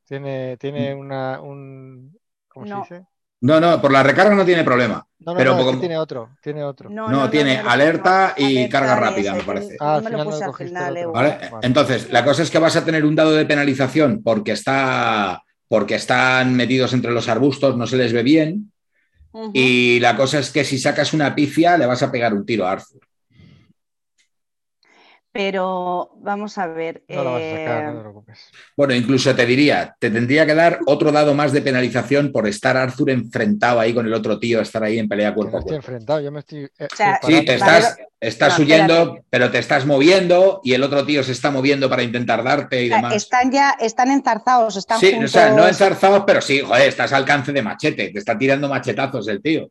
[0.06, 2.15] Tiene, tiene una, un...
[2.56, 2.86] ¿Cómo No.
[2.86, 3.06] se dice?
[3.42, 5.06] No, no, por la recarga no tiene problema.
[5.18, 6.88] No, no, Pero no, como- tiene otro, tiene otro.
[6.88, 9.76] No, tiene alerta y carga rápida, me parece.
[11.62, 15.96] Entonces, la cosa es que vas a tener un dado de penalización porque está porque
[15.96, 18.72] están metidos entre los arbustos, no se les ve bien.
[19.52, 22.66] Y la cosa es que si sacas una pifia, le vas a pegar un tiro
[22.66, 23.00] a Arthur.
[25.36, 27.04] Pero vamos a ver.
[27.08, 28.50] No la vas a sacar, eh, no te preocupes.
[28.76, 32.76] Bueno, incluso te diría, te tendría que dar otro dado más de penalización por estar
[32.76, 35.76] Arthur enfrentado ahí con el otro tío, estar ahí en pelea cuerpo no a estoy
[35.76, 35.76] cuerpo.
[35.76, 36.64] enfrentado, yo me estoy.
[36.78, 39.26] eh, sea, Sí, te estás, estás No, huyendo, espérate.
[39.30, 42.86] pero te estás moviendo y el otro tío se está moviendo para intentar darte y
[42.86, 43.14] o sea, demás.
[43.14, 45.30] están ya, están enzarzados, están Sí, juntos.
[45.30, 48.68] o sea, no enzarzados, pero sí, joder, estás al alcance de machete, te está tirando
[48.68, 49.68] machetazos el tío.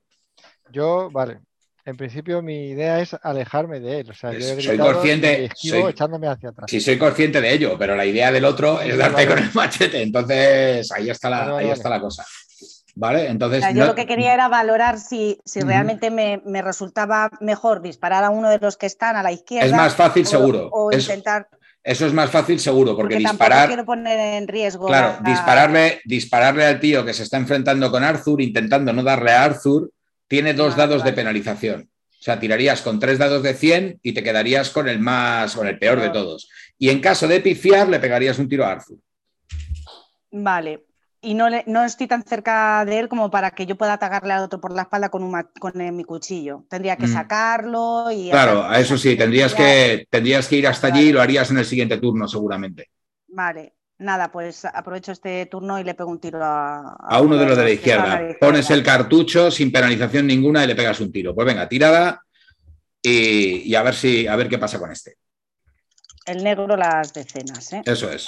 [0.71, 1.39] Yo, vale.
[1.85, 4.09] En principio mi idea es alejarme de él.
[4.09, 6.65] O sea, yo he soy consciente, y soy- echándome hacia atrás.
[6.69, 9.27] Sí, soy consciente de ello, pero la idea del otro es darte vale.
[9.27, 10.01] con el machete.
[10.01, 11.73] Entonces, ahí está la, Vale, ahí vale.
[11.73, 12.25] está la cosa.
[12.97, 13.27] ¿Vale?
[13.27, 16.61] Entonces, O sea, yo no- lo que quería era valorar si, si realmente me, me
[16.61, 19.65] resultaba mejor disparar a uno de los que están a la izquierda.
[19.67, 20.69] es más fácil, o- seguro.
[20.71, 21.49] O Eso, intentar,
[21.83, 23.67] eso es más fácil, seguro, porque, porque disparar.
[23.67, 24.87] quiero poner en riesgo.
[24.87, 29.31] Claro, la- dispararle, dispararle al tío que se está enfrentando con Arthur, intentando no darle
[29.33, 29.91] a Arthur,
[30.27, 31.89] tiene dos dados de penalización.
[32.11, 35.67] O sea, tirarías con tres dados de 100 y te quedarías con el más, con
[35.67, 36.49] el peor de todos.
[36.77, 38.97] Y en caso de pifiar, le pegarías un tiro a Arthur.
[40.31, 40.85] Vale.
[41.21, 44.33] Y no, le- no estoy tan cerca de él como para que yo pueda atacarle
[44.33, 46.65] al otro por la espalda con, un con eh, mi cuchillo.
[46.69, 47.13] Tendría que Mm.
[47.13, 48.29] sacarlo y.
[48.29, 51.57] Claro, a eso sí, tendrías que, tendrías que ir hasta allí y lo harías en
[51.59, 52.89] el siguiente turno, seguramente.
[53.27, 53.74] Vale.
[53.97, 57.57] Nada, pues aprovecho este turno y le pego un tiro a, A uno de los
[57.57, 58.21] de la izquierda.
[58.39, 61.33] Pones el cartucho sin penalización ninguna y le pegas un tiro.
[61.33, 62.21] Pues venga, tirada
[63.01, 65.15] y, y a ver si a ver qué pasa con este.
[66.25, 67.83] El negro, las decenas, ¿eh?
[67.85, 68.25] Eso es.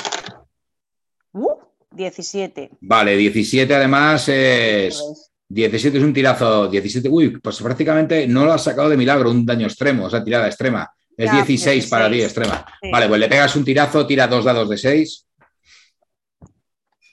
[1.34, 1.50] Uh,
[1.92, 2.70] 17.
[2.82, 4.96] Vale, 17 además es.
[4.96, 5.32] Eso es.
[5.50, 6.68] 17 es un tirazo.
[6.68, 10.24] 17, uy, pues prácticamente no lo has sacado de milagro, un daño extremo, o sea,
[10.24, 10.90] tirada extrema.
[11.16, 12.24] Es Ya, 16, para ti, 16.
[12.38, 12.66] extrema.
[12.82, 12.92] Sí.
[12.92, 15.27] Vale, pues le pegas un tirazo, tira dos dados de 6.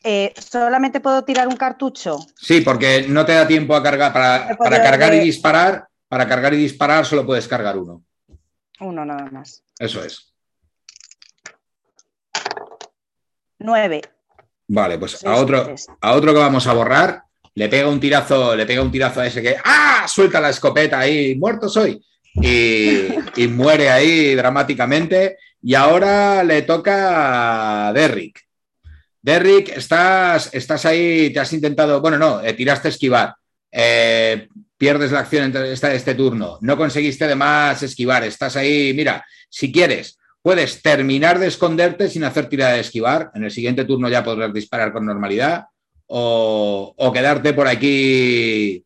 [0.06, 2.18] Eh, solamente puedo tirar un cartucho.
[2.36, 5.88] Sí, porque no te da tiempo a cargar para, para cargar y disparar.
[6.08, 8.04] Para cargar y disparar solo puedes cargar uno.
[8.80, 9.64] Uno nada más.
[9.78, 10.34] Eso es.
[13.58, 14.02] 9.
[14.68, 17.22] Vale, pues a otro, a otro que vamos a borrar,
[17.54, 20.04] le pega un tirazo, le pega un tirazo a ese que ¡ah!
[20.06, 22.04] suelta la escopeta ahí, muerto soy.
[22.34, 23.06] Y,
[23.36, 25.38] y muere ahí dramáticamente.
[25.62, 28.43] Y ahora le toca a Derrick.
[29.24, 33.34] Derrick, estás, estás ahí, te has intentado, bueno, no, eh, tiraste a esquivar.
[33.72, 36.58] Eh, pierdes la acción entre este, este turno.
[36.60, 38.22] No conseguiste además esquivar.
[38.24, 43.30] Estás ahí, mira, si quieres, puedes terminar de esconderte sin hacer tirada de esquivar.
[43.34, 45.68] En el siguiente turno ya podrás disparar con normalidad.
[46.06, 48.84] O quedarte por aquí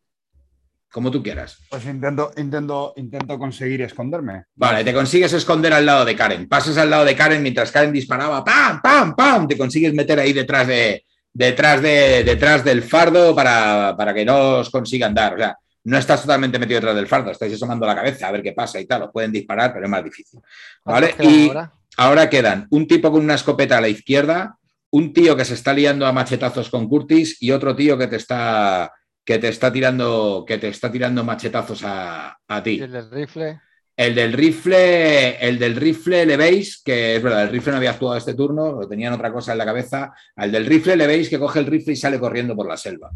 [0.90, 1.59] como tú quieras.
[1.70, 4.44] Pues intento, intento, intento conseguir esconderme.
[4.55, 6.48] Vale, te consigues esconder al lado de Karen.
[6.48, 8.44] Pasas al lado de Karen mientras Karen disparaba.
[8.44, 9.47] ¡Pam, pam, pam!
[9.48, 14.59] Te consigues meter ahí detrás de, detrás de, detrás del fardo para, para que no
[14.59, 15.35] os consigan dar.
[15.35, 18.43] O sea, no estás totalmente metido detrás del fardo, estáis asomando la cabeza a ver
[18.43, 19.02] qué pasa y tal.
[19.05, 20.40] Os pueden disparar, pero es más difícil.
[20.85, 21.15] ¿Vale?
[21.15, 21.73] ¿Cuántos quedan Y ahora?
[21.97, 24.56] ahora quedan un tipo con una escopeta a la izquierda,
[24.90, 28.16] un tío que se está liando a machetazos con Curtis y otro tío que te
[28.16, 28.93] está
[29.29, 32.81] que te está tirando que te está tirando machetazos a, a ti.
[32.81, 33.61] El del rifle.
[33.95, 37.91] El del rifle, el del rifle le veis, que es verdad, el rifle no había
[37.91, 40.15] actuado este turno, lo tenían otra cosa en la cabeza.
[40.35, 43.11] Al del rifle le veis que coge el rifle y sale corriendo por la selva.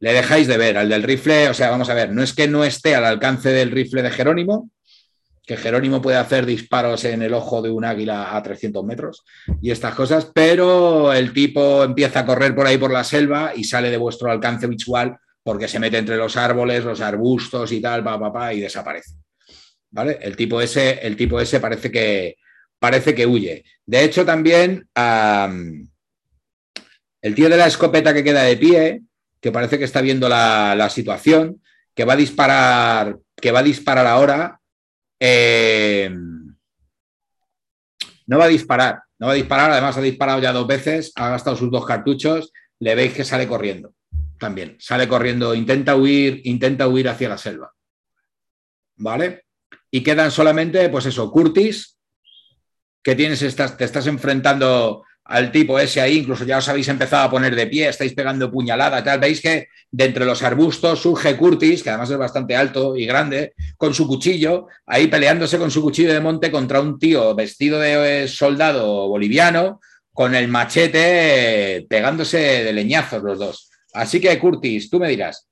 [0.00, 0.76] Le dejáis de ver.
[0.76, 3.48] Al del rifle, o sea, vamos a ver, no es que no esté al alcance
[3.48, 4.70] del rifle de Jerónimo,
[5.48, 9.24] que Jerónimo puede hacer disparos en el ojo de un águila a 300 metros
[9.62, 13.64] y estas cosas, pero el tipo empieza a correr por ahí por la selva y
[13.64, 18.04] sale de vuestro alcance visual porque se mete entre los árboles, los arbustos y tal,
[18.04, 19.14] pa, pa, pa, y desaparece.
[19.90, 20.18] ¿Vale?
[20.20, 22.36] El tipo ese, el tipo ese parece que,
[22.78, 23.64] parece que huye.
[23.86, 24.86] De hecho, también
[27.22, 29.00] el tío de la escopeta que queda de pie,
[29.40, 31.62] que parece que está viendo la, la situación,
[31.94, 34.58] que va a disparar, que va a disparar ahora,
[35.20, 36.10] eh,
[38.26, 41.30] no va a disparar, no va a disparar, además ha disparado ya dos veces, ha
[41.30, 43.94] gastado sus dos cartuchos, le veis que sale corriendo
[44.38, 47.74] también, sale corriendo, intenta huir, intenta huir hacia la selva.
[48.96, 49.44] ¿Vale?
[49.90, 51.98] Y quedan solamente, pues eso, Curtis,
[53.02, 57.24] que tienes, estás, te estás enfrentando al tipo ese ahí, incluso ya os habéis empezado
[57.24, 61.36] a poner de pie, estáis pegando puñalada, tal, veis que de entre los arbustos surge
[61.36, 65.82] Curtis, que además es bastante alto y grande, con su cuchillo, ahí peleándose con su
[65.82, 69.80] cuchillo de monte contra un tío vestido de soldado boliviano,
[70.14, 73.70] con el machete pegándose de leñazos los dos.
[73.92, 75.46] Así que, Curtis, tú me dirás.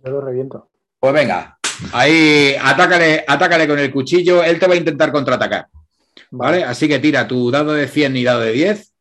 [0.00, 0.70] Yo lo reviento.
[1.00, 1.58] Pues venga,
[1.92, 5.66] ahí atácale, atácale con el cuchillo, él te va a intentar contraatacar.
[6.32, 6.64] ¿Vale?
[6.64, 8.92] Así que tira tu dado de 100 y dado de 10.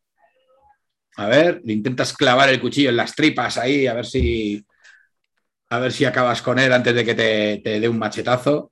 [1.17, 4.65] A ver, intentas clavar el cuchillo en las tripas ahí, a ver si.
[5.69, 8.71] A ver si acabas con él antes de que te, te dé un machetazo.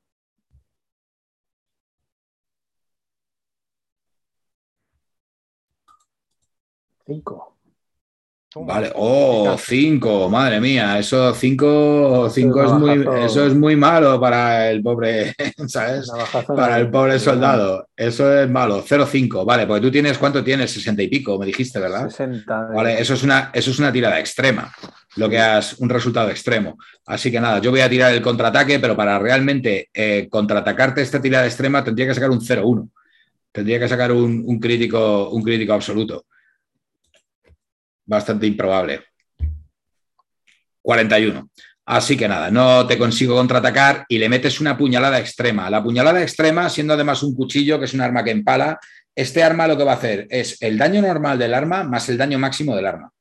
[7.05, 7.48] Cinco.
[8.55, 14.71] Vale, oh, 5, madre mía, eso 5 cinco es muy, eso es muy malo para
[14.71, 15.35] el pobre,
[15.67, 16.09] ¿sabes?
[16.47, 17.87] Para el pobre soldado.
[17.95, 18.83] Eso es malo.
[18.83, 19.45] 0,5.
[19.45, 20.71] Vale, porque tú tienes, ¿cuánto tienes?
[20.71, 22.09] 60 y pico, me dijiste, ¿verdad?
[22.09, 22.65] 60.
[22.69, 24.71] de- Vale, eso es una, eso es una tirada extrema.
[25.17, 26.77] lo que has, un resultado extremo.
[27.05, 31.21] Así que nada, yo voy a tirar el contraataque, pero para realmente eh, contraatacarte esta
[31.21, 32.89] tirada extrema tendría que sacar un 0-1.
[33.51, 36.25] Tendría que sacar un, crítico, un crítico absoluto.
[38.09, 39.03] Bastante improbable.
[40.81, 41.47] 41.
[41.85, 45.69] Así que nada, no te consigo contraatacar y le metes una puñalada extrema.
[45.69, 48.79] La puñalada extrema, siendo además un cuchillo, que es un arma que empala,
[49.15, 52.17] este arma lo que va a hacer es el daño normal del arma más el
[52.17, 53.11] daño máximo del arma.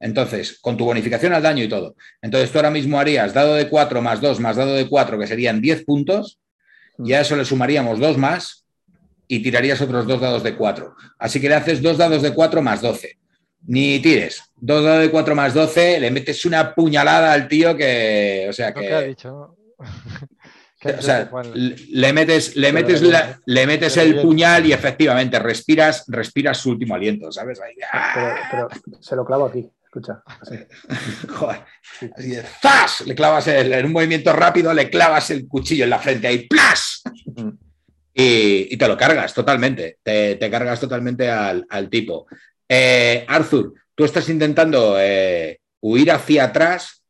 [0.00, 1.94] Entonces, con tu bonificación al daño y todo.
[2.20, 5.28] Entonces, tú ahora mismo harías dado de 4 más 2 más dado de 4, que
[5.28, 6.40] serían 10 puntos,
[6.98, 8.66] y a eso le sumaríamos 2 más
[9.28, 10.92] y tirarías otros dos dados de 4.
[11.20, 13.16] Así que le haces dos dados de 4 más 12
[13.66, 14.42] ni tires.
[14.56, 18.46] Dos dados de 4 más 12, le metes una puñalada al tío que.
[18.48, 18.80] O sea que.
[18.80, 19.56] ¿Qué ha dicho?
[20.98, 23.02] o sea, le metes, le metes,
[23.44, 27.60] le metes el puñal y efectivamente respiras, respiras su último aliento, ¿sabes?
[28.50, 28.68] Pero,
[29.00, 30.22] se lo clavo aquí, escucha.
[31.28, 31.60] Joder.
[32.60, 33.02] ¡Zas!
[33.06, 37.02] Le clavas en un movimiento rápido, le clavas el cuchillo en la frente ahí, ¡plas!
[37.24, 37.50] Mm.
[38.16, 42.26] Y, te lo cargas totalmente, te, cargas totalmente al, al tipo.
[42.68, 47.02] Eh, Arthur, tú estás intentando eh, huir hacia atrás.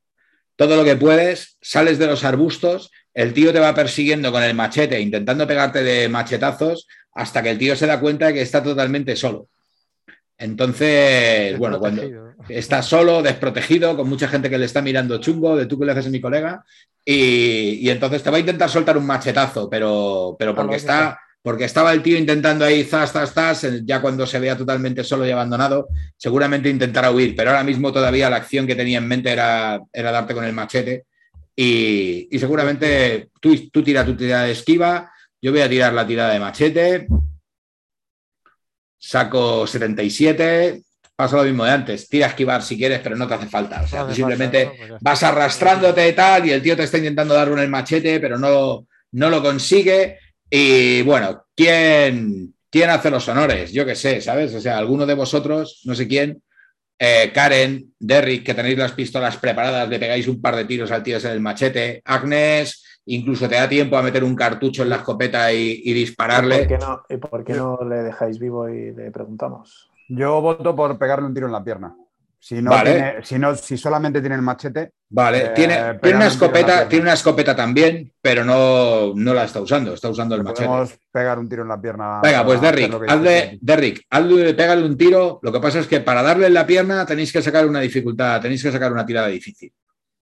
[0.56, 4.54] Todo lo que puedes, sales de los arbustos, el tío te va persiguiendo con el
[4.54, 8.62] machete, intentando pegarte de machetazos, hasta que el tío se da cuenta de que está
[8.62, 9.48] totalmente solo.
[10.36, 15.66] Entonces, bueno, cuando está solo, desprotegido, con mucha gente que le está mirando chungo, de
[15.66, 16.64] tú que le haces a mi colega,
[17.04, 21.92] y, entonces te va a intentar soltar un machetazo, pero, pero porque está, porque estaba
[21.92, 25.88] el tío intentando ahí, zas, zas, zas, ya cuando se vea totalmente solo y abandonado,
[26.16, 30.10] seguramente intentará huir, pero ahora mismo todavía la acción que tenía en mente era, era
[30.10, 31.04] darte con el machete
[31.54, 35.12] y, seguramente tú, tú tiras tu tirada de esquiva,
[35.42, 37.08] yo voy a tirar la tirada de machete,
[38.98, 40.82] saco 77,
[41.14, 43.82] pasa lo mismo de antes, tira a esquivar si quieres, pero no te hace falta,
[43.82, 47.50] o sea, simplemente pues vas arrastrándote y tal y el tío te está intentando dar
[47.50, 53.72] con el machete, pero no, no lo consigue y bueno, ¿quién, quién hace los honores?
[53.72, 54.54] Yo qué sé, ¿sabes?
[54.54, 56.42] O sea, alguno de vosotros, no sé quién,
[56.98, 61.02] eh, Karen, Derrick, que tenéis las pistolas preparadas, le pegáis un par de tiros al
[61.02, 64.96] tío ese del machete, Agnes, incluso te da tiempo a meter un cartucho en la
[64.96, 66.56] escopeta y, dispararle.
[66.56, 69.90] ¿Y por, qué no, ¿Y por qué no le dejáis vivo y le preguntamos?
[70.08, 71.96] Yo voto por pegarle un tiro en la pierna.
[72.44, 72.72] Si no,
[73.22, 74.90] si no, si solamente tiene el machete.
[75.08, 79.94] Vale, eh, tiene, una escopeta, tiene una escopeta también, pero no, no la está usando,
[79.94, 80.66] está usando el machete.
[80.66, 82.20] Podemos pegar un tiro en la pierna.
[82.22, 85.38] Venga, pues Derrick, hazle, Derrick, hazle, pégale un tiro.
[85.40, 88.42] Lo que pasa es que para darle en la pierna tenéis que sacar una dificultad,
[88.42, 89.72] tenéis que sacar una tirada difícil.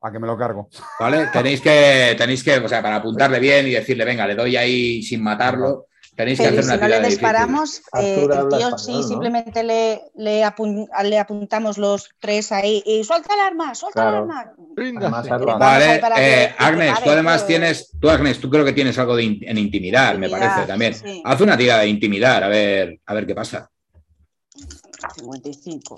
[0.03, 0.69] A que me lo cargo.
[1.01, 1.27] ¿Vale?
[1.32, 5.03] tenéis que, tenéis que, o sea, para apuntarle bien y decirle, venga, le doy ahí
[5.03, 5.86] sin matarlo.
[6.14, 10.44] Tenéis que hacer una si no le disparamos, eh, el tío sí, simplemente le, le,
[10.44, 14.52] apuntamos los tres ahí y suelta el arma, suelta el arma.
[15.59, 19.56] Vale, eh, Agnes, tú además tienes, tú Agnes, tú creo que tienes algo de en
[19.56, 20.94] intimidar, me parece también.
[21.24, 23.70] Haz una tirada de intimidar, a ver, a ver qué pasa.
[25.16, 25.97] 55.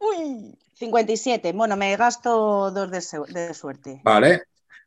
[0.00, 1.52] Uy, 57.
[1.52, 3.00] Bueno, me gasto dos de,
[3.32, 4.00] de suerte.
[4.02, 4.42] Vale.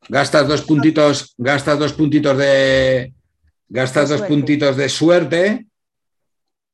[0.10, 3.14] Gastas dos puntitos, gastas dos puntitos de.
[3.70, 5.68] Gastas dos puntitos de suerte.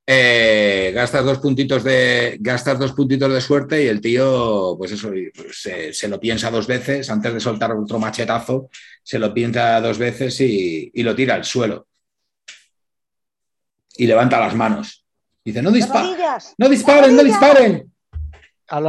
[0.06, 2.38] Eh, gastas dos puntitos de.
[2.40, 5.12] Gastas dos puntitos de suerte y el tío, pues eso,
[5.52, 8.70] se, se, lo piensa dos veces antes de soltar otro machetazo,
[9.04, 11.88] se lo piensa dos veces y, y lo tira al suelo.
[13.98, 15.06] Y levanta las manos.
[15.44, 17.89] Dice, no no disparen, no disparen.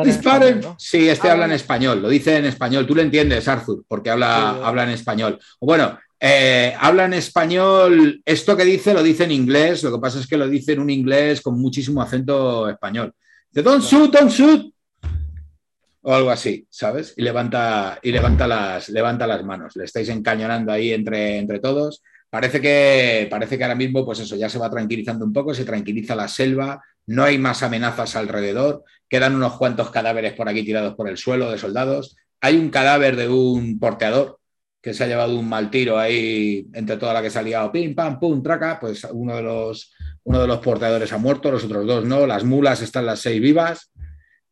[0.05, 0.61] Disparen.
[0.77, 2.87] Sí, este habla en español, lo dice en español.
[2.87, 5.39] Tú lo entiendes, Arthur, porque habla, habla en español.
[5.61, 10.21] Bueno, eh, habla en español, esto que dice lo dice en inglés, lo que pasa
[10.21, 13.15] es que lo dice en un inglés con muchísimo acento español.
[13.51, 14.75] Dice, don't shoot, don't shoot.
[16.03, 17.15] O algo así, ¿sabes?
[17.17, 19.77] Y levanta, y levanta, las, levanta las manos.
[19.77, 22.03] Le estáis encañonando ahí entre, entre todos.
[22.29, 25.65] Parece que, parece que ahora mismo, pues eso, ya se va tranquilizando un poco, se
[25.65, 30.95] tranquiliza la selva, no hay más amenazas alrededor, quedan unos cuantos cadáveres por aquí tirados
[30.95, 34.39] por el suelo de soldados, hay un cadáver de un porteador
[34.81, 37.71] que se ha llevado un mal tiro ahí entre toda la que se ha liado,
[37.71, 39.93] pim, pam, pum, traca, pues uno de los,
[40.25, 43.41] uno de los porteadores ha muerto, los otros dos no, las mulas están las seis
[43.41, 43.91] vivas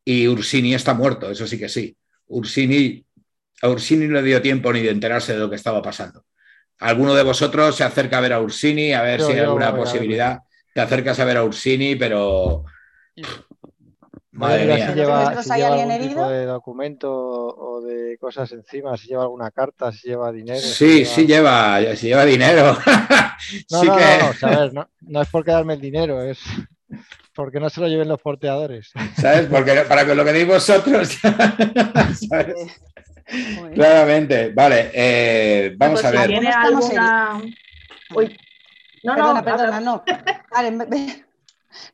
[0.04, 1.96] y Ursini está muerto, eso sí que sí.
[2.26, 3.04] Ursini,
[3.62, 6.24] a Ursini no le dio tiempo ni de enterarse de lo que estaba pasando.
[6.80, 10.38] Alguno de vosotros se acerca a ver a Ursini, a ver si hay alguna posibilidad.
[10.78, 12.64] Te acercas a ver a Ursini, pero.
[14.30, 14.86] Madre mía.
[14.86, 19.50] Si lleva, si lleva algún tipo de documento o de cosas encima, si lleva alguna
[19.50, 20.60] carta, si lleva dinero.
[20.60, 22.78] Sí, sí lleva, si lleva dinero.
[23.72, 23.96] no, no,
[24.40, 26.38] no, no, no, es por quedarme el dinero, es
[27.34, 28.92] porque no se lo lleven los porteadores.
[29.20, 29.46] ¿Sabes?
[29.46, 31.18] Porque para que lo que deis vosotros.
[33.74, 34.52] Claramente.
[34.54, 36.28] Vale, eh, vamos Pues a ver.
[36.28, 37.42] ¿Tiene ¿Cómo estamos alguna...
[38.14, 38.38] Uy.
[39.16, 40.44] No, perdona, no, perdona, no.
[40.50, 41.24] Vale, me- me-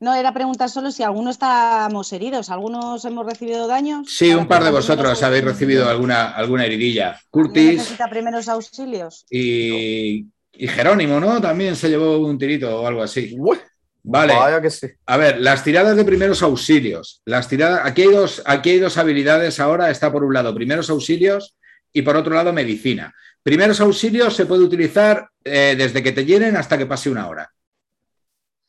[0.01, 4.07] no, era preguntar solo si alguno estamos heridos, algunos hemos recibido daños.
[4.09, 7.09] Sí, un par de vosotros algunos- habéis recibido alguna, alguna heridilla.
[7.09, 9.27] ¿Alguien Curtis necesita primeros auxilios?
[9.31, 11.41] y, y Jerónimo, ¿no?
[11.41, 13.35] También se llevó un tirito o algo así.
[13.39, 13.59] Uy,
[14.07, 14.35] Vale.
[14.35, 14.87] Vaya que sí.
[15.07, 17.23] A ver, las tiradas de primeros auxilios.
[17.25, 19.91] Las tiradas, aquí hay dos, aquí hay dos habilidades ahora.
[19.91, 21.57] Está por un lado primeros auxilios
[21.93, 23.15] y por otro lado medicina.
[23.45, 27.53] Primeros auxilios se puede utilizar eh, desde que te hieren hasta que pase una hora.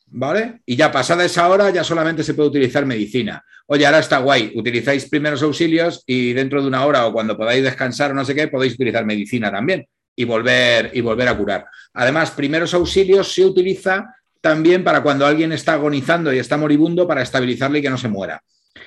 [0.08, 0.62] ¿Vale?
[0.66, 3.42] Y ya pasada esa hora ya solamente se puede utilizar medicina.
[3.68, 7.64] Oye, ahora está guay, utilizáis primeros auxilios y dentro de una hora o cuando podáis
[7.64, 11.68] descansar o no sé qué, podéis utilizar medicina también y volver, y volver a curar.
[11.94, 17.22] Además, primeros auxilios se utiliza también para cuando alguien está agonizando y está moribundo para
[17.22, 18.44] estabilizarle y que no se muera.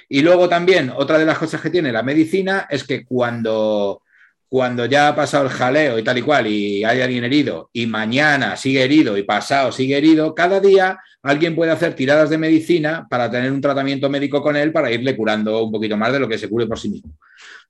[0.07, 4.03] Y luego también, otra de las cosas que tiene la medicina es que cuando,
[4.49, 7.87] cuando ya ha pasado el jaleo y tal y cual y hay alguien herido y
[7.87, 13.07] mañana sigue herido y pasado sigue herido, cada día alguien puede hacer tiradas de medicina
[13.11, 16.29] para tener un tratamiento médico con él para irle curando un poquito más de lo
[16.29, 17.13] que se cure por sí mismo.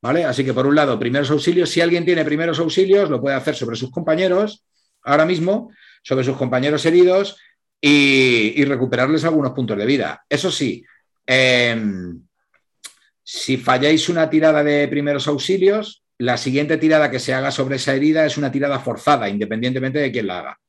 [0.01, 0.25] ¿Vale?
[0.25, 3.57] Así que por un lado, primeros auxilios, si alguien tiene primeros auxilios, lo puede hacer
[3.57, 4.65] sobre sus compañeros
[5.03, 5.73] ahora mismo,
[6.03, 7.37] sobre sus compañeros heridos
[7.81, 10.25] y, recuperarles algunos puntos de vida.
[10.29, 10.85] Eso sí,
[11.27, 12.21] em,
[13.25, 17.95] si falláis una tirada de primeros auxilios, la siguiente tirada que se haga sobre esa
[17.95, 20.61] herida es una tirada forzada, independientemente de quién la haga.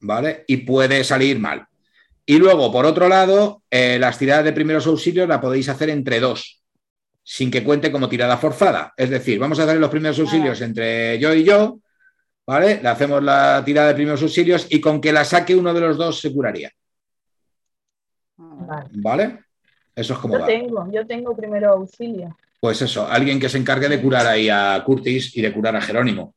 [0.00, 0.44] ¿Vale?
[0.48, 1.66] Y puede salir mal.
[2.26, 6.20] Y luego, por otro lado, eh, las tiradas de primeros auxilios la podéis hacer entre
[6.20, 6.62] dos,
[7.22, 8.92] sin que cuente como tirada forzada.
[8.96, 11.78] Es decir, vamos a hacer los primeros auxilios entre yo y yo,
[12.46, 12.80] ¿vale?
[12.82, 15.96] Le hacemos la tirada de primeros auxilios y con que la saque uno de los
[15.96, 16.70] dos se curaría,
[18.36, 19.43] Vale.
[19.96, 20.46] Eso es como Yo va.
[20.46, 22.36] tengo, yo tengo primero auxilio.
[22.60, 25.80] Pues eso, alguien que se encargue de curar ahí a Curtis y de curar a
[25.80, 26.34] Jerónimo.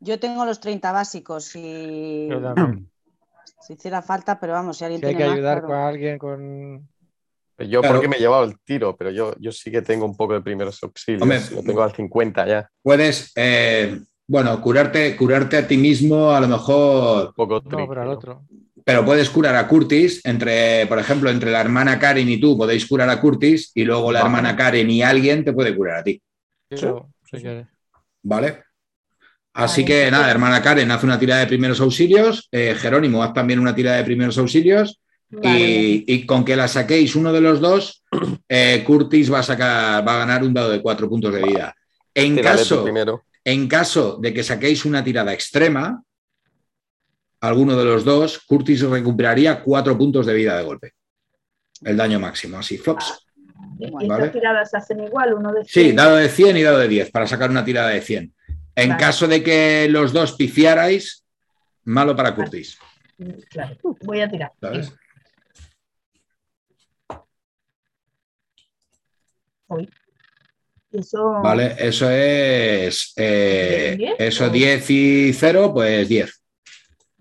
[0.00, 2.28] Yo tengo los 30 básicos y
[3.60, 5.68] si hiciera falta, pero vamos, si alguien Si hay tiene que más, ayudar claro.
[5.68, 6.88] con alguien con.
[7.58, 7.94] Yo Claro.
[7.94, 10.40] porque me he llevado el tiro, pero yo, yo sí que tengo un poco de
[10.42, 11.22] primeros auxilios.
[11.22, 12.68] Hombre, lo tengo al 50 ya.
[12.82, 18.10] Puedes, eh, bueno, curarte, curarte a ti mismo a lo mejor, Un poco No, pero
[18.10, 18.42] otro.
[18.84, 22.86] Pero puedes curar a Curtis, entre, por ejemplo, entre la hermana Karen y tú podéis
[22.86, 24.28] curar a Curtis y luego la Vale.
[24.36, 26.20] hermana Karen y alguien te puede curar a ti,
[26.70, 27.66] Yo, si quieres.
[28.22, 28.62] ¿vale?
[29.54, 29.94] Así Vale.
[30.04, 33.74] que nada, hermana Karen, haz una tirada de primeros auxilios, eh, Jerónimo, haz también una
[33.74, 35.00] tirada de primeros auxilios
[35.30, 35.58] Vale.
[35.60, 38.04] y, y con que la saquéis uno de los dos,
[38.48, 41.74] eh, Curtis va a sacar, va a ganar un dado de cuatro puntos de vida.
[42.12, 43.24] En Tírale caso, primero.
[43.44, 46.02] en caso de que saquéis una tirada extrema,
[47.46, 50.92] alguno de los dos, Curtis recuperaría cuatro puntos de vida de golpe.
[51.82, 53.26] El daño máximo, así, flops.
[53.78, 54.28] ¿Y Vale.
[54.28, 55.34] tiradas se hacen igual?
[55.34, 55.96] Uno de Sí, 100.
[55.96, 58.32] dado de 100 y dado de 10, para sacar una tirada de 100.
[58.76, 59.00] En Vale.
[59.00, 61.24] caso de que los dos pifiarais,
[61.84, 62.78] malo para Curtis.
[63.50, 64.52] Claro, voy a tirar.
[64.60, 64.92] ¿Sabes?
[70.92, 71.40] Eso.
[71.42, 73.12] Vale, eso es.
[73.16, 74.14] eh, ¿Diez?
[74.18, 76.43] eso 10 y 0, pues 10.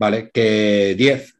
[0.03, 1.33] Vale, que 10.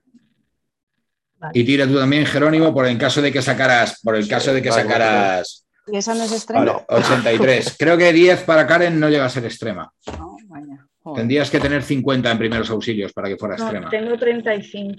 [1.38, 1.52] Vale.
[1.53, 3.99] Y tira tú también, Jerónimo, por el caso de que sacaras.
[4.02, 5.65] Por el caso de que vale, sacaras.
[5.88, 6.64] ¿Y esa no es extrema?
[6.64, 7.76] Vale, 83.
[7.77, 9.91] Creo que 10 para Karen no llega a ser extrema.
[10.18, 10.88] No, vaya.
[11.02, 11.19] Joder.
[11.19, 13.90] Tendrías que tener 50 en primeros auxilios para que fuera No, extrema.
[13.90, 14.95] tengo 35.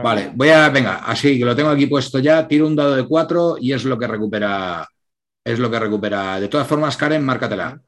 [0.00, 3.04] Vale, voy a, venga, así que lo tengo aquí puesto ya, tiro un dado de
[3.04, 4.86] 4 y es lo que recupera,
[5.44, 6.38] es lo que recupera.
[6.38, 7.80] De todas formas, Karen, márcatela.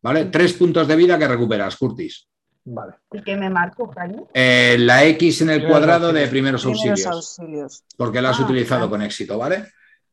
[0.00, 0.26] ¿Vale?
[0.26, 2.28] Tres puntos de vida que recuperas, Curtis.
[2.72, 2.92] Vale.
[3.12, 4.22] ¿Y qué me marco, Jaime?
[4.32, 6.30] Eh, la X en el cuadrado de auxilios.
[6.30, 7.82] primeros Primeros auxilios, auxilios.
[7.96, 9.64] porque la has Ah, utilizado con éxito, ¿vale?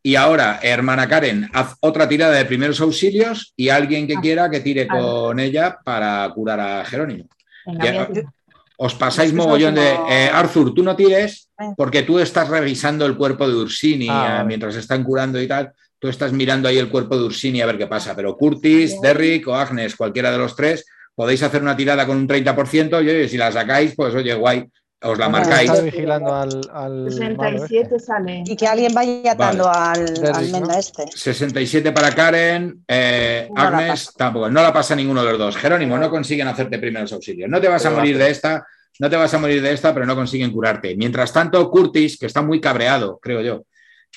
[0.02, 4.50] Y ahora, hermana Karen, haz otra tirada de primeros auxilios y alguien que Ah, quiera
[4.50, 5.02] que tire vale.
[5.02, 7.28] con ella para curar a Jerónimo.
[7.66, 8.26] Venga, Ya, tirar.
[8.80, 9.92] Os pasáis mogollón de.
[10.10, 11.74] eh, Arthur, tú no tires Eh.
[11.76, 15.74] porque tú estás revisando el cuerpo de Ursini Ah, eh, mientras están curando y tal.
[16.00, 18.16] Tú estás mirando ahí el cuerpo de Ursini a ver qué pasa.
[18.16, 20.86] Pero Curtis, Derrick o Agnes, cualquiera de los tres,
[21.18, 24.64] podéis hacer una tirada con un 30% y oye, si la sacáis, pues oye, guay,
[25.02, 25.68] os la marcáis.
[25.68, 27.58] Está vigilando al, al malo este.
[27.58, 28.44] 67 sale.
[28.46, 30.80] Y que alguien vaya atando al, Derrick, al menda ¿no?
[30.80, 31.08] este.
[31.08, 35.58] 67 para Karen, eh, No Agnes tampoco, no la pasa ninguno de los dos.
[35.58, 37.50] Jerónimo, no consiguen hacerte primeros auxilios.
[37.50, 38.68] No te vas a morir de esta,
[39.00, 40.96] no te vas a morir de esta, pero no consiguen curarte.
[40.96, 43.64] Mientras tanto, Curtis, que está muy cabreado, creo yo,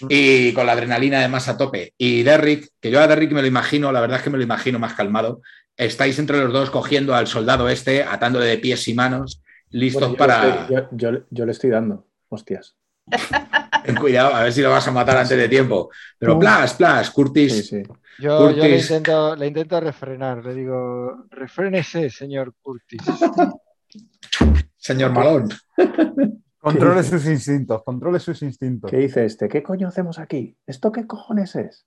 [0.06, 3.48] y con la adrenalina además a tope, y Derrick, que yo a Derrick me lo
[3.48, 5.40] imagino, la verdad es que me lo imagino más calmado,
[5.84, 10.14] estáis entre los dos cogiendo al soldado este, atándole de pies y manos, listos Bueno,
[10.14, 10.60] yo, para...
[10.62, 12.06] estoy, yo- yo- yo le estoy dando.
[12.28, 12.76] hostias.
[13.84, 15.90] Ten cuidado, a ver si lo vas a matar antes de tiempo.
[16.18, 17.52] Pero plas, plas, Curtis.
[17.52, 17.82] Sí, sí.
[18.18, 18.90] Yo, yo le, Curtis.
[18.90, 23.00] intento, le intento refrenar, le digo, refrénese, señor Curtis.
[24.76, 25.48] Señor Malón.
[26.58, 28.90] Controle sus instintos, controle sus instintos.
[28.90, 29.48] ¿Qué dice este?
[29.48, 30.56] ¿Qué coño hacemos aquí?
[30.66, 31.86] ¿Esto qué cojones es?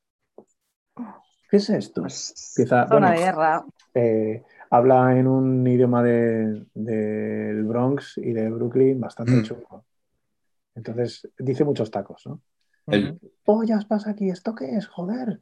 [1.49, 2.01] ¿Qué es esto?
[2.01, 3.65] Pues, Empieza, zona bueno, de guerra.
[3.93, 9.41] Eh, habla en un idioma de- del Bronx y de Brooklyn bastante Mm.
[9.43, 9.85] chungo.
[10.75, 12.41] Entonces, dice muchos tacos, ¿no?
[12.87, 14.87] El, Pollas pasa aquí, ¿esto qué es?
[14.87, 15.39] Joder.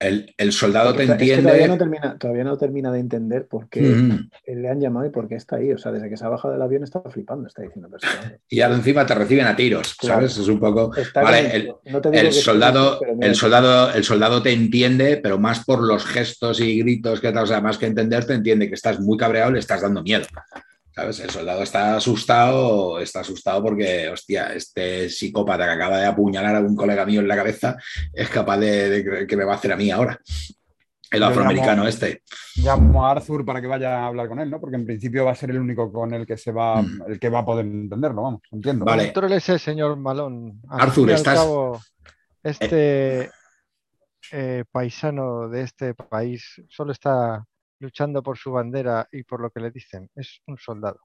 [0.00, 1.42] El- el soldado te Es que entiende.
[1.42, 4.30] todavía, no termina, todavía no termina de entender por qué Mm.
[4.46, 5.72] le han llamado y por qué está ahí.
[5.72, 7.88] O sea, desde que se ha bajado del avión está flipando, está diciendo.
[7.88, 7.96] No-
[8.48, 10.14] Y ahora encima te reciben a tiros, Claro.
[10.20, 10.38] ¿sabes?
[10.38, 10.94] Es un poco.
[10.96, 11.80] está Vale, convencido.
[11.84, 16.78] el, No soldado, el soldado, el soldado te entiende, pero más por los gestos y
[16.78, 19.58] gritos que tal, o sea, más que entender, te entiende que estás muy cabreado, le
[19.58, 20.24] estás dando miedo.
[20.98, 21.20] ¿Sabes?
[21.20, 26.60] El soldado está asustado, está asustado porque, hostia, este psicópata que acaba de apuñalar a
[26.60, 27.76] un colega mío en la cabeza
[28.12, 30.18] es capaz de, de creer que me va a hacer a mí ahora.
[31.12, 32.22] El Yo afroamericano llamo- este.
[32.56, 34.58] Llamo a Arthur para que vaya a hablar con él, ¿no?
[34.60, 37.02] Porque en principio va a ser el único con el que se va, Mm.
[37.06, 38.84] el que va a poder entenderlo, vamos, entiendo.
[38.84, 39.04] Vale.
[39.04, 40.60] Contrólese, señor Malón.
[40.68, 41.80] Al Arthur, estás- cabo,
[42.42, 43.30] este
[44.32, 47.44] eh, paisano de este país solo está
[47.80, 50.10] luchando por su bandera y por lo que le dicen.
[50.14, 51.00] Es un soldado.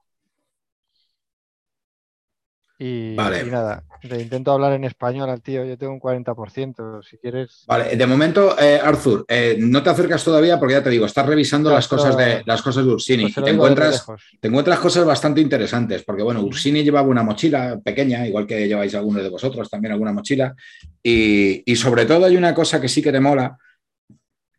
[2.76, 3.44] Y, Vale.
[3.46, 5.64] y nada, le intento hablar en español al tío.
[5.64, 7.02] Yo tengo un 40%.
[7.08, 10.90] Si quieres, Vale, de momento, eh, Arthur, eh, no te acercas todavía porque ya te
[10.90, 14.04] digo, estás revisando las cosas de las cosas de Ursini pues te encuentras,
[14.40, 16.42] te encuentras cosas bastante interesantes, porque bueno.
[16.42, 20.54] Ursini llevaba una mochila pequeña, igual que lleváis algunos de vosotros también alguna mochila,
[21.00, 23.56] y, y sobre todo hay una cosa que sí que te mola,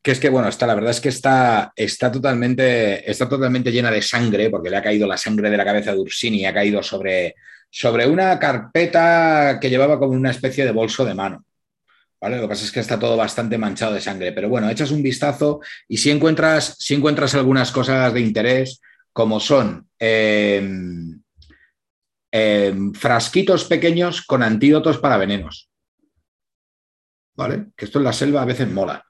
[0.05, 3.89] que es que bueno, está, la verdad es que está, está, totalmente, está totalmente llena
[3.89, 6.83] de sangre, porque le ha caído la sangre de la cabeza de Ursini ha caído
[6.83, 7.33] sobre,
[7.71, 11.43] sobre una carpeta que llevaba como una especie de bolso de mano.
[12.21, 12.35] ¿Vale?
[12.35, 15.01] Lo que pasa es que está todo bastante manchado de sangre, pero bueno, echas un
[15.01, 20.69] vistazo y si encuentras, si encuentras algunas cosas de interés, como son eh,
[22.31, 25.67] eh, frasquitos pequeños con antídotos para venenos.
[27.33, 27.69] ¿Vale?
[27.75, 29.03] Que esto en la selva a veces mola.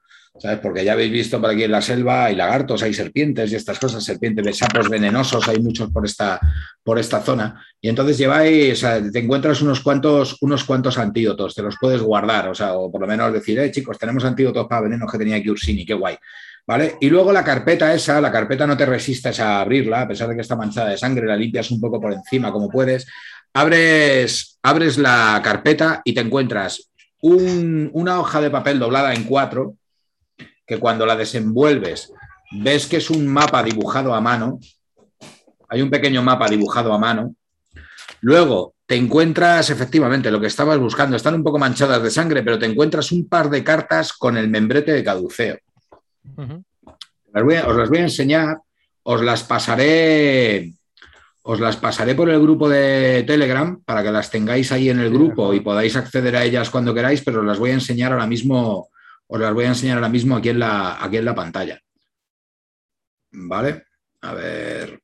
[0.62, 3.78] Porque ya habéis visto por aquí en la selva hay lagartos, hay serpientes y estas
[3.78, 6.38] cosas, serpientes de sapos venenosos, hay muchos por esta,
[6.82, 7.64] por esta zona.
[7.80, 12.54] Y entonces lleváis, te encuentras unos cuantos, unos cuantos antídotos, te los puedes guardar, o
[12.54, 15.50] sea, o por lo menos decir, eh, chicos, tenemos antídotos para venenos que tenía aquí
[15.50, 16.16] Ursini, qué guay.
[16.68, 16.96] ¿Vale?
[17.00, 20.34] Y luego la carpeta esa, la carpeta no te resistes a abrirla, a pesar de
[20.34, 23.06] que está manchada de sangre, la limpias un poco por encima como puedes.
[23.54, 26.90] Abres, abres la carpeta y te encuentras
[27.20, 29.76] un, una hoja de papel doblada en cuatro,
[30.66, 32.12] que cuando la desenvuelves
[32.52, 34.58] ves que es un mapa dibujado a mano.
[35.68, 37.34] Hay un pequeño mapa dibujado a mano.
[38.20, 41.16] Luego te encuentras efectivamente lo que estabas buscando.
[41.16, 44.48] Están un poco manchadas de sangre, pero te encuentras un par de cartas con el
[44.48, 45.58] membrete de caduceo.
[46.36, 46.62] Ujú.
[47.32, 48.58] Las voy a- os las voy a enseñar,
[49.02, 50.72] os las pasaré,
[51.42, 55.10] os las pasaré por el grupo de Telegram para que las tengáis ahí en el
[55.10, 58.26] grupo y podáis acceder a ellas cuando queráis, pero os las voy a enseñar ahora
[58.26, 58.88] mismo,
[59.28, 61.80] os las voy a enseñar ahora mismo aquí en la, aquí en la pantalla.
[63.32, 63.84] ¿Vale?
[64.22, 65.02] A ver.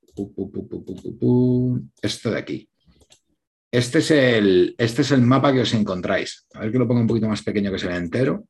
[2.01, 2.69] Esto de aquí.
[3.71, 6.47] Este es, el, este es el mapa que os encontráis.
[6.55, 8.47] A ver que lo pongo un poquito más pequeño que se vea entero.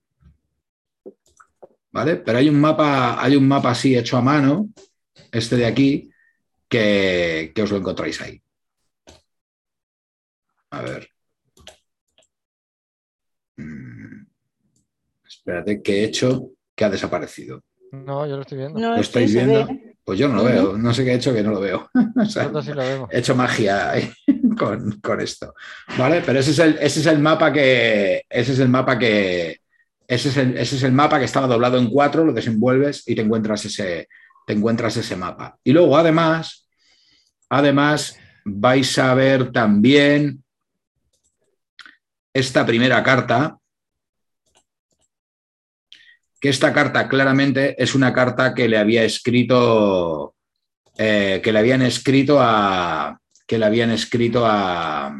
[1.92, 2.16] ¿Vale?
[2.16, 4.70] Pero hay un mapa, hay un mapa así hecho a mano,
[5.30, 6.10] este de aquí,
[6.68, 8.42] que, que os lo encontráis ahí.
[10.70, 11.08] A ver.
[13.58, 13.91] Mm.
[15.44, 17.62] Espérate, que he hecho que ha desaparecido.
[17.90, 18.78] No, yo lo estoy viendo.
[18.80, 19.66] No, ¿Lo estáis viendo?
[19.66, 19.96] ve.
[20.04, 21.88] Pues yo no lo veo, no sé qué he hecho que no lo veo.
[22.16, 23.08] O sea, Nosotros sí lo vemos.
[23.12, 24.10] he hecho magia ahí
[24.58, 25.54] con, con esto.
[25.98, 26.22] ¿Vale?
[26.24, 28.22] Pero ese es el, ese es el mapa que.
[28.28, 29.58] Ese es el mapa que.
[30.08, 33.14] Ese es el, ese es el mapa que estaba doblado en cuatro, lo desenvuelves y
[33.14, 34.08] te encuentras ese,
[34.46, 35.56] te encuentras ese mapa.
[35.64, 36.68] Y luego, además,
[37.48, 40.42] además, vais a ver también
[42.34, 43.56] esta primera carta.
[46.42, 50.34] Que esta carta claramente es una carta que le había escrito.
[50.98, 53.18] eh, que le habían escrito a.
[53.46, 55.14] que le habían escrito a,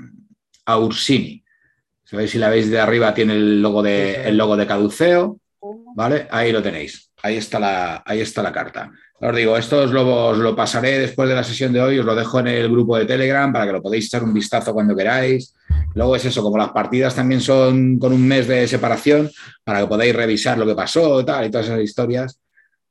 [0.66, 1.42] a Ursini.
[2.04, 2.32] ¿Sabéis?
[2.32, 5.38] Si la veis de arriba, tiene el logo de, el logo de caduceo.
[5.94, 6.26] ¿Vale?
[6.30, 7.10] Ahí lo tenéis.
[7.22, 8.90] Ahí está la, ahí está la carta.
[9.20, 12.04] Os digo, esto os lo, os lo pasaré después de la sesión de hoy, os
[12.04, 14.96] lo dejo en el grupo de Telegram para que lo podáis echar un vistazo cuando
[14.96, 15.54] queráis.
[15.94, 19.30] Luego es eso, como las partidas también son con un mes de separación,
[19.64, 22.38] para que podáis revisar lo que pasó tal, y todas esas historias.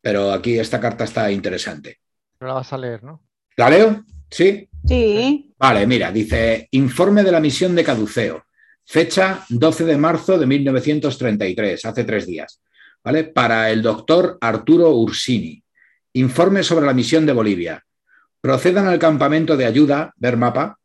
[0.01, 1.99] Pero aquí esta carta está interesante.
[2.37, 3.21] Pero la vas a leer, ¿no?
[3.55, 4.03] ¿La leo?
[4.29, 4.67] ¿Sí?
[4.85, 5.53] Sí.
[5.57, 8.45] Vale, mira, dice informe de la misión de Caduceo,
[8.85, 12.61] fecha 12 de marzo de 1933, hace tres días,
[13.03, 13.25] ¿vale?
[13.25, 15.61] Para el doctor Arturo Ursini.
[16.13, 17.85] Informe sobre la misión de Bolivia.
[18.41, 20.79] Procedan al campamento de ayuda, ver mapa,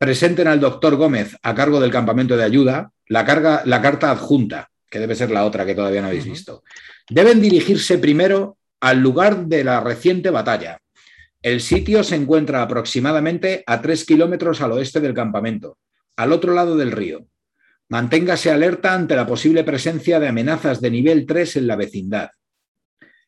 [0.00, 4.70] presenten al doctor Gómez a cargo del campamento de ayuda la, carga, la carta adjunta,
[4.90, 6.64] que debe ser la otra que todavía no habéis visto.
[7.10, 10.80] Deben dirigirse primero al lugar de la reciente batalla,
[11.42, 15.76] el sitio se encuentra aproximadamente a tres kilómetros al oeste del campamento,
[16.16, 17.26] al otro lado del río.
[17.90, 22.30] Manténgase alerta ante la posible presencia de amenazas de nivel 3 en la vecindad.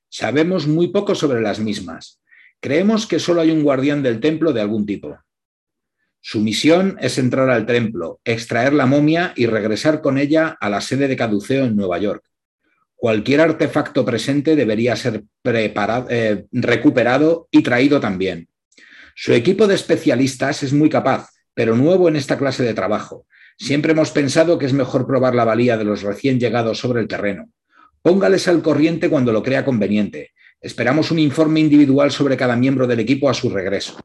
[0.09, 2.21] Sabemos muy poco sobre las mismas.
[2.61, 5.19] Creemos que solo hay un guardián del templo de algún tipo.
[6.25, 10.81] Su misión es entrar al templo, extraer la momia y regresar con ella a la
[10.81, 12.23] sede de Caduceo en Nueva York.
[12.95, 18.49] Cualquier artefacto presente debería ser eh, recuperado y traído también.
[19.17, 23.27] Su equipo de especialistas es muy capaz, pero nuevo en esta clase de trabajo.
[23.59, 27.09] Siempre hemos pensado que es mejor probar la valía de los recién llegados sobre el
[27.09, 27.51] terreno.
[28.01, 30.31] Póngales al corriente cuando lo crea conveniente.
[30.61, 33.99] Esperamos un informe individual sobre cada miembro del equipo a su regreso.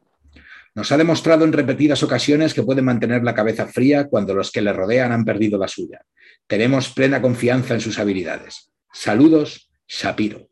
[0.77, 4.61] Nos ha demostrado en repetidas ocasiones que puede mantener la cabeza fría cuando los que
[4.61, 6.05] le rodean han perdido la suya.
[6.45, 8.71] Tenemos plena confianza en sus habilidades.
[8.93, 10.51] Saludos, Shapiro.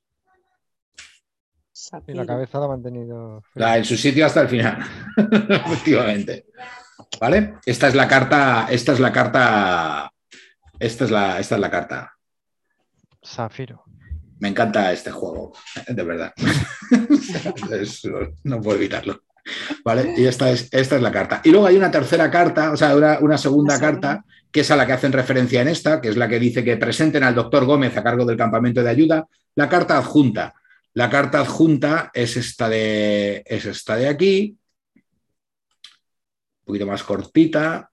[2.08, 3.44] Y la cabeza la ha mantenido.
[3.54, 4.84] en su sitio hasta el final,
[5.48, 6.48] efectivamente.
[7.22, 7.58] ¿Vale?
[7.64, 8.66] Esta es la carta.
[8.68, 10.12] Esta es la carta.
[10.80, 12.18] Esta es la, esta es la carta.
[13.24, 13.84] Zafiro.
[14.40, 15.54] Me encanta este juego,
[15.88, 16.34] de verdad.
[18.44, 19.22] no puedo evitarlo.
[19.84, 20.14] ¿Vale?
[20.18, 21.42] Y esta es, esta es la carta.
[21.44, 24.86] Y luego hay una tercera carta, o sea, una, segunda carta, que es a la
[24.86, 27.96] que hacen referencia en esta, que es la que dice que presenten al doctor Gómez
[27.98, 30.54] a cargo del campamento de ayuda, la carta adjunta.
[30.94, 34.58] La carta adjunta es esta de, es esta de aquí,
[34.96, 37.92] un poquito más cortita.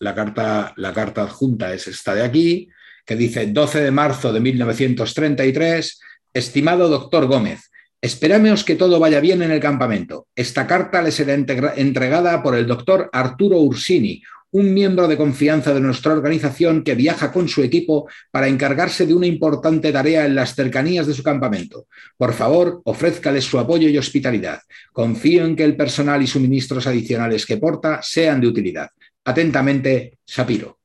[0.00, 2.68] La carta, la carta adjunta es esta de aquí,
[3.04, 6.00] que dice 12 de marzo de 1933,
[6.32, 10.28] estimado doctor Gómez, Esperamos que todo vaya bien en el campamento.
[10.36, 14.22] Esta carta le será entregada por el doctor Arturo Ursini,
[14.52, 19.14] un miembro de confianza de nuestra organización que viaja con su equipo para encargarse de
[19.14, 21.86] una importante tarea en las cercanías de su campamento.
[22.16, 24.60] Por favor, ofrézcales su apoyo y hospitalidad.
[24.92, 28.90] Confío en que el personal y suministros adicionales que porta sean de utilidad.
[29.24, 30.77] Atentamente, Shapiro.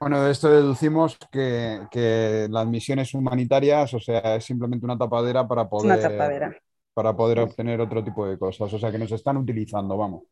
[0.00, 5.68] Bueno, de esto deducimos que, las misiones humanitarias, o sea, es simplemente una tapadera para
[5.68, 6.62] poder,
[6.94, 8.72] para poder obtener otro tipo de cosas.
[8.72, 10.22] O sea, que nos están utilizando, vamos.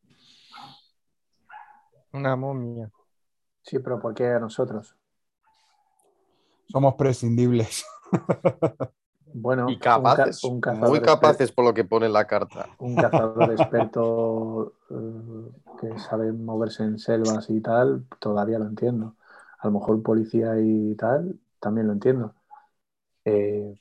[2.15, 2.91] Una momia.
[3.61, 4.97] Sí, pero ¿por qué a nosotros?
[6.69, 7.85] Somos prescindibles.
[9.31, 12.71] Bueno, y capaces, muy capaces por lo que pone la carta.
[12.79, 19.18] Un cazador experto eh, que sabe moverse en selvas y tal, todavía lo entiendo
[19.59, 22.35] a lo mejor policía y tal, también lo entiendo.
[23.25, 23.79] Eh,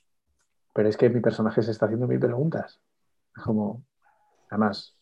[0.73, 2.79] pero es que mi personaje se está haciendo mil preguntas.
[3.43, 3.83] Como,
[4.49, 4.95] además,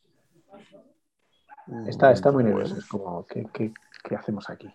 [1.88, 2.78] está, está muy nervioso.
[2.78, 3.74] Es como, ¿qué,
[4.18, 4.74] hacemos aquí?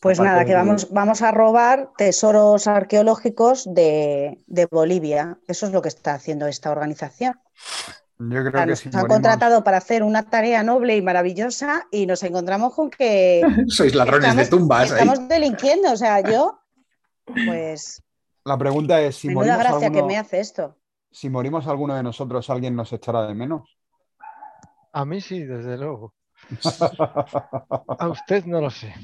[0.00, 5.38] Pues nada, que vamos, vamos a robar tesoros arqueológicos de, de Bolivia.
[5.48, 7.40] Eso es lo que está haciendo esta organización.
[8.18, 12.22] Yo creo que nos han contratado para hacer una tarea noble y maravillosa y nos
[12.22, 13.42] encontramos con que.
[13.68, 14.92] Sois ladrones de tumbas.
[14.92, 15.92] Estamos delinquiendo.
[15.92, 16.60] O sea, yo,
[17.24, 18.02] pues.
[18.44, 19.58] La pregunta es: si morimos.
[19.58, 20.76] gracia que me hace esto.
[21.10, 23.78] Si morimos alguno de nosotros, ¿alguien nos echará de menos?
[24.92, 26.14] A mí sí, desde luego.
[27.98, 28.94] A usted no lo sé.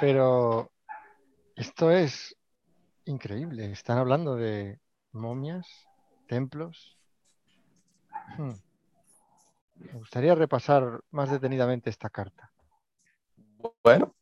[0.00, 0.70] Pero
[1.56, 2.36] esto es
[3.04, 3.72] increíble.
[3.72, 4.78] Están hablando de
[5.12, 5.85] momias
[6.26, 6.96] templos.
[8.36, 8.52] Hmm.
[9.76, 12.50] Me gustaría repasar más detenidamente esta carta.
[13.82, 14.14] Bueno,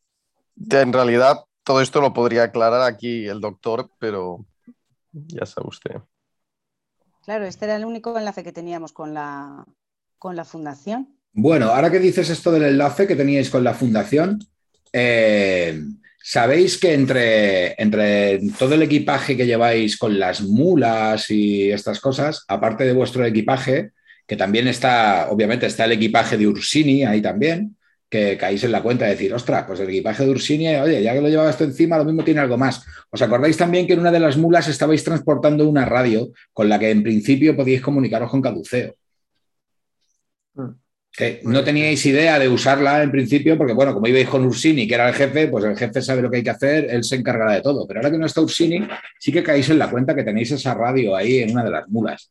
[0.69, 4.45] en realidad todo esto lo podría aclarar aquí el doctor, pero
[5.11, 5.95] ya sabe usted.
[7.23, 9.65] Claro, este era el único enlace que teníamos con la,
[10.19, 11.17] con la fundación.
[11.33, 14.39] Bueno, ahora que dices esto del enlace que teníais con la fundación,
[14.93, 15.81] eh,
[16.27, 22.83] Sabéis que entre, todo el equipaje que lleváis con las mulas y estas cosas, aparte
[22.83, 23.91] de vuestro equipaje,
[24.25, 27.77] que también está, obviamente está el equipaje de Ursini ahí también,
[28.09, 31.13] que caéis en la cuenta de decir, ostras, pues el equipaje de Ursini, oye, ya
[31.13, 32.83] que lo llevaba esto encima, lo mismo tiene algo más.
[33.11, 36.79] ¿Os acordáis también que en una de las mulas estabais transportando una radio con la
[36.79, 38.95] que en principio podíais comunicaros con Caduceo?
[40.55, 40.84] Mm.
[41.43, 45.07] No teníais idea de usarla en principio, porque bueno, como ibais con Ursini, que era
[45.09, 47.61] el jefe, pues el jefe sabe lo que hay que hacer, él se encargará de
[47.61, 47.87] todo.
[47.87, 48.87] Pero ahora que no está Ursini,
[49.19, 51.87] sí que caéis en la cuenta que tenéis esa radio ahí en una de las
[51.87, 52.29] mulas.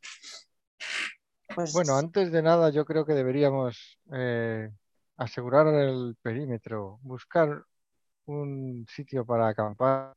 [1.55, 1.73] Pues...
[1.73, 4.69] Bueno, antes de nada, yo creo que deberíamos eh,
[5.17, 7.63] asegurar el perímetro, buscar
[8.27, 10.15] un sitio para acampar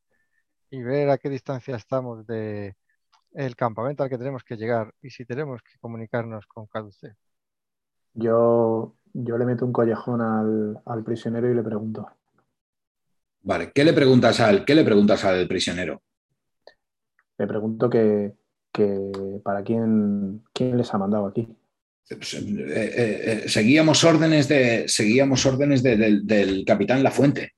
[0.70, 2.76] y ver a qué distancia estamos de
[3.34, 7.16] el campamento al que tenemos que llegar y si tenemos que comunicarnos con Caduce.
[8.14, 12.08] Yo, yo le meto un collejón al, prisionero y le pregunto.
[13.42, 16.02] Vale, ¿qué le preguntas al, qué le preguntas al prisionero?
[17.38, 18.34] Le pregunto que,
[19.44, 21.48] para quién, quién les ha mandado aquí.
[22.10, 27.54] Pues, eh, eh, eh, seguíamos órdenes, de, seguíamos órdenes del capitán La Fuente.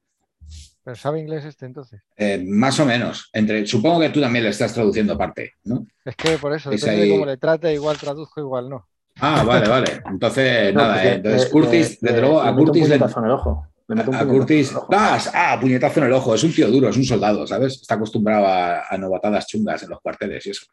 [0.83, 2.01] ¿Pero sabe inglés este entonces?
[2.45, 3.29] más o menos.
[3.33, 5.85] Entre, supongo que tú también le estás traduciendo aparte, ¿no?
[6.03, 8.87] Es que por eso, depende de cómo le trate, igual traduzco, igual no.
[9.21, 10.01] Ah, vale, vale.
[10.05, 12.95] Entonces, nada, eh, entonces Curtis, desde luego, a Curtis le.
[12.95, 13.67] en el ojo.
[14.13, 14.75] a Curtis.
[14.91, 16.35] Ah, ah, puñetazo en el ojo.
[16.35, 17.81] Es un tío duro, es un soldado, ¿sabes?
[17.81, 20.65] Está acostumbrado a, a novatadas chungas en los cuarteles y eso.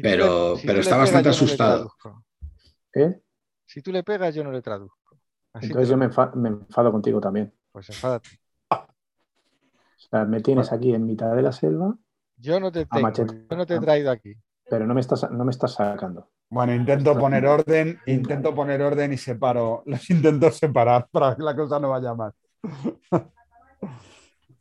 [0.00, 1.92] pero, pero está bastante asustado.
[2.94, 3.20] ¿Eh?
[3.66, 5.18] Si tú le pegas, yo no le traduzco.
[5.54, 7.52] Entonces yo me, enfado contigo también.
[7.72, 8.28] Pues enfádate.
[8.70, 8.86] O
[10.10, 11.96] sea, me tienes aquí en mitad de la selva.
[12.36, 14.34] Yo no te tengo, yo no te he traído aquí.
[14.68, 16.30] Pero no me estás, no me estás sacando.
[16.54, 21.56] Bueno, intento poner orden, intento poner orden y separo, los intento separar para que la
[21.56, 22.32] cosa no vaya mal.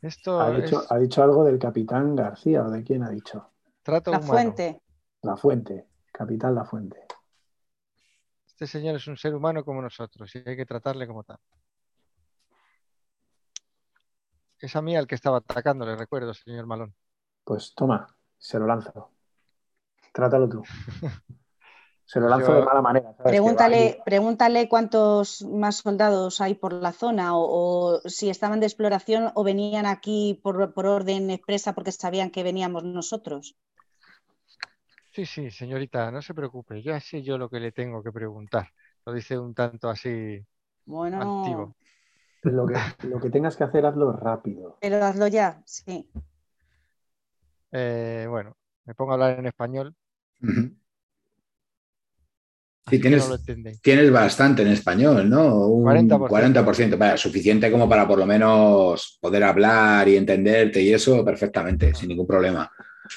[0.02, 3.48] Esto ha, dicho, ha dicho algo del capitán García o de quién ha dicho.
[3.86, 4.82] la fuente.
[5.22, 7.06] La fuente, capitán La Fuente.
[8.48, 11.38] Este señor es un ser humano como nosotros y hay que tratarle como tal.
[14.58, 16.96] Es a mí al que estaba atacando, le recuerdo, señor Malón.
[17.44, 18.08] Pues toma,
[18.40, 19.12] se lo lanzo.
[20.12, 20.64] Trátalo tú.
[22.06, 23.16] Se lo lanzo de mala manera.
[23.18, 29.44] Pregúntale, pregúntale cuántos más soldados hay por la zona o, si estaban de exploración o
[29.44, 33.56] venían aquí por, orden expresa porque sabían que veníamos nosotros.
[35.12, 38.70] Sí, sí, señorita, no se preocupe, ya sé yo lo que le tengo que preguntar.
[39.06, 40.44] Lo dice un tanto así
[40.86, 41.76] bueno, activo.
[42.42, 42.76] Lo que,
[43.08, 44.78] lo que tengas que hacer, hazlo rápido.
[44.82, 46.10] Pero hazlo ya, sí.
[47.72, 49.96] Eh, bueno, me pongo a hablar en español.
[52.90, 53.30] Sí, tienes,
[53.82, 55.68] tienes, bastante en español, ¿no?
[55.68, 61.96] Un 40%, suficiente como para por lo menos poder hablar y entenderte y eso perfectamente,
[61.96, 62.70] sin ningún problema.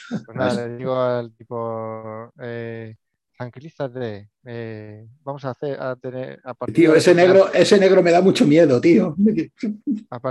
[0.08, 2.94] Pues nada, le digo al tipo, eh,
[3.36, 6.40] tranquilízate, eh, vamos a hacer, a tener...
[6.72, 9.16] tío, ese negro, ese negro me da mucho miedo, tío.
[9.18, 9.50] Me,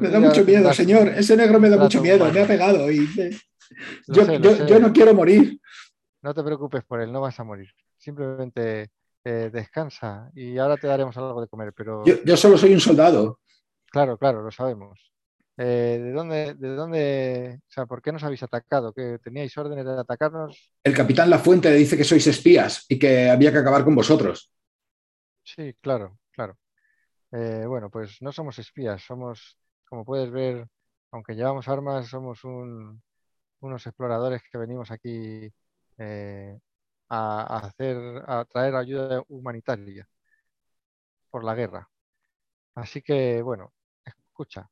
[0.09, 3.05] da mucho miedo, señor, ese negro me da mucho miedo, me ha pegado y...
[4.07, 5.59] yo no quiero morir.
[6.21, 7.69] No te preocupes por él, no vas a morir.
[7.97, 8.89] Simplemente
[9.27, 11.73] eh, descansa y ahora te daremos algo de comer.
[11.73, 12.03] Pero...
[12.05, 13.39] Yo, solo soy un soldado.
[13.89, 15.11] Claro, claro, lo sabemos.
[15.57, 18.93] Eh, ¿de, dónde, ¿De dónde, o sea, por qué nos habéis atacado?
[18.93, 20.71] ¿Que teníais órdenes de atacarnos?
[20.83, 24.51] El capitán La Fuente dice que sois espías y que había que acabar con vosotros.
[25.43, 26.57] Sí, claro, claro.
[27.31, 29.57] Eh, bueno, pues no somos espías, somos,
[29.89, 30.67] como puedes ver,
[31.11, 35.51] aunque llevamos armas, somos unos exploradores que venimos aquí
[37.09, 40.07] a, hacer, a traer ayuda humanitaria
[41.29, 41.89] por la guerra.
[42.75, 43.73] Así que, bueno,
[44.03, 44.69] escucha,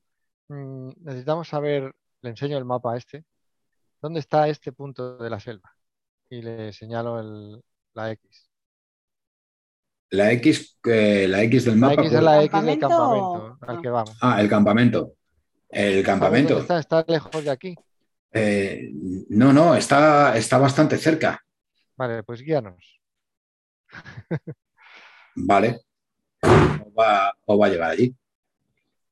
[0.48, 3.26] mm, necesitamos saber, le enseño el mapa a este,
[4.02, 5.72] ¿dónde está este punto de la selva?
[6.30, 7.62] Y le señalo
[7.94, 8.50] la X.
[10.10, 11.96] La X, la X del mapa.
[11.96, 14.18] La X es la X del campamento al que vamos.
[14.22, 15.14] Ah, el campamento.
[15.70, 16.60] El campamento.
[16.60, 17.76] Está, está, lejos de aquí?
[18.32, 18.90] Eh,
[19.30, 21.44] no, no, está, está bastante cerca.
[22.04, 23.00] Vale, pues guíanos.
[25.36, 25.80] vale.
[26.42, 28.14] O va, va, a llegar allí.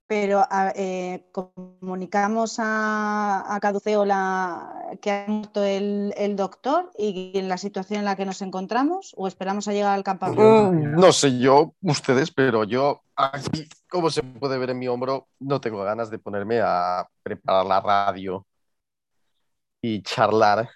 [0.08, 0.46] Pero
[0.76, 8.00] eh, comunicamos a, a Caduceo la, que ha muerto el, doctor y en la situación
[8.00, 10.74] en la que nos encontramos o esperamos a llegar al campamento.
[10.74, 15.30] Mm, no sé yo, ustedes, pero yo aquí, como se puede ver en mi hombro,
[15.40, 18.46] no tengo ganas de ponerme a preparar la radio
[19.82, 20.68] y charlar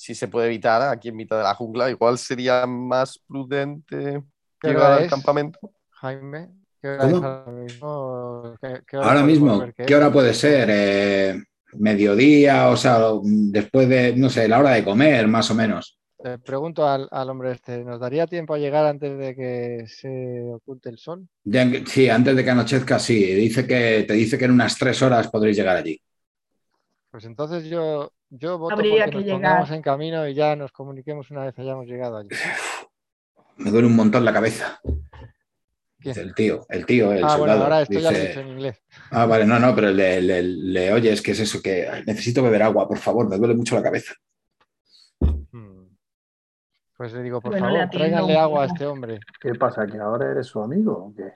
[0.00, 4.22] si se puede evitar aquí en mitad de la jungla, igual sería más prudente
[4.62, 5.58] llegar al campamento.
[5.90, 6.48] Jaime,
[6.80, 8.54] ¿qué hora ahora mismo?
[8.62, 10.68] ¿Qué, hora ahora mismo, ¿qué hora puede ser?
[10.70, 11.42] Eh,
[11.74, 15.98] mediodía, o sea, después de, no sé, la hora de comer, más o menos.
[16.24, 20.88] Le pregunto al, hombre este, ¿nos daría tiempo a llegar antes de que se oculte
[20.88, 21.28] el sol?
[21.86, 23.22] Sí, antes de que anochezca, sí.
[23.34, 26.00] Dice que, te dice que en unas tres horas podréis llegar allí.
[27.10, 30.72] Pues entonces yo, yo voto Habría porque que nos pongamos en camino y ya nos
[30.72, 32.28] comuniquemos una vez hayamos llegado allí.
[33.56, 34.80] Me duele un montón la cabeza.
[36.02, 37.58] El tío, el tío, el ah, soldado.
[37.58, 38.82] Bueno, ahora esto ya lo he dice- dicho en inglés.
[39.10, 42.42] Ah, vale, no, no, pero de- le oye, es que es eso, que ay, necesito
[42.42, 44.14] beber agua, por favor, me duele mucho la cabeza.
[45.20, 45.88] Hmm.
[46.96, 49.20] Pues le digo, por Bueno, le favor, tráiganle agua a este hombre.
[49.40, 49.86] ¿Qué pasa?
[49.86, 51.34] ¿Que ahora eres su amigo o qué?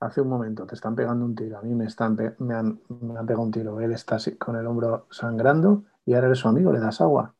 [0.00, 2.80] Hace un momento te están pegando un tiro, a mí me, están pe- me, han,
[2.88, 6.38] me han pegado un tiro, él está así, con el hombro sangrando y ahora eres
[6.40, 7.34] su amigo, le das agua.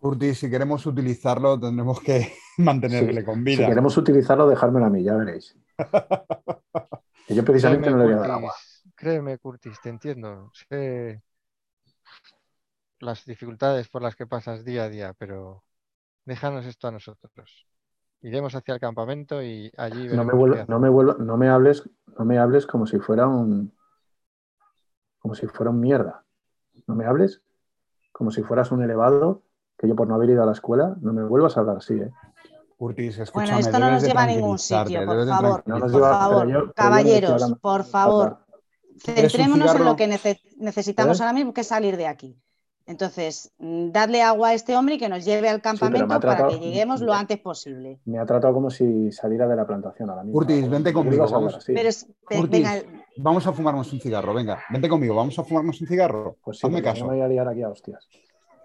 [0.00, 3.64] Curtis, si queremos utilizarlo, tendremos que mantenerle Sí, con Si vida.
[3.64, 5.56] queremos utilizarlo, dejármelo a mí, ya veréis.
[7.26, 8.54] Que yo precisamente Créeme, no le voy a dar agua.
[8.94, 10.50] Créeme, Curtis, te entiendo.
[10.54, 11.22] Sé
[13.00, 15.64] las dificultades por las que pasas día a día, pero
[16.26, 17.68] déjanos esto a nosotros.
[18.22, 21.88] Iremos hacia el campamento y allí No me, qué no me vuelva- no me hables,
[22.18, 23.72] no me hables como si fuera un
[25.18, 26.24] como si fuera un mierda.
[26.86, 27.42] No me hables
[28.12, 29.42] como si fueras un elevado,
[29.78, 31.94] que yo por no haber ido a la escuela, no me vuelvas a hablar así,
[31.94, 32.10] ¿eh?
[32.76, 35.62] Curtis, escúchame, Bueno, esto no nos lleva a ningún sitio, por favor.
[35.66, 35.90] No nos tranquilizarte.
[35.90, 38.38] Por lleva- favor, yo- caballeros, por favor,
[39.02, 41.22] ¿Quieres un centrémonos en lo que nece- necesitamos ¿Eh?
[41.22, 42.38] ahora mismo, que es salir de aquí.
[42.90, 47.00] Entonces, dadle agua a este hombre y que nos lleve al campamento para que lleguemos
[47.00, 48.00] lo antes posible.
[48.04, 50.40] Me ha tratado como si saliera de la plantación ahora mismo.
[50.40, 51.54] Curtis, vente ¿Qué conmigo, vamos.
[51.54, 51.72] así?
[51.72, 52.82] Pero es, ve- Curtis, venga,
[53.18, 56.36] vamos a fumarnos un cigarro, venga, vente conmigo, vamos a fumarnos un cigarro.
[56.42, 57.04] Pues sí, Hazme porque caso.
[57.04, 58.08] no me voy a liar aquí a hostias.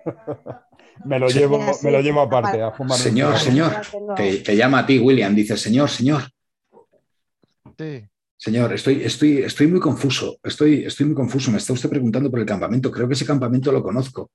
[1.05, 3.73] Me lo llevo, venga, me lo llevo aparte a fumar un Señor, señor,
[4.15, 6.21] te, te llama a ti, William, dice, señor, señor,
[7.77, 8.07] Sí,
[8.45, 12.39] señor, estoy, estoy, estoy muy confuso, estoy, estoy muy confuso, me está usted preguntando por
[12.39, 14.29] el campamento, creo que ese campamento lo conozco,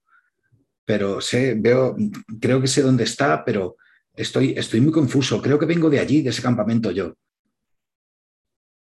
[0.85, 1.97] pero sé, veo,
[2.41, 3.77] creo que sé dónde está, pero
[4.17, 7.15] estoy, estoy muy confuso, creo que vengo de allí, de ese campamento yo.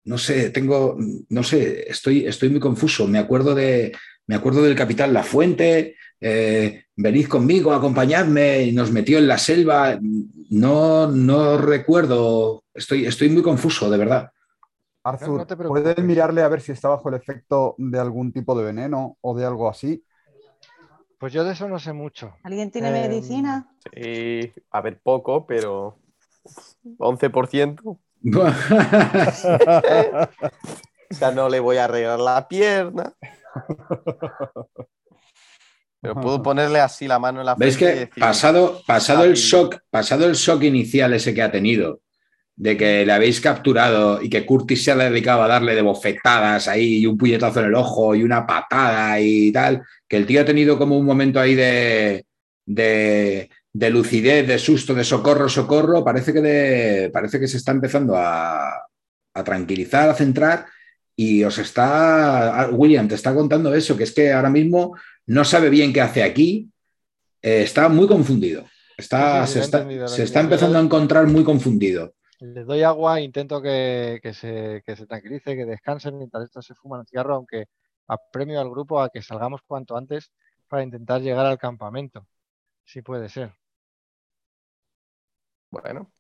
[0.04, 0.98] No sé, tengo,
[1.30, 5.96] no sé, estoy, estoy muy confuso, me acuerdo de, me acuerdo del capitán La Fuente,
[6.20, 9.98] eh, venid conmigo, acompañadme, y nos metió en la selva.
[10.50, 14.30] No, no recuerdo, estoy, estoy muy confuso, de verdad.
[15.08, 15.68] Arthur, No.
[15.68, 19.36] ¿puedes mirarle a ver si está bajo el efecto de algún tipo de veneno o
[19.36, 20.04] de algo así?
[21.18, 22.34] pues yo de eso no sé mucho.
[22.42, 23.70] ¿alguien tiene Em, medicina?
[23.94, 25.98] Sí, a ver, poco, pero
[26.98, 27.98] 11%.
[31.08, 33.12] O sea, no le voy a arreglar la pierna.
[36.00, 39.24] Pero puedo ponerle así la mano en la ¿Veis frente y que decir, pasado, pasado
[39.24, 42.00] el shock, pasado el shock inicial ese que ha tenido,
[42.58, 46.68] de que le habéis capturado y que Curtis se ha dedicado a darle de bofetadas
[46.68, 50.40] ahí y un puñetazo en el ojo y una patada y tal, que el tío
[50.40, 52.24] ha tenido como un momento ahí de,
[52.64, 57.72] de, de lucidez, de susto, de socorro, socorro, parece que, de- parece que se está
[57.72, 58.70] empezando a,
[59.34, 60.64] a tranquilizar, a centrar
[61.14, 64.96] y os está, ah, William, te está contando eso, que es que ahora mismo
[65.26, 66.68] no sabe bien qué hace aquí,
[67.42, 68.64] eh, está muy confundido.
[68.96, 72.14] Está, Sí, se está, se está empezando a encontrar muy confundido.
[72.54, 76.74] Le doy agua, intento que, que se, que se tranquilice, que descansen mientras estos se
[76.74, 77.66] fuman un cigarro, aunque
[78.06, 80.30] apremio al grupo a que salgamos cuanto antes
[80.68, 82.26] para intentar llegar al campamento.
[82.84, 83.52] Si puede ser.
[85.70, 86.12] Bueno,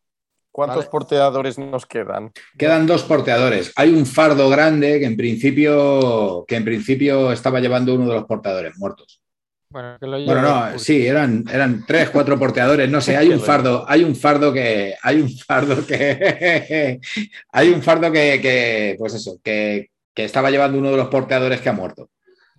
[0.50, 0.90] ¿cuántos Vale.
[0.90, 2.32] porteadores nos quedan?
[2.58, 3.72] Quedan dos porteadores.
[3.76, 8.24] Hay un fardo grande que en principio, que en principio estaba llevando uno de los
[8.24, 9.22] portadores muertos.
[9.68, 13.28] Bueno, que lo Bueno, lleve no, sí, eran, eran tres, cuatro porteadores, no sé, hay
[13.28, 17.00] un fardo, hay un fardo que, hay un fardo que,
[17.52, 21.60] hay un fardo que, que, pues eso, que, que estaba llevando uno de los porteadores
[21.60, 22.10] que ha muerto.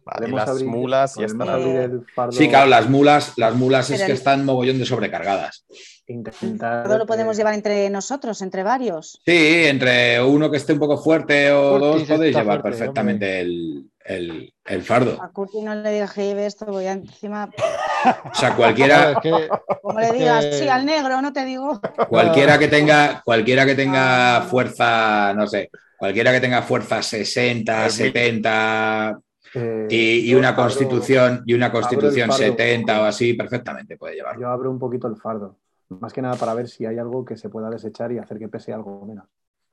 [0.03, 1.49] Vale, y las abrir- mulas podemos están.
[1.49, 2.31] abrir el fardo.
[2.31, 5.65] Sí, claro, las mulas, las mulas es que el- están mogollón de sobrecargadas.
[6.07, 6.83] Intentar.
[6.85, 9.19] Todo lo podemos llevar entre nosotros, entre varios.
[9.25, 13.83] Sí, entre uno que esté un poco fuerte o dos podéis llevar fuerte, perfectamente el,
[14.07, 15.21] el- el fardo.
[15.21, 17.49] A Curti no le digas que lleve esto, voy a encima.
[17.49, 19.49] O sea, Claro, cualquiera, es que
[19.81, 21.79] Como le digas, que- sí, al negro, no te digo.
[22.09, 24.41] cualquiera que tenga, cualquiera que tenga Ah.
[24.41, 29.19] fuerza, no sé, cualquiera que tenga fuerza 60, 70
[29.53, 32.43] eh, y, una abro- constitución y una constitución fardo.
[32.43, 34.41] 70 o así, perfectamente puede llevarlo.
[34.41, 35.57] Yo abro un poquito el fardo.
[35.89, 38.49] Más que nada para ver si hay algo que se pueda desechar y hacer que
[38.49, 39.25] pese algo menos.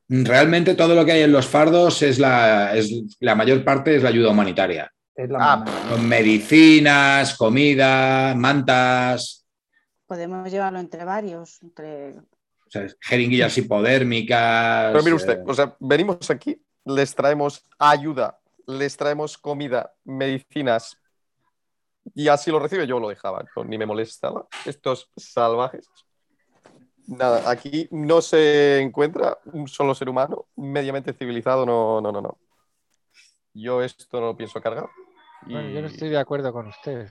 [0.08, 2.90] Realmente todo lo que hay en los fardos es la, es,
[3.20, 4.90] la mayor parte es la ayuda humanitaria.
[5.14, 5.90] Es la Ah, ¿no?
[5.96, 9.40] Con medicinas, comida, mantas,
[10.06, 11.62] Podemos llevarlo entre varios.
[11.62, 12.10] Entre...
[12.18, 14.92] o sea, jeringuillas hipodérmicas.
[14.92, 20.98] Pero mire usted, eh, o sea, venimos aquí, les traemos ayuda, les traemos comida, medicinas,
[22.14, 24.46] y así lo recibe, yo lo dejaba, no- ni me molestaba.
[24.66, 25.88] Estos salvajes.
[27.06, 32.38] Nada, aquí no se encuentra un solo ser humano mediamente civilizado, no, no, no, no.
[33.52, 34.88] Yo esto no lo pienso cargar.
[35.46, 37.10] Y- bueno, yo no estoy de acuerdo con usted.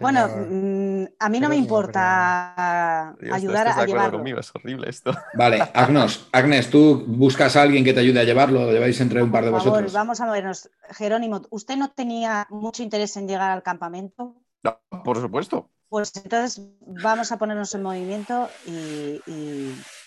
[0.00, 4.18] Bueno, mm, a mí no me importa ayudar a llevarlo.
[4.18, 5.12] Conmigo, es horrible esto.
[5.34, 9.22] Vale, Agnos, Agnes, tú buscas a alguien que te ayude a llevarlo, lo lleváis entre
[9.22, 9.92] un par de Por favor, vosotros.
[9.92, 10.70] Vamos a vernos.
[10.90, 14.34] Jerónimo, ¿usted no tenía mucho interés en llegar al campamento?
[14.62, 15.70] No, por supuesto.
[15.92, 16.66] Pues entonces
[17.02, 19.20] vamos a ponernos en movimiento y,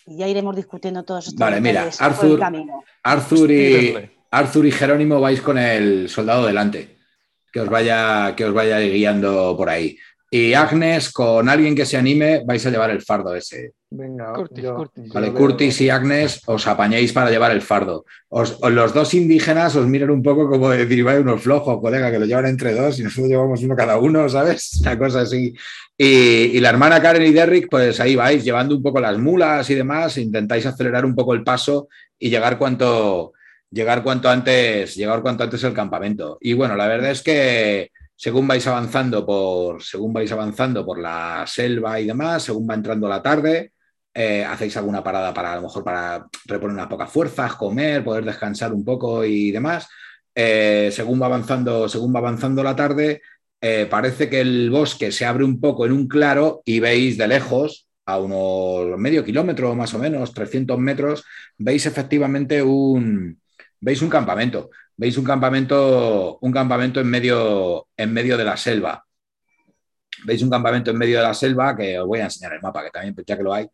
[0.08, 2.42] ya iremos discutiendo todos estos Vale, mira, Arthur,
[3.04, 6.98] Arthur, y, Arthur y Jerónimo vais con el soldado delante,
[7.54, 9.96] que os vaya, que os vaya guiando por ahí.
[10.32, 13.74] Y Agnes, con alguien que se anime, vais a llevar el fardo ese.
[13.98, 15.14] Venga, Curtis, Curtis.
[15.14, 18.06] Vale, Curtis y Agnes os apañéis para llevar el fardo.
[18.30, 22.26] los dos indígenas os miran un poco como decir, vaya unos flojos, colega, que lo
[22.26, 24.78] llevan entre dos y nosotros llevamos uno cada uno, ¿sabes?
[24.82, 25.54] Una cosa así.
[25.98, 29.76] Y, la hermana Karen y Derrick, pues ahí vais, llevando un poco las mulas y
[29.76, 31.88] demás, intentáis acelerar un poco el paso
[32.20, 33.32] y llegar cuanto,
[33.72, 36.38] llegar cuanto antes, llegar cuanto antes al campamento.
[36.42, 41.46] Y bueno, la verdad es que según vais avanzando por, según vais avanzando por la
[41.48, 43.72] selva y demás, según va entrando la tarde,
[44.18, 48.24] eh, hacéis alguna parada para a lo mejor para reponer unas pocas fuerzas, comer, poder
[48.24, 49.90] descansar un poco y demás.
[50.34, 53.22] Eh, según va avanzando, según va avanzando la tarde,
[53.60, 57.28] eh, parece que el bosque se abre un poco en un claro y veis de
[57.28, 61.26] lejos, a unos medio kilómetro más o menos, 300 metros,
[61.58, 63.40] veis efectivamente un,
[63.82, 64.70] veis un campamento.
[64.98, 69.06] Veis un campamento, un campamento en medio, en medio de la selva.
[70.26, 72.84] Veis un campamento en medio de la selva que os voy a enseñar el mapa,
[72.84, 73.68] que también, ya que lo hay,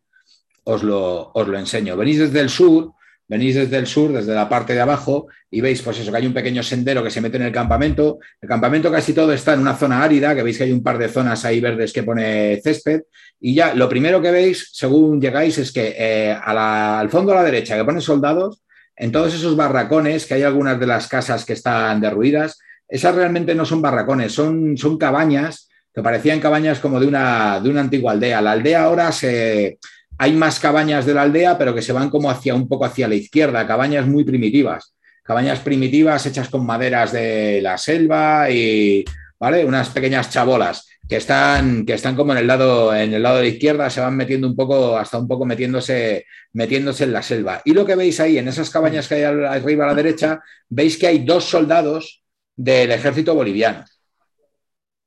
[0.64, 1.96] os lo, os lo enseño.
[1.96, 2.92] Venís desde el sur,
[3.28, 6.26] venís desde el sur, desde la parte de abajo, y veis, pues eso, que hay
[6.26, 8.18] un pequeño sendero que se mete en el campamento.
[8.40, 10.98] El campamento casi todo está en una zona árida, que veis que hay un par
[10.98, 13.02] de zonas ahí verdes que pone césped.
[13.40, 17.44] Y ya lo primero que veis, según llegáis, es que eh, al fondo a la
[17.44, 18.62] derecha, que pone soldados,
[18.96, 22.58] en todos esos barracones, que hay algunas de las casas que están derruidas,
[22.88, 27.68] esas realmente no son barracones, son, son cabañas que parecían cabañas como de una, de
[27.68, 28.40] una antigua aldea.
[28.40, 29.78] La aldea ahora se,
[30.18, 33.08] hay más cabañas de la aldea, pero que se van como hacia un poco hacia
[33.08, 39.04] la izquierda, cabañas muy primitivas, cabañas primitivas hechas con maderas de la selva y
[39.38, 39.64] ¿vale?
[39.64, 43.42] unas pequeñas chabolas que están, que están como en el lado, en el lado de
[43.42, 47.60] la izquierda, se van metiendo un poco, hasta un poco metiéndose, metiéndose en la selva.
[47.64, 50.96] Y lo que veis ahí, en esas cabañas que hay arriba a la derecha, veis
[50.96, 52.22] que hay dos soldados
[52.56, 53.84] del ejército boliviano.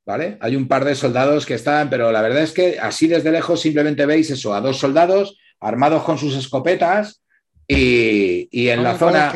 [0.05, 0.37] ¿Vale?
[0.39, 3.61] Hay un par de soldados que están, pero la verdad es que así desde lejos
[3.61, 7.21] simplemente veis eso, a dos soldados armados con sus escopetas
[7.67, 9.31] y, en la zona...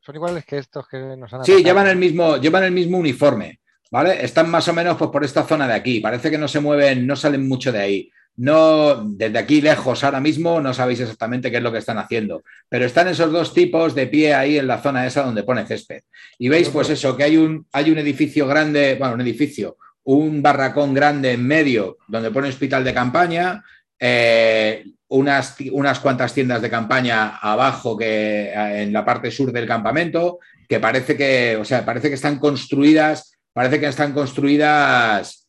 [0.00, 3.60] son iguales que estos que nos han Sí, llevan el, mismo, llevan el mismo uniforme,
[3.90, 4.24] ¿vale?
[4.24, 6.00] Están más o menos pues, por esta zona de aquí.
[6.00, 8.10] Parece que no se mueven, no salen mucho de ahí.
[8.36, 12.42] No, desde aquí lejos ahora mismo no sabéis exactamente qué es lo que están haciendo,
[12.68, 16.02] pero están esos dos tipos de pie ahí en la zona esa donde pone césped.
[16.36, 20.42] Y veis pues eso, que hay un, hay un edificio grande, bueno, un edificio, un
[20.42, 23.64] barracón grande en medio donde pone hospital de campaña,
[23.98, 29.66] eh, unas, unas, cuantas tiendas de campaña abajo que eh, en la parte sur del
[29.66, 35.44] campamento, que parece que, o sea, parece que están construidas, parece que están construidas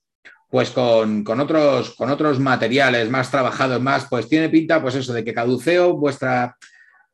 [0.50, 5.24] pues con, otros, con otros materiales más trabajados, más, pues tiene pinta, pues eso, de
[5.24, 6.56] que Caduceo, vuestra...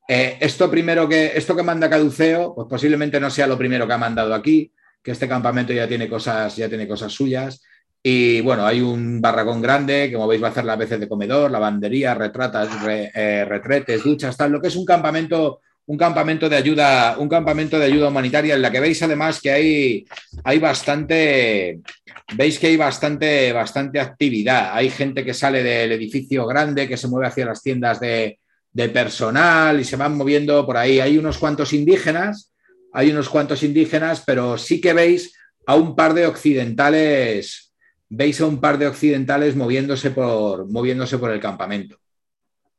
[0.07, 3.93] Eh, esto primero que, esto que manda Caduceo, pues posiblemente no sea lo primero que
[3.93, 4.71] ha mandado aquí,
[5.03, 7.61] que este campamento ya tiene cosas, ya tiene cosas suyas.
[8.03, 11.07] Y bueno, hay un barracón grande, que como veis va a hacer las veces de
[11.07, 16.55] comedor, lavandería, retratas, eh, retretes, duchas, tal, lo que es un campamento, un campamento de
[16.55, 20.05] ayuda, un campamento de ayuda humanitaria en la que veis además que hay,
[20.43, 21.79] hay bastante,
[22.35, 24.71] veis que hay bastante, bastante actividad.
[24.73, 28.39] Hay gente que sale del edificio grande, que se mueve hacia las tiendas de,
[28.73, 30.99] de personal y se van moviendo por ahí.
[30.99, 32.51] Hay unos cuantos indígenas
[32.93, 35.33] hay unos cuantos indígenas, pero sí que veis
[35.65, 37.73] a un par de occidentales,
[38.09, 41.97] veis a un par de occidentales moviéndose por, moviéndose por el campamento.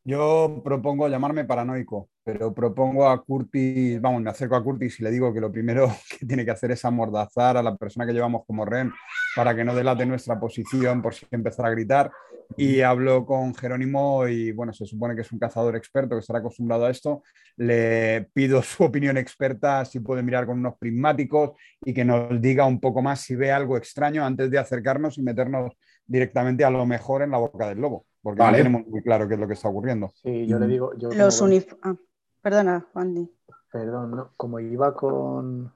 [0.04, 5.12] Yo propongo llamarme paranoico, pero propongo a Curtis, vamos, me acerco a Curtis y le
[5.12, 8.42] digo que lo primero que tiene que hacer es amordazar a la persona que llevamos
[8.44, 8.92] como REM
[9.36, 12.10] para que no delate nuestra posición por si empezar a gritar.
[12.56, 16.40] Y hablo con Jerónimo y bueno, se supone que es un cazador experto que estará
[16.40, 17.22] acostumbrado a esto.
[17.56, 21.52] Le pido su opinión experta, si puede mirar con unos prismáticos
[21.84, 25.22] y que nos diga un poco más si ve algo extraño antes de acercarnos y
[25.22, 25.72] meternos
[26.06, 29.34] directamente a lo mejor en la boca del lobo porque no tenemos muy claro qué
[29.34, 30.12] es lo que está ocurriendo.
[30.22, 30.96] Sí, yo le digo.
[30.96, 31.42] Yo Los
[31.82, 31.96] ah,
[32.40, 33.28] perdona, Juan.
[33.70, 35.72] Perdón, no, como iba con.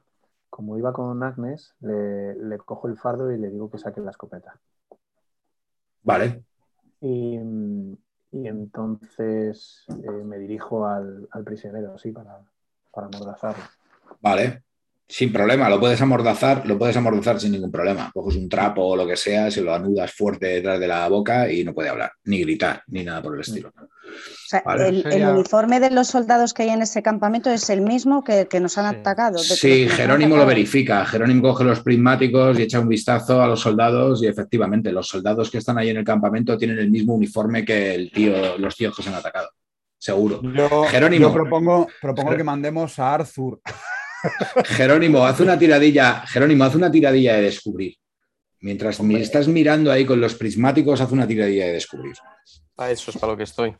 [0.48, 4.58] Como iba con Agnes, le, cojo el fardo y le digo que saque la escopeta.
[6.02, 6.44] Vale.
[7.00, 7.38] Y,
[8.32, 12.40] entonces eh, me dirijo al, prisionero, sí, para,
[12.92, 13.64] para amordazarlo.
[14.20, 14.62] Vale.
[15.08, 18.10] Sin problema, lo puedes amordazar, lo puedes amordazar sin ningún problema.
[18.12, 21.50] Coges un trapo o lo que sea, se lo anudas fuerte detrás de la boca
[21.50, 23.72] y no puede hablar, ni gritar, ni nada por el estilo.
[24.76, 28.58] el, uniforme de los soldados que hay en ese campamento es el mismo que, que
[28.58, 29.38] nos han atacado.
[29.38, 31.06] Sí, Jerónimo lo verifica.
[31.06, 35.52] Jerónimo coge los prismáticos y echa un vistazo a los soldados y efectivamente los soldados
[35.52, 38.96] que están ahí en el campamento tienen el mismo uniforme que el tío, los tíos
[38.96, 39.50] que se han atacado.
[39.96, 40.42] Seguro.
[40.90, 41.28] Jerónimo.
[41.28, 43.60] Yo propongo, propongo que mandemos a Arthur
[44.64, 47.94] Jerónimo, haz una tiradilla, Jerónimo, haz una tiradilla de descubrir.
[48.60, 52.14] Mientras me estás mirando ahí con los prismáticos, haz una tiradilla de descubrir.
[52.76, 53.76] A eso es para lo que estoy.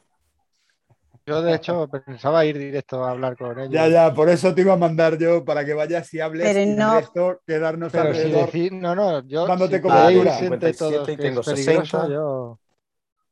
[1.29, 3.73] Yo, de hecho, pensaba ir directo a hablar con ellos.
[3.73, 6.67] Ya, ya, por eso te iba a mandar yo, para que vayas y hables Pero
[6.67, 7.41] no...
[7.45, 8.51] quedarnos Pero alrededor.
[8.53, 10.39] Si decir, no, no, yo dándote si cobertura.
[11.09, 12.09] y tengo 60.
[12.09, 12.61] Yo...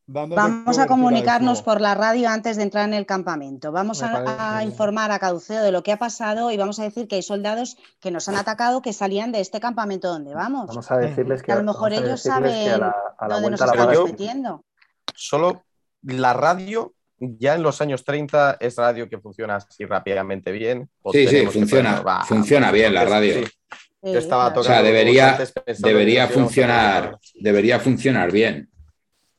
[0.07, 3.73] Vamos a comunicarnos por la radio antes de entrar en el campamento.
[3.73, 7.17] Vamos a, informar a Cauceo de lo que ha pasado y vamos a decir que
[7.17, 10.67] hay soldados que nos han atacado que salían de este campamento donde vamos.
[10.69, 12.81] Vamos a decirles que, a lo mejor ellos saben
[13.29, 14.65] dónde nos estamos metiendo.
[15.15, 15.65] Solo
[16.03, 20.91] la radio ya en los años 30 es radio que funciona así rápidamente bien.
[21.13, 23.47] Sí, sí, funciona, funciona bien la radio.
[24.03, 25.39] Yo estaba tocando o sea, debería,
[25.79, 28.69] debería funcionar, debería funcionar bien.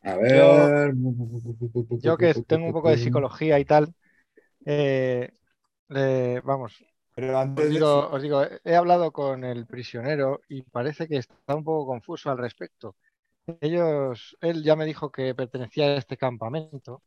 [0.05, 0.93] A ver.
[1.99, 3.93] Yo, que tengo un poco de psicología y tal,
[4.63, 5.31] eh,
[6.43, 6.85] vamos.
[7.15, 11.87] Pero antes os, digo, he hablado con el prisionero y parece que está un poco
[11.87, 12.95] confuso al respecto.
[13.61, 17.01] Ellos, él ya me dijo que pertenecía a este campamento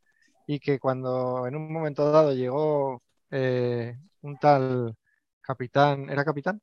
[0.47, 4.97] y que cuando en un momento dado llegó eh, un tal
[5.41, 6.61] capitán, ¿era capitán?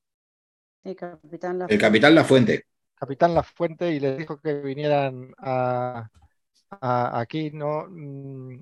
[0.83, 2.65] Sí, capitán El capitán La Fuente.
[2.95, 6.09] Capitán La Fuente y le dijo que vinieran a,
[6.81, 8.59] aquí no mm,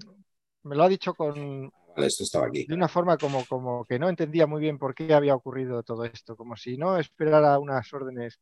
[0.64, 2.66] me lo ha dicho con esto estaba aquí.
[2.66, 6.06] de una forma como, como que no entendía muy bien por qué había ocurrido todo
[6.06, 8.40] esto, como si no esperara unas órdenes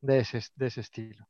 [0.00, 1.26] de ese, de ese estilo.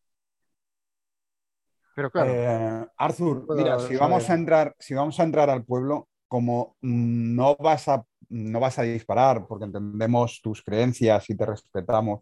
[1.94, 2.32] Pero claro.
[2.32, 7.56] Eh, Arthur, mira, si vamos a entrar, si vamos a entrar al pueblo, como no
[7.56, 12.20] vas a no vas a disparar porque entendemos tus creencias y te respetamos,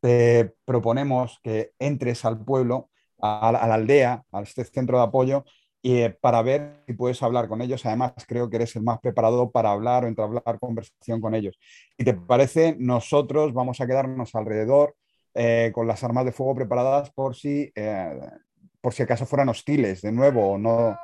[0.00, 2.90] te proponemos que entres al pueblo
[3.20, 5.44] a, la aldea, a este centro de apoyo,
[5.82, 7.84] y, eh, para ver si puedes hablar con ellos.
[7.86, 11.58] Además, creo que eres el más preparado para hablar o entablar conversación con ellos.
[11.96, 14.94] Y te parece, nosotros vamos a quedarnos alrededor
[15.34, 18.18] eh, con las armas de fuego preparadas por si, eh,
[18.80, 20.96] por si acaso fueran hostiles de nuevo o no.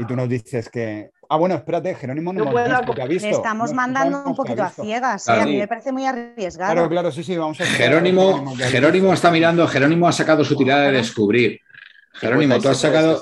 [0.00, 3.28] Y tú nos dices que, Ah, bueno, espérate, Jerónimo no, ha visto.
[3.28, 6.72] Le estamos mandando un poquito a ciegas, a mí me parece muy arriesgado.
[6.72, 10.86] Claro, claro, sí, sí, vamos a Jerónimo, Jerónimo está mirando, Jerónimo ha sacado su tirada
[10.86, 11.60] de descubrir.
[12.14, 13.20] Jerónimo, tú has sacado,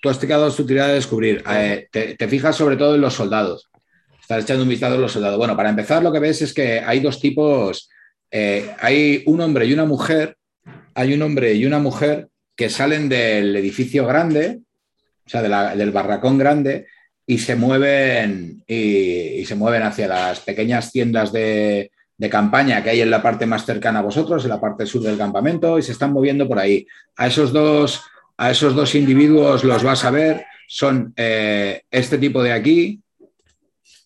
[0.00, 1.44] tú has sacado su tirada de descubrir.
[1.50, 3.70] Eh, te, fijas sobre todo en los soldados.
[4.18, 5.36] Estás echando un vistazo en los soldados.
[5.36, 7.90] Bueno, para empezar, lo que ves es que hay dos tipos.
[8.30, 10.38] Eh, hay un hombre y una mujer.
[10.94, 14.60] Hay un hombre y una mujer que salen del edificio grande,
[15.30, 16.88] o sea, del barracón grande,
[17.24, 21.92] y se mueven, y, se mueven hacia las pequeñas tiendas de,
[22.28, 25.16] campaña que hay en la parte más cercana a vosotros, en la parte sur del
[25.16, 26.84] campamento, y se están moviendo por ahí.
[27.16, 28.02] A esos dos,
[28.36, 33.00] a esos dos individuos los vas a ver, son eh, este tipo de aquí.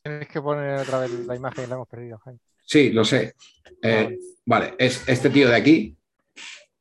[0.03, 2.41] Tienes que poner otra vez la imagen, la hemos perdido, Jaime.
[2.67, 3.35] Sí, lo sé.
[3.83, 5.97] Eh, vale, es este tío de aquí,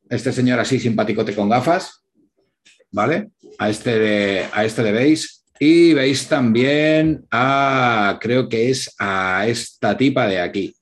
[0.09, 2.02] este señor así simpaticote con gafas,
[2.93, 3.31] ¿vale?
[3.57, 9.97] A este, a este le veis y veis también a, creo que es a esta
[9.97, 10.75] tipa de aquí.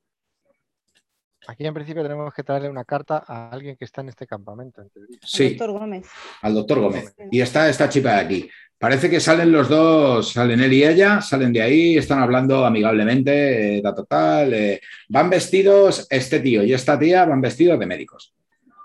[1.48, 4.84] Aquí en principio tenemos que traerle una carta a alguien que está en este campamento.
[5.22, 6.08] Sí, al doctor Gómez.
[6.42, 7.16] Al doctor Gómez.
[7.32, 8.50] Y está esta chica de aquí.
[8.78, 13.78] Parece que salen los dos, salen él y ella, salen de ahí, están hablando amigablemente,
[13.78, 14.54] eh, total.
[14.54, 18.34] Eh, van vestidos, este tío y esta tía van vestidos de médicos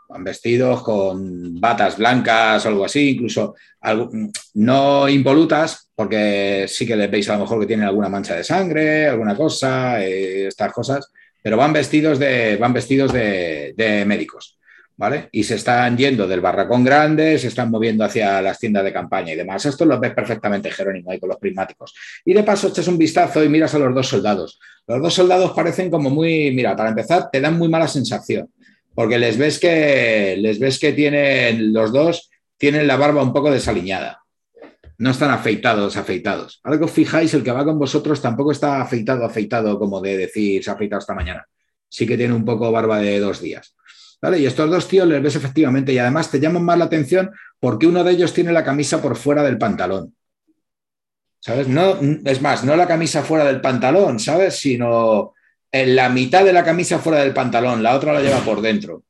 [0.09, 3.55] van vestidos con batas blancas algo así, incluso
[4.55, 8.45] no impolutas, porque sí que les veis a lo mejor que tienen alguna mancha de
[8.45, 11.11] sangre, alguna cosa, eh, estas cosas,
[11.43, 14.55] pero van vestidos de, van vestidos de, médicos.
[14.99, 15.29] ¿Vale?
[15.31, 19.35] Y se están yendo del barracón grande, se están moviendo hacia las tiendas de campaña
[19.35, 19.67] y demás.
[19.67, 21.95] Esto lo ves perfectamente, Jerónimo, ahí con los prismáticos.
[22.25, 24.59] Y de paso echas un vistazo y miras a los dos soldados.
[24.87, 28.49] Los dos soldados parecen como muy, mira, para empezar, te dan muy mala sensación
[28.97, 33.51] porque les ves que, les ves que tienen, los dos tienen la barba un poco
[33.51, 34.23] desaliñada.
[34.97, 36.61] No están afeitados, afeitados.
[36.65, 40.17] Ahora que os fijáis, el que va con vosotros tampoco está afeitado, afeitado, como de
[40.17, 41.47] decir, se ha afeitado esta mañana.
[41.91, 43.77] Sí que tiene un poco barba de dos días.
[44.23, 44.39] ¿Vale?
[44.39, 47.87] Y estos dos tíos les ves efectivamente y además te llaman más la atención porque
[47.87, 50.17] uno de ellos tiene la camisa por fuera del pantalón.
[51.39, 51.69] ¿Sabes?
[51.69, 54.59] No, es más, no la camisa fuera del pantalón, ¿sabes?
[54.59, 55.35] Sino
[55.85, 59.05] la mitad de la camisa fuera del pantalón, la otra la lleva por dentro.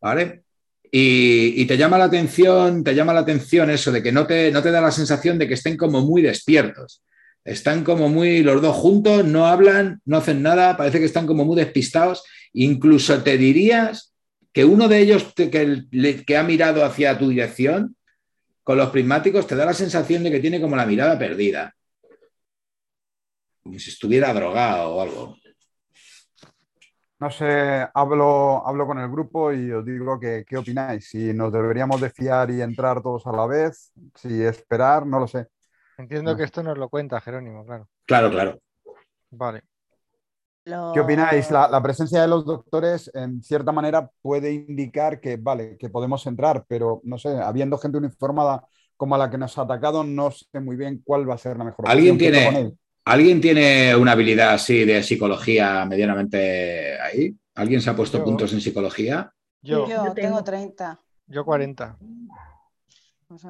[0.00, 0.42] ¿Vale?
[0.90, 4.62] Y, te llama la atención, te llama la atención eso de que no te, no
[4.62, 7.02] te da la sensación de que estén como muy despiertos.
[7.44, 11.44] Están como muy los dos juntos, no hablan, no hacen nada, parece que están como
[11.44, 12.24] muy despistados.
[12.52, 14.12] Incluso te dirías
[14.52, 17.96] que uno de ellos que, que ha mirado hacia tu dirección
[18.64, 21.74] con los prismáticos te da la sensación de que tiene como la mirada perdida.
[23.62, 25.39] Como si estuviera drogado o algo.
[27.20, 31.10] No sé, hablo, hablo con el grupo y os digo que, qué opináis.
[31.10, 35.28] Si nos deberíamos de fiar y entrar todos a la vez, si esperar, no lo
[35.28, 35.46] sé.
[35.98, 37.88] Entiendo que esto nos lo cuenta Jerónimo, claro.
[38.06, 38.58] Claro, claro.
[39.32, 39.62] Vale.
[40.64, 41.50] ¿Qué opináis?
[41.50, 46.64] La, presencia de los doctores, en cierta manera, puede indicar que, vale, que podemos entrar,
[46.66, 48.64] pero no sé, habiendo gente uniformada
[48.96, 51.58] como a la que nos ha atacado, no sé muy bien cuál va a ser
[51.58, 51.86] la mejor.
[51.86, 52.72] ¿Alguien tiene,
[53.04, 57.34] ¿Alguien tiene una habilidad así de psicología medianamente ahí?
[57.54, 59.32] ¿Alguien se ha puesto puntos en psicología?
[59.62, 61.00] Yo, tengo 30.
[61.26, 61.98] Yo 40.
[63.28, 63.42] Pues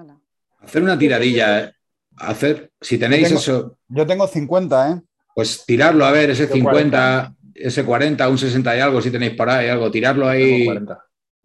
[0.60, 1.72] hacer una tiradilla, ¿eh?
[2.16, 3.78] hacer, si tenéis eso.
[3.88, 5.02] Yo tengo 50, ¿eh?
[5.34, 9.48] Pues tirarlo, a ver, ese 50, ese 40, un 60 y algo, si tenéis por
[9.48, 10.68] ahí algo, tirarlo ahí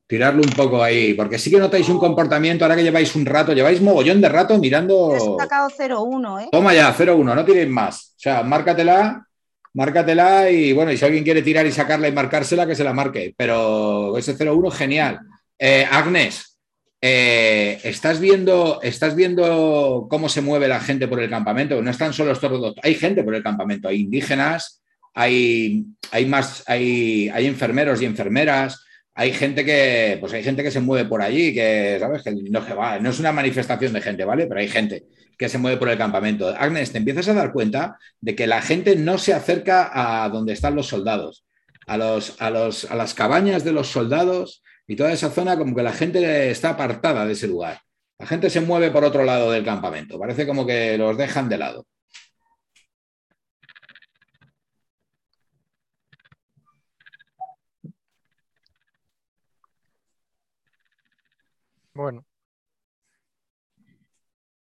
[0.08, 3.54] tirarlo un poco ahí, porque sí que notáis un comportamiento, ahora que lleváis un rato,
[3.54, 5.16] lleváis mogollón de rato mirando.
[5.16, 6.50] He sacado 0-1, ¿eh?
[6.52, 8.14] Toma ya, 0-1, no tiréis más.
[8.16, 9.26] O sea, márcatela,
[9.74, 12.94] márcatela y bueno, y si alguien quiere tirar y sacarla y marcársela, que se la
[12.94, 13.34] marque.
[13.36, 15.20] Pero ese 0-1, genial.
[15.58, 16.58] Eh, Agnes,
[17.02, 21.82] eh, ¿estás, viendo, ¿estás viendo cómo se mueve la gente por el campamento?
[21.82, 24.84] No están solo estos dos, hay gente por el campamento, hay indígenas,
[25.14, 28.85] hay, hay más, hay, hay enfermeros y enfermeras
[29.18, 32.22] hay gente que, pues hay gente que se mueve por allí, que, ¿sabes?
[32.22, 34.46] Que no, es una manifestación de gente, ¿vale?
[34.46, 35.06] Pero hay gente
[35.38, 36.50] que se mueve por el campamento.
[36.50, 40.52] Agnes, te empiezas a dar cuenta de que la gente no se acerca a donde
[40.52, 41.46] están los soldados,
[41.88, 45.74] a, los, a, los, a las cabañas de los soldados y toda esa zona, como
[45.74, 47.80] que la gente está apartada de ese lugar.
[48.20, 51.58] La gente se mueve por otro lado del campamento, parece como que los dejan de
[51.58, 51.88] lado.
[61.96, 62.26] Bueno.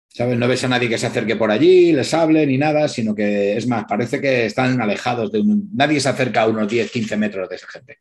[0.09, 0.37] ¿Sabes?
[0.37, 3.57] No ves a nadie que se acerque por allí, les hable ni nada, sino que
[3.57, 5.71] es más, parece que están alejados de un...
[5.73, 7.99] Nadie se acerca a unos 10, 15 metros de esa gente.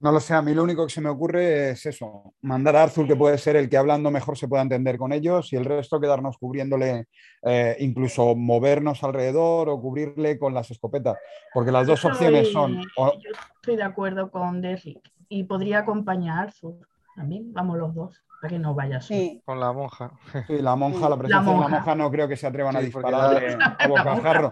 [0.00, 2.84] No lo sé, a mí lo único que se me ocurre es eso, mandar a
[2.84, 5.64] Arthur, que puede ser el que hablando mejor se pueda entender con ellos, y el
[5.64, 7.06] resto quedarnos cubriéndole,
[7.42, 11.18] eh, incluso movernos alrededor o cubrirle con las escopetas,
[11.52, 12.82] porque las dos opciones son...
[12.96, 13.12] Yo
[13.54, 16.74] estoy de acuerdo con Derrick y podría acompañar a Arthur
[17.14, 19.40] también, vamos los dos que no vaya Sí.
[19.44, 20.10] Con la monja.
[20.46, 23.56] Sí, la monja, la presencia de la monja no creo que se atrevan a disparar
[23.78, 24.50] a bocajarro.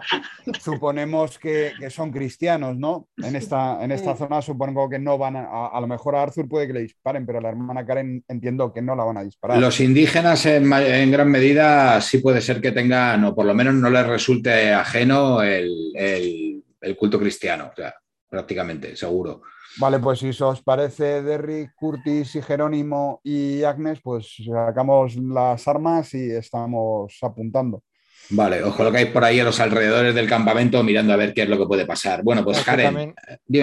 [0.59, 3.09] Suponemos que, son cristianos, ¿no?
[3.17, 6.47] En esta, en esta zona supongo que no van a, a lo mejor a Arthur
[6.47, 9.23] puede que le disparen, pero a la hermana Karen entiendo que no la van a
[9.23, 9.57] disparar.
[9.57, 13.73] Los indígenas en, en gran medida sí puede ser que tengan, o por lo menos
[13.73, 17.93] no les resulte ajeno el, el, el culto cristiano, o sea,
[18.31, 19.41] prácticamente, seguro.
[19.77, 26.13] Vale, pues si os parece Derrick, Curtis y Jerónimo y Agnes, pues sacamos las armas
[26.13, 27.83] y estamos apuntando.
[28.29, 31.49] Vale, os colocáis por ahí a los alrededores del campamento mirando a ver qué es
[31.49, 32.23] lo que puede pasar.
[32.23, 32.85] Bueno, pues Karen.
[32.85, 33.15] También,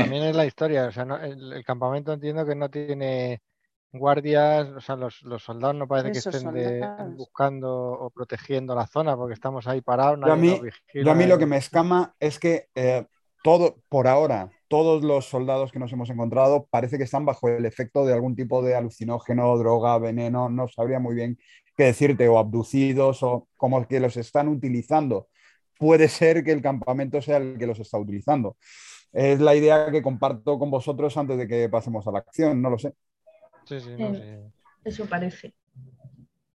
[0.03, 0.87] también, es la historia.
[0.87, 3.41] O sea, el, campamento entiendo que no tiene
[3.91, 9.33] guardias, o sea, los, soldados no parece que estén buscando o protegiendo la zona porque
[9.33, 10.19] estamos ahí parados.
[10.27, 10.61] Yo a, mí,
[11.07, 13.07] a mí lo que me escama es que eh,
[13.43, 17.65] todo, por ahora, todos los soldados que nos hemos encontrado parece que están bajo el
[17.65, 21.39] efecto de algún tipo de alucinógeno, droga, veneno, no sabría muy bien
[21.77, 25.29] qué decirte, o abducidos, o como que los están utilizando.
[25.79, 28.57] Puede ser que el campamento sea el que los está utilizando.
[29.13, 32.71] Es la idea que comparto con vosotros antes de que pasemos a la acción, no
[32.71, 32.93] lo sé.
[33.65, 34.41] Sí, sí, no sé.
[34.85, 35.55] Eso parece.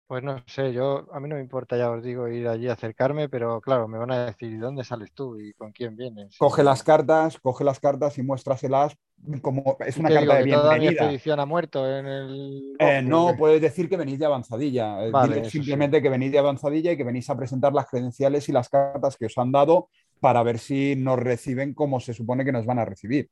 [0.08, 2.74] Pues no sé, yo a mí no me importa, ya os digo, ir allí a
[2.74, 6.38] acercarme, pero claro, me van a decir, ¿dónde sales tú y con quién vienes?
[6.38, 8.96] Coge las cartas, coge las cartas y muéstraselas
[9.42, 10.78] como es una carta de bienvenida.
[10.78, 12.76] mi expedición ha muerto en el...
[12.80, 15.06] Eh, no, puedes decir que venís de avanzadilla.
[15.06, 18.70] Eh, simplemente que venís de avanzadilla y que venís a presentar las credenciales y las
[18.70, 19.90] cartas que os han dado
[20.20, 23.30] para ver si nos reciben como se supone que nos van a recibir.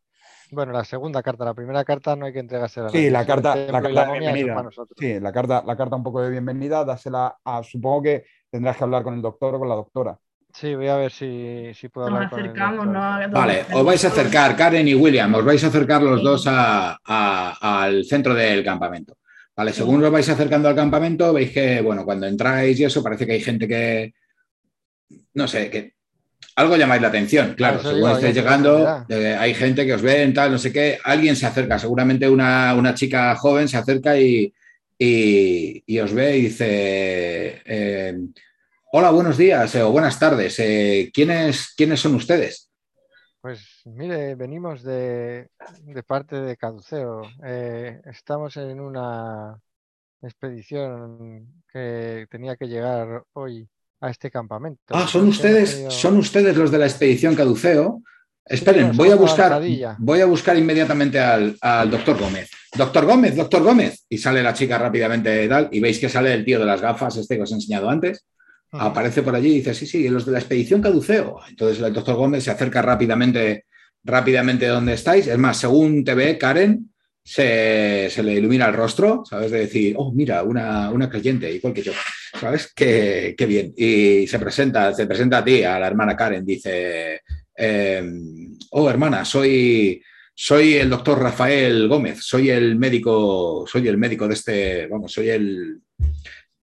[0.51, 2.89] Bueno, la segunda carta, la primera carta no hay que entregársela.
[2.89, 4.69] Sí, la carta, la carta de bienvenida.
[4.97, 8.83] Sí, la carta, la carta un poco de bienvenida, dásela a, supongo que tendrás que
[8.83, 10.19] hablar con el doctor o con la doctora.
[10.53, 12.99] Sí, voy a ver si, puedo hablar con acercamos, ¿no?
[13.31, 18.03] Vale, os vais a acercar, Karen y William, os vais a acercar los dos al
[18.03, 19.15] centro del campamento.
[19.55, 23.25] Vale, según os vais acercando al campamento, veis que, bueno, cuando entráis y eso, parece
[23.25, 24.13] que hay gente que,
[25.35, 25.93] no sé, que
[26.55, 27.81] algo llamáis la atención, claro.
[27.81, 31.45] Según estáis llegando, eh, hay gente que os ve, tal, no sé qué, alguien se
[31.45, 34.53] acerca, seguramente una, una chica joven se acerca y,
[34.97, 38.17] y- y os ve y dice, eh,
[38.91, 40.55] hola, buenos días eh, o buenas tardes,
[41.13, 42.69] ¿quiénes, ¿quiénes son ustedes?
[43.41, 45.49] Pues mire, venimos de,
[45.81, 47.23] de parte de Caduceo.
[48.05, 49.59] Estamos en una
[50.21, 53.67] expedición que tenía que llegar hoy
[54.01, 54.81] a este campamento.
[54.89, 58.01] Ah, son ustedes, tenido- son ustedes los de la expedición Caduceo.
[58.43, 59.61] Esperen, voy a buscar,
[59.99, 62.49] voy a buscar inmediatamente al, al doctor Gómez.
[62.75, 64.03] Doctor Gómez, doctor Gómez.
[64.09, 66.81] Y sale la chica rápidamente y tal, y veis que sale el tío de las
[66.81, 68.25] gafas, este que os he enseñado antes.
[68.73, 71.39] Aparece por allí y dice, sí, sí, los de la expedición Caduceo.
[71.49, 73.65] Entonces el doctor Gómez se acerca rápidamente,
[74.03, 75.27] rápidamente de donde estáis.
[75.27, 76.89] Es más, según te ve, Karen,
[77.23, 79.51] se, se le ilumina el rostro, ¿sabes?
[79.51, 81.91] De decir, oh, mira, una, una creyente, igual que yo,
[82.39, 82.71] ¿sabes?
[82.75, 83.73] Qué, qué bien.
[83.75, 87.21] Y se presenta, se presenta a ti, a la hermana Karen, dice,
[87.55, 88.03] eh,
[88.71, 90.01] oh, hermana, soy,
[90.33, 95.29] soy el doctor Rafael Gómez, soy el médico, soy el médico de este, vamos, soy
[95.29, 95.81] el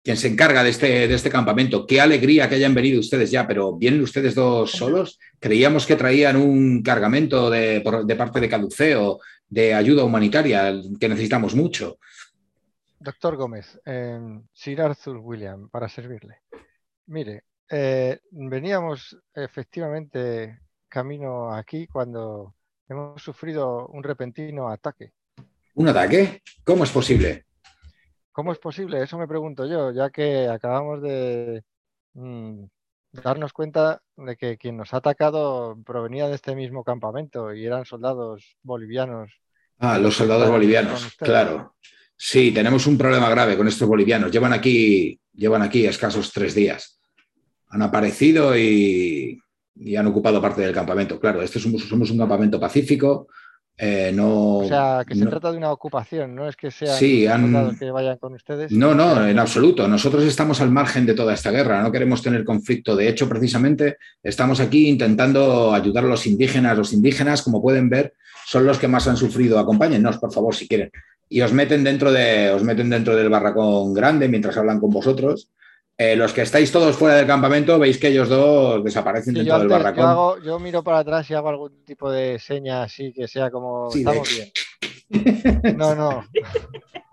[0.03, 1.86] quien se encarga de este, de este campamento.
[1.86, 5.19] Qué alegría que hayan venido ustedes ya, pero ¿vienen ustedes dos solos?
[5.39, 9.20] Creíamos que traían un cargamento de, de parte de Caduceo
[9.51, 11.99] de ayuda humanitaria que necesitamos mucho.
[13.09, 14.20] Doctor Gómez, eh,
[14.52, 16.43] Sir Arthur William, para servirle.
[17.06, 22.55] Mire, eh, veníamos efectivamente camino aquí cuando
[22.86, 25.12] hemos sufrido un repentino ataque.
[25.72, 26.43] ¿Un ataque?
[26.62, 27.47] ¿Cómo es posible?
[28.30, 29.02] ¿Cómo es posible?
[29.02, 31.64] Eso me pregunto yo, ya que acabamos de
[32.12, 32.64] mm,
[33.12, 37.86] darnos cuenta de que quien nos ha atacado provenía de este mismo campamento y eran
[37.86, 39.32] soldados bolivianos.
[39.78, 41.74] Ah, los soldados bolivianos, claro.
[42.20, 44.32] Sí, tenemos un problema grave con estos bolivianos.
[44.32, 46.99] Llevan aquí, llevan aquí escasos tres días.
[47.69, 49.39] Han aparecido y,
[49.77, 51.20] y han ocupado parte del campamento.
[51.20, 53.28] Claro, este somos, somos un campamento pacífico.
[53.81, 56.97] eh, no, O sea, que se no- trata de una ocupación, no es que sean
[56.99, 58.73] Sí, han- que vayan con ustedes.
[58.73, 59.86] No, no, en absoluto.
[59.86, 62.97] Nosotros estamos al margen de toda esta guerra, no queremos tener conflicto.
[62.97, 66.77] De hecho, precisamente estamos aquí intentando ayudar a los indígenas.
[66.77, 68.15] Los indígenas, como pueden ver,
[68.45, 69.61] son los que más han sufrido.
[69.61, 70.90] Acompáñennos, por favor, si quieren.
[71.28, 75.50] Y os meten dentro, de, os meten dentro del barracón grande mientras hablan con vosotros.
[76.00, 79.56] Eh, los que estáis todos fuera del campamento, veis que ellos dos desaparecen Sí, dentro
[79.56, 80.05] yo, del antes- barracón.
[80.05, 83.50] yo hago- yo miro para atrás y hago algún tipo de seña así que sea
[83.50, 85.76] como Sí, de- estamos bien.
[85.76, 86.24] No, no.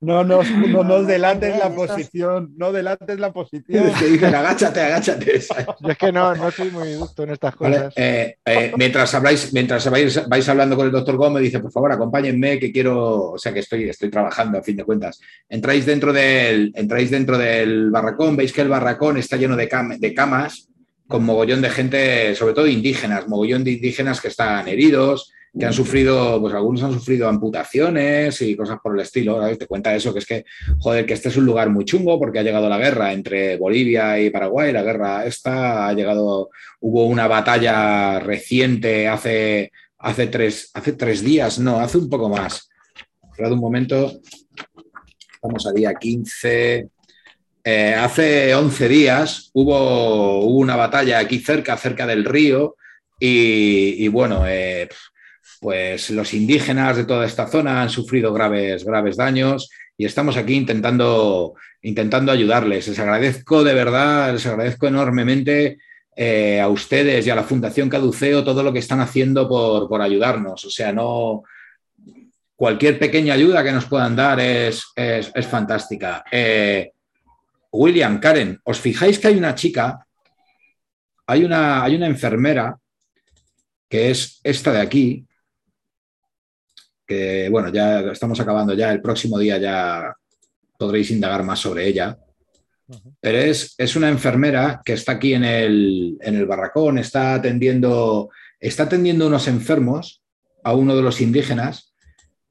[0.00, 3.92] No nos, no nos No, delates la posición, no delates la posición.
[3.98, 5.40] Te dicen, agáchate, agáchate.
[5.80, 7.94] Yo es que no, no soy muy ducto en estas Vale, cosas.
[7.96, 11.90] eh, eh, mientras habláis, mientras vais, vais hablando con el doctor Gómez, dice, por favor,
[11.90, 15.18] acompáñenme, que quiero, o sea, que estoy, estoy trabajando a fin de cuentas.
[15.48, 19.98] Entráis dentro del, entráis dentro del barracón, veis que el barracón está lleno de, cam-
[19.98, 20.68] de camas,
[21.08, 25.72] con mogollón de gente, sobre todo indígenas, mogollón de indígenas que están heridos, que han
[25.72, 29.40] sufrido, pues algunos han sufrido amputaciones y cosas por el estilo.
[29.40, 29.58] ¿sabes?
[29.58, 30.44] Te cuenta eso, que es que,
[30.78, 34.20] joder, que este es un lugar muy chungo porque ha llegado la guerra entre Bolivia
[34.20, 36.50] y Paraguay, la guerra esta ha llegado
[36.80, 42.68] hubo una batalla reciente hace, hace, tres, hace tres días, no, hace un poco más.
[43.30, 44.20] Esperad un momento.
[45.32, 46.88] Estamos a día 15.
[47.64, 52.76] Eh, hace 11 días hubo, una batalla aquí cerca, cerca del río,
[53.20, 54.88] y, y bueno, eh,
[55.60, 60.54] pues los indígenas de toda esta zona han sufrido graves, graves daños y estamos aquí
[60.54, 62.88] intentando, intentando ayudarles.
[62.88, 65.78] Les agradezco de verdad, les agradezco enormemente
[66.16, 70.02] eh, a ustedes y a la Fundación Caduceo todo lo que están haciendo por, por
[70.02, 70.64] ayudarnos.
[70.64, 71.42] O sea, no.
[72.56, 76.24] Cualquier pequeña ayuda que nos puedan dar es, es, es fantástica.
[76.30, 76.90] Eh,
[77.70, 80.04] William, Karen, ¿os fijáis que hay una chica?
[81.26, 82.76] Hay una, hay una enfermera
[83.88, 85.24] que es esta de aquí,
[87.08, 90.14] que bueno, ya estamos acabando ya, el próximo día ya
[90.78, 92.16] podréis indagar más sobre ella.
[93.20, 98.30] Pero es, es una enfermera que está aquí en el, en el barracón, está atendiendo,
[98.60, 100.22] está atendiendo unos enfermos
[100.62, 101.94] a uno de los indígenas,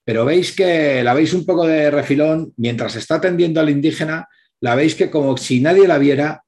[0.03, 4.27] pero veis que la veis un poco de refilón, mientras está atendiendo al indígena,
[4.59, 6.43] la veis que como si nadie la viera,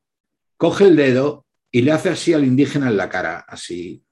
[0.57, 4.03] coge el dedo y le hace así al indígena en la cara, así,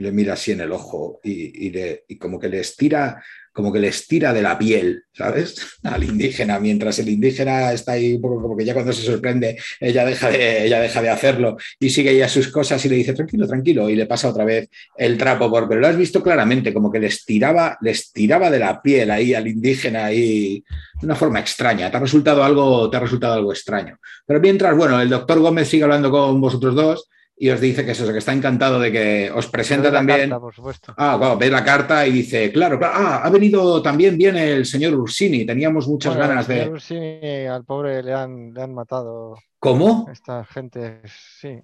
[0.00, 3.22] le mira así en el ojo y, y, le, y, como que le estira,
[3.52, 5.56] como que le estira de la piel, ¿sabes?
[5.82, 9.58] Al indígena, mientras el indígena está ahí un poco como que ya cuando se sorprende,
[9.78, 13.12] ella deja de, ella deja de hacerlo y sigue ya sus cosas y le dice,
[13.12, 16.72] tranquilo, tranquilo, y le pasa otra vez el trapo, por, pero lo has visto claramente,
[16.72, 20.64] como que le estiraba, le estiraba de la piel ahí al indígena ahí
[20.98, 21.90] de una forma extraña.
[21.90, 23.98] Te ha resultado algo, te ha resultado algo extraño.
[24.26, 27.10] Pero mientras, bueno, el doctor Gómez sigue hablando con vosotros dos
[27.42, 30.28] y os dice que es eso, que está encantado de que os presenta también.
[30.28, 30.92] Carta, por supuesto.
[30.98, 34.66] Ah, claro, ve la carta y dice, claro, claro, ah, ha venido también bien el
[34.66, 36.56] señor Ursini, teníamos muchas Bueno, ganas de.
[36.58, 40.06] señor Ursini, al pobre le han, le han matado ¿Cómo?
[40.12, 41.00] esta gente,
[41.40, 41.58] sí.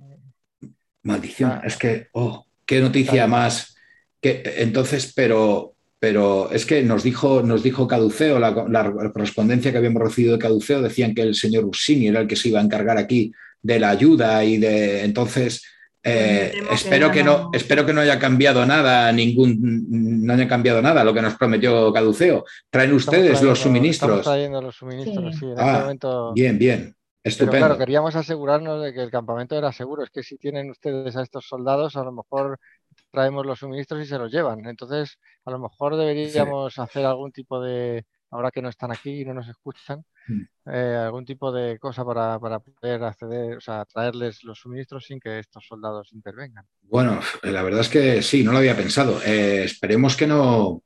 [1.03, 1.62] Maldición, Ah.
[1.65, 3.28] es que, oh, qué noticia Claro.
[3.32, 3.77] más.
[4.20, 9.78] Que, entonces, pero, pero es que nos dijo, nos dijo Caduceo, la, la correspondencia que
[9.78, 12.65] habíamos recibido de Caduceo, decían que el señor Ursini era el que se iba a
[12.65, 13.31] encargar aquí
[13.62, 15.05] de la ayuda y de.
[15.05, 15.65] Entonces,
[16.03, 19.59] eh, espero que no, espero que no haya cambiado nada, ningún,
[20.24, 22.45] no haya cambiado nada lo que nos prometió Caduceo.
[22.70, 24.23] Traen ustedes trayendo- los Estamos suministros.
[24.23, 25.41] trayendo los suministros, Sí.
[25.41, 26.33] sí, en Ah, este momento.
[26.33, 26.78] Bien, bien.
[27.23, 27.59] Pero Estupendo.
[27.66, 30.05] claro, queríamos asegurarnos de que el campamento era seguro.
[30.05, 32.57] Es que si tienen ustedes a estos soldados, a lo mejor
[33.11, 34.65] traemos los suministros y se los llevan.
[34.66, 39.24] Entonces, a lo mejor deberíamos hacer algún tipo de, ahora que no están aquí y
[39.24, 40.05] no nos escuchan.
[40.66, 45.20] Eh, algún tipo de cosa para, para poder acceder, o sea, traerles los suministros sin
[45.20, 46.65] que estos soldados intervengan.
[46.82, 49.20] Bueno, la verdad es que sí, no lo había pensado.
[49.24, 50.82] Eh, esperemos que no,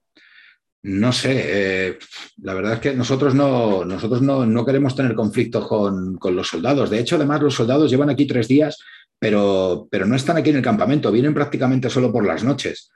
[0.82, 1.98] no sé, eh,
[2.42, 6.48] la verdad es que nosotros no, nosotros no, no queremos tener conflictos con, con los
[6.48, 6.88] soldados.
[6.88, 8.78] De hecho, además, los soldados llevan aquí tres días,
[9.18, 12.90] pero, pero no están aquí en el campamento, vienen prácticamente solo por las noches.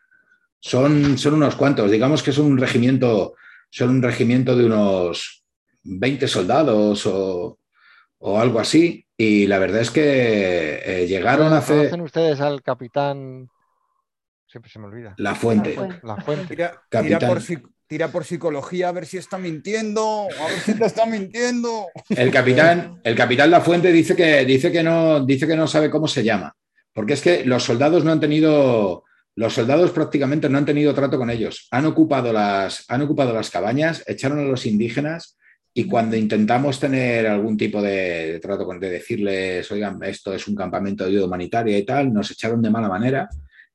[0.58, 3.34] Son, son unos cuantos, digamos que son un regimiento,
[3.68, 5.43] son un regimiento de unos
[5.84, 7.58] 20 soldados o,
[8.18, 9.06] o algo así.
[9.16, 13.48] Y la verdad es que eh, llegaron hace ¿Conocen ustedes al capitán?
[14.46, 15.14] Siempre se me olvida.
[15.18, 15.74] la fuente.
[15.74, 16.00] La Fuente.
[16.02, 16.46] La fuente.
[16.48, 17.40] Tira, por,
[17.86, 21.86] tira por psicología a ver si está mintiendo, a ver si te está mintiendo.
[22.08, 25.90] El capitán, el capitán La Fuente dice que, dice, que no, dice que no sabe
[25.90, 26.54] cómo se llama,
[26.92, 29.04] porque es que los soldados no han tenido,
[29.34, 31.66] los soldados prácticamente no han tenido trato con ellos.
[31.70, 35.36] Han ocupado las, han ocupado las cabañas, echaron a los indígenas
[35.76, 40.46] y cuando intentamos tener algún tipo de, de trato con, de decirles, oigan, esto es
[40.46, 43.28] un campamento de ayuda humanitaria y tal, nos echaron de mala manera.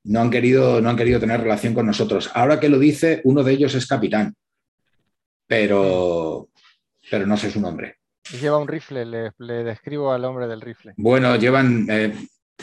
[0.06, 2.32] No han querido, no han querido tener relación con nosotros.
[2.34, 4.34] Ahora que lo dice, uno de ellos es capitán,
[5.46, 6.50] pero,
[7.12, 7.98] pero no sé su nombre.
[8.40, 10.94] Lleva un rifle, le, le describo al hombre del rifle.
[10.96, 12.14] Bueno, llevan, eh,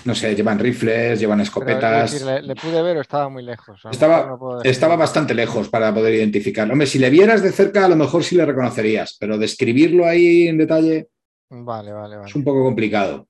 [0.04, 2.12] no sé, llevan rifles, llevan Pero, es escopetas.
[2.12, 3.80] decir, le, le pude ver o estaba muy lejos.
[3.90, 6.72] Estaba- no Estaba bastante lejos para poder identificarlo.
[6.74, 10.48] Hombre, si le vieras de cerca, a lo mejor sí le reconocerías, pero describirlo ahí
[10.48, 11.08] en detalle
[11.50, 12.28] Vale, vale, vale.
[12.28, 13.26] es un poco complicado.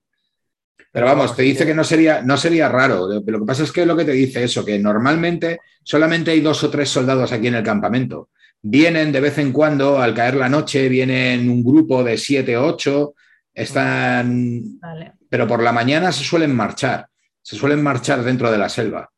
[0.93, 3.07] Pero vamos, te dice que- no sería, no sería raro.
[3.07, 6.41] Lo lo que pasa es que lo que te dice eso, que normalmente solamente hay
[6.41, 8.31] dos o tres soldados aquí en el campamento.
[8.63, 12.67] Vienen de vez en cuando, al caer la noche, vienen un grupo de siete o
[12.67, 13.15] ocho,
[13.57, 15.15] están Vale.
[15.31, 17.09] pero por la mañana se suelen marchar,
[17.43, 19.11] se suelen marchar dentro de la selva.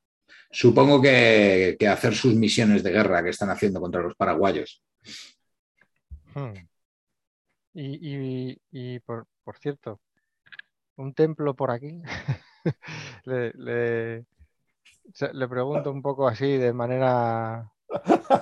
[0.50, 4.82] Supongo que, que hacer sus misiones de guerra que están haciendo contra los paraguayos.
[6.34, 6.54] Hmm.
[7.74, 7.98] Y,
[8.52, 10.00] y- y por, por cierto,
[10.96, 12.00] un templo por aquí.
[13.24, 14.24] le, le-
[15.32, 17.70] le pregunto un poco así de manera.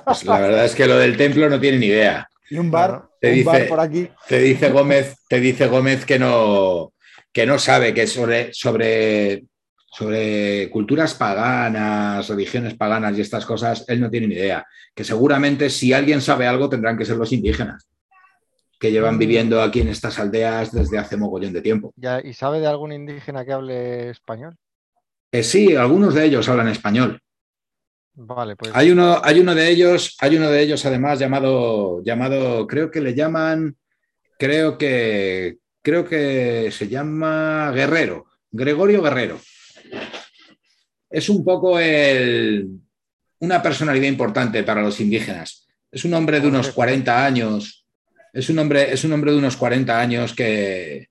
[0.04, 2.28] Pues la verdad es que lo del templo no tiene ni idea.
[2.50, 3.08] Y un bar.
[3.20, 4.08] Te un dice- bar por aquí.
[4.28, 6.92] Te dice Gómez, te dice Gómez que no,
[7.32, 9.44] que no sabe que sobre, sobre,
[9.90, 14.64] sobre culturas paganas, religiones paganas y estas cosas, él no tiene ni idea.
[14.94, 17.88] Que seguramente si alguien sabe algo tendrán que ser los indígenas,
[18.78, 19.18] que llevan Mm.
[19.18, 21.92] viviendo aquí en estas aldeas desde hace mogollón de tiempo.
[21.96, 24.56] Ya, ¿Y sabe de algún indígena que hable español?
[25.32, 27.20] Eh, sí, algunos de ellos hablan español.
[28.18, 32.66] Vale, pues Hay uno, hay uno de ellos, hay uno de ellos además llamado, llamado,
[32.66, 33.76] creo que le llaman,
[34.38, 39.38] creo que, creo que se llama Guerrero, Gregorio Guerrero.
[41.10, 42.66] Es un poco el,
[43.40, 45.66] una personalidad importante para los indígenas.
[45.92, 47.86] Es un hombre de unos 40 años,
[48.32, 51.10] es un hombre, es un hombre de unos 40 años que,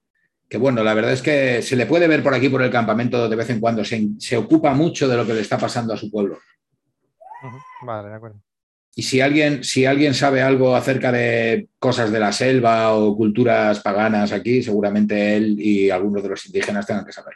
[0.49, 3.29] que, bueno, la verdad es que se le puede ver por aquí, por el campamento
[3.29, 5.97] de vez en cuando, se, se ocupa mucho de lo que le está pasando a
[5.97, 6.39] su pueblo.
[7.83, 8.39] Vale, de acuerdo.
[8.97, 13.81] Y si alguien, si alguien sabe algo acerca de cosas de la selva o culturas
[13.81, 17.35] paganas aquí, seguramente él y algunos de los indígenas tengan que saber.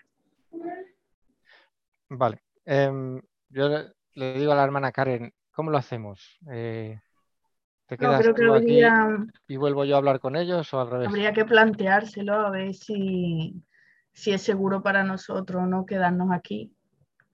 [2.10, 2.42] Vale.
[2.66, 3.70] Em, yo
[4.16, 6.40] le, digo a la hermana Karen, ¿cómo lo hacemos?
[6.50, 6.98] Eh,
[7.88, 10.74] ¿te No, quedas creo que tú aquí habría, y vuelvo yo a hablar con ellos
[10.74, 11.10] o al revés?
[11.10, 13.62] habría que planteárselo a ver si,
[14.14, 16.74] si es seguro para nosotros no quedarnos aquí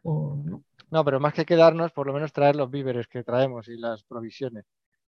[0.01, 0.63] o no.
[0.91, 4.03] No, pero más que quedarnos, por lo menos traer los víveres que traemos y las
[4.03, 4.65] provisiones.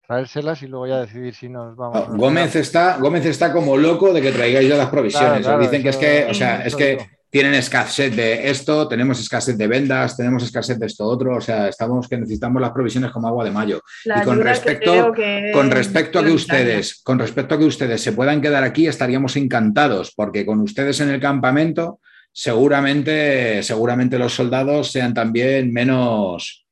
[0.07, 1.97] Traérselas y luego ya decidir si nos vamos.
[1.97, 5.41] o nos Gómez está, Gómez está como loco de que traigáis ya las provisiones.
[5.43, 7.05] Claro, Os dicen que es que, o sea, es que digo.
[7.29, 11.67] tienen escasez de esto, tenemos escasez de vendas, tenemos escasez de esto otro, o sea,
[11.69, 13.81] estamos que necesitamos las provisiones como agua de mayo.
[14.05, 17.59] La Y con que respecto- que Con es respecto a que ustedes, con respecto a
[17.59, 21.99] que ustedes se puedan quedar aquí, estaríamos encantados, porque con ustedes en el campamento
[22.37, 26.67] seguramente, seguramente los soldados sean también menos,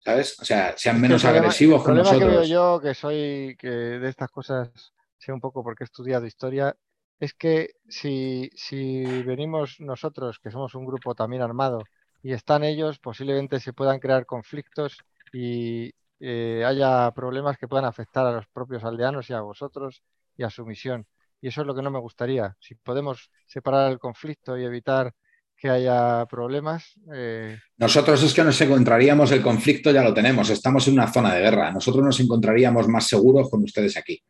[0.00, 0.40] ¿sabes?
[0.40, 2.20] O sea, sean menos agresivos con nosotros.
[2.20, 5.84] El problema que veo yo, que soy, que de estas cosas sé un poco porque
[5.84, 6.76] he estudiado historia,
[7.20, 11.84] es que si, si venimos nosotros, que somos un grupo también armado,
[12.20, 14.98] y están ellos, posiblemente se puedan crear conflictos
[15.32, 20.02] y eh, haya problemas que puedan afectar a los propios aldeanos y a vosotros
[20.36, 21.06] y a su misión.
[21.40, 22.56] Y eso es lo que no me gustaría.
[22.58, 25.12] Si podemos separar el conflicto y evitar
[25.56, 26.94] que haya problemas.
[27.14, 31.34] Eh, Nosotros es que nos encontraríamos, el conflicto ya lo tenemos, estamos en una zona
[31.34, 31.72] de guerra.
[31.72, 34.22] Nosotros nos encontraríamos más seguros con ustedes aquí.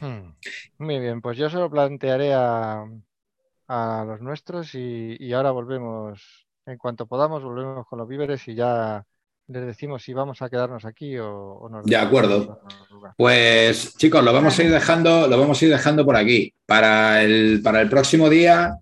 [0.00, 0.34] Hmm.
[0.78, 2.84] Muy bien, pues yo se lo plantearé a,
[3.68, 8.54] a los nuestros y, y, ahora volvemos, en cuanto podamos, volvemos con los víveres y
[8.54, 9.04] ya
[9.52, 12.60] les decimos si vamos a quedarnos aquí o, o nos De acuerdo.
[13.16, 16.52] Pues chicos, lo vamos a ir dejando, lo vamos a ir dejando por aquí.
[16.66, 18.78] Para el, para el próximo día,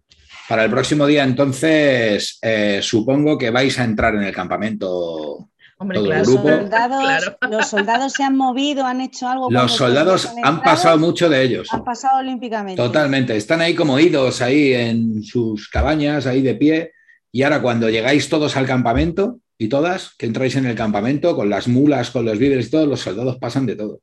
[0.50, 5.48] para el próximo día, entonces, eh, supongo que vais a entrar en el campamento.
[5.78, 9.48] Hombre, claro, Los, soldados, los soldados se han movido, han hecho algo.
[9.48, 11.68] Los soldados han pasado mucho de ellos.
[11.70, 12.82] Han pasado olímpicamente.
[12.82, 13.36] Totalmente.
[13.36, 16.92] Están ahí como idos, ahí en sus cabañas, ahí de pie.
[17.32, 21.50] Y ahora cuando llegáis todos al campamento, y todas que entráis en el campamento con
[21.50, 23.92] las mulas, con los víveres y todo, los soldados pasan de todo.
[23.92, 24.00] O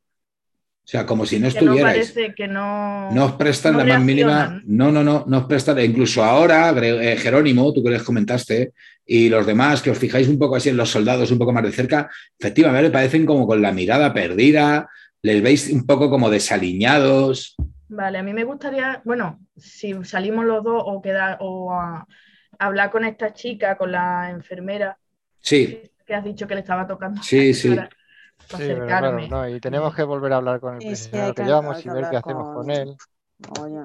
[0.90, 2.14] sea, como si no estuvierais.
[2.48, 4.62] No, no, os prestan la más mínima.
[4.66, 5.80] No, no, no, no os prestan.
[5.80, 10.38] Incluso ahora, eh, Jerónimo, tú que les comentaste, y los demás, que os fijáis un
[10.38, 13.72] poco así en los soldados, un poco más de cerca, efectivamente parecen como con la
[13.72, 14.88] mirada perdida,
[15.24, 17.56] les veis un poco como desaliñados.
[17.90, 22.06] Vale, a mí me gustaría, bueno, si salimos los dos o quedar o a
[22.60, 25.00] hablar con esta chica, con la enfermera,
[25.40, 25.82] Sí.
[26.06, 27.22] Que has dicho que le estaba tocando.
[27.24, 27.76] Sí, sí.
[28.58, 28.74] sí,
[29.30, 32.18] no, y tenemos que volver a hablar con el presidente que llevamos y ver qué
[32.18, 32.96] hacemos con él.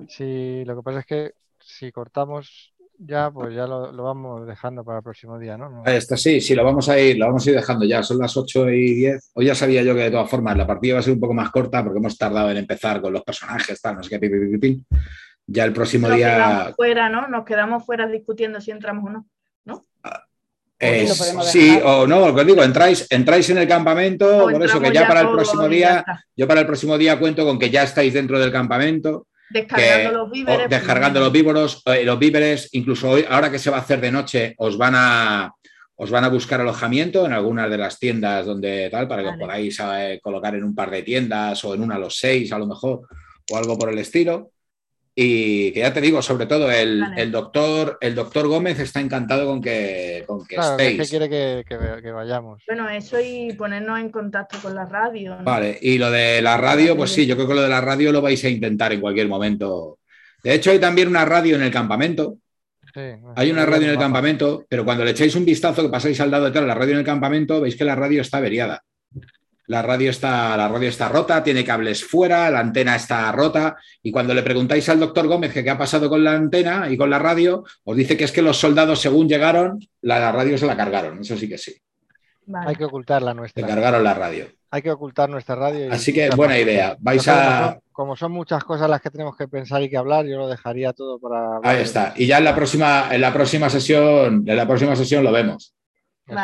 [0.08, 2.72] Sí, lo que pasa es que si cortamos
[3.04, 5.84] ya, pues ya lo, vamos dejando para el próximo día, ¿no?
[5.84, 8.02] Está, sí, sí, lo vamos a ir, lo vamos a ir dejando ya.
[8.02, 9.32] Son las 8 y 10.
[9.34, 11.34] Hoy ya sabía yo que de todas formas la partida va a ser un poco
[11.34, 14.80] más corta porque hemos tardado en empezar con los personajes, tal, no sé qué,
[15.46, 16.34] Ya el próximo Nos día.
[16.34, 17.28] Quedamos fuera, ¿no?
[17.28, 19.10] Nos quedamos fuera discutiendo si entramos o.
[19.10, 19.26] ¿no?
[20.82, 25.06] Ah, sí o no, os digo, entráis, entráis en el campamento, por eso que ya
[25.06, 26.04] para el próximo día,
[26.36, 29.28] yo para el próximo día cuento con que ya estáis dentro del campamento.
[29.50, 30.68] Descargando los víveres.
[30.68, 34.10] Descargando los víveres, eh, los víveres, incluso hoy, ahora que se va a hacer de
[34.10, 35.52] noche, os van a,
[35.94, 39.36] os van a buscar alojamiento en algunas de las tiendas donde tal, para que os
[39.36, 42.58] podáis eh, colocar en un par de tiendas o en una a los seis a
[42.58, 43.02] lo mejor,
[43.50, 44.50] o algo por el estilo.
[45.14, 49.60] Y que ya te digo, sobre todo el, doctor, el doctor Gómez está encantado con
[49.60, 51.02] que, con que estéis.
[51.02, 52.62] Que quiere que, que, vayamos.
[52.66, 55.36] Bueno, eso y ponernos en contacto con la radio.
[55.42, 58.10] Vale, y lo de la radio, pues sí, yo creo que lo de la radio
[58.10, 59.98] lo vais a intentar en cualquier momento.
[60.42, 62.38] De hecho, hay también una radio en el campamento.
[63.36, 66.30] hay una radio en el campamento, pero cuando le echáis un vistazo que pasáis al
[66.30, 68.82] lado de la radio en el campamento, veis que la radio está averiada.
[69.66, 73.76] La radio está, la radio está rota, tiene cables fuera, la antena está rota.
[74.02, 77.10] Y cuando le preguntáis al doctor Gómez qué ha pasado con la antena y con
[77.10, 80.76] la radio, os dice que es que los soldados, según llegaron, la, radio se la
[80.76, 81.20] cargaron.
[81.20, 81.74] Eso sí que sí.
[82.66, 83.64] Hay que ocultarla nuestra.
[83.64, 84.46] Se cargaron la radio.
[84.70, 85.92] Hay que ocultar nuestra radio.
[85.92, 86.96] Así que buena idea.
[86.98, 87.78] Vais a.
[87.92, 90.92] Como son, muchas cosas las que tenemos que pensar y que hablar, yo lo dejaría
[90.92, 91.60] todo para.
[91.62, 92.14] Ahí está.
[92.16, 95.74] Y ya en la próxima, en la próxima sesión, en la próxima sesión lo vemos.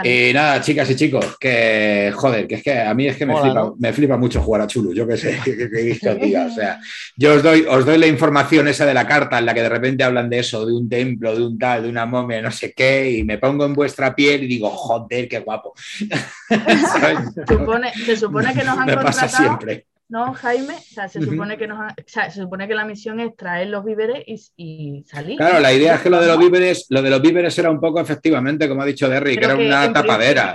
[0.02, 3.40] Y nada, chicas y chicos, que joder, que es que a mí es que me,
[3.40, 6.81] flipa, me flipa mucho jugar a Chulu, yo qué sé, que, o sea,
[7.16, 9.68] yo os doy, os doy la información esa de la carta en la que de
[9.68, 12.73] repente hablan de eso, de un templo, de un tal, de una momia, no sé
[12.73, 15.74] qué, y me pongo en vuestra piel y digo, joder, qué guapo.
[18.05, 19.86] se supone que nos han me pasa siempre.
[20.08, 20.74] ¿No, Jaime?
[20.74, 24.52] O sea, se, supone que nos se supone que la misión es traer los víveres
[24.56, 25.36] y, salir.
[25.36, 27.80] Claro, la idea es que lo de los víveres, lo de los víveres era un
[27.80, 30.52] poco efectivamente, como ha dicho Derry, que era una tapadera.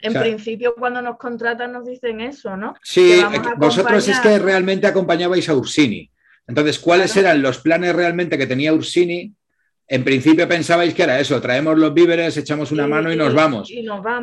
[0.00, 2.74] En principio, cuando nos contratan, nos dicen eso, ¿no?
[2.82, 3.20] Sí,
[3.56, 6.10] vosotros es que realmente acompañabais a Ursini.
[6.46, 9.34] Entonces, ¿cuáles eran los planes realmente que tenía Ursini
[9.90, 13.72] en principio pensabais que era eso, traemos los víveres, echamos una mano y nos vamos.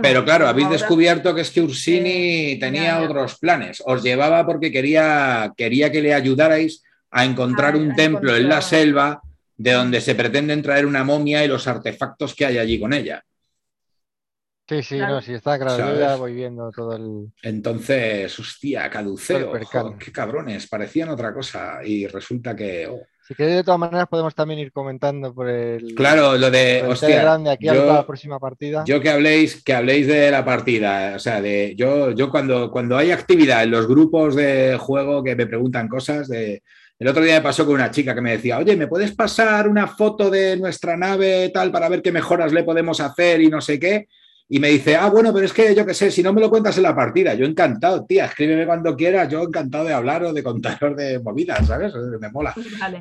[0.01, 3.81] Pero claro, habéis descubierto que es que Ursini tenía otros planes.
[3.83, 9.21] Os llevaba porque quería, quería que le ayudarais a encontrar un templo en la selva
[9.57, 13.23] de donde se pretenden traer una momia y los artefactos que hay allí con ella.
[14.69, 15.93] Sí, sí, no, sí, está claro.
[15.93, 17.31] Yo ya voy viendo todo el.
[17.41, 19.51] Entonces, hostia, caduceo.
[19.97, 22.87] qué cabrones, parecían otra cosa y resulta que.
[22.87, 23.01] Oh.
[23.27, 25.95] Si queréis, de todas maneras, podemos también ir comentando por el.
[25.95, 26.83] Claro, lo de.
[26.87, 28.83] Hostia, aquí a la próxima partida.
[28.85, 31.13] Yo que habléis, que habléis de la partida.
[31.15, 35.35] O sea, de yo, yo cuando, cuando hay actividad en los grupos de juego que
[35.35, 36.61] me preguntan cosas de.
[36.99, 39.67] El otro día me pasó con una chica que me decía, oye, ¿me puedes pasar
[39.67, 43.59] una foto de nuestra nave tal para ver qué mejoras le podemos hacer y no
[43.59, 44.07] sé qué?
[44.48, 46.51] Y me dice, ah, bueno, pero es que yo qué sé, si no me lo
[46.51, 50.33] cuentas en la partida, yo encantado, tía, escríbeme cuando quieras, yo encantado de hablar o
[50.33, 51.93] de contaros de movidas, ¿sabes?
[51.95, 52.53] Me mola.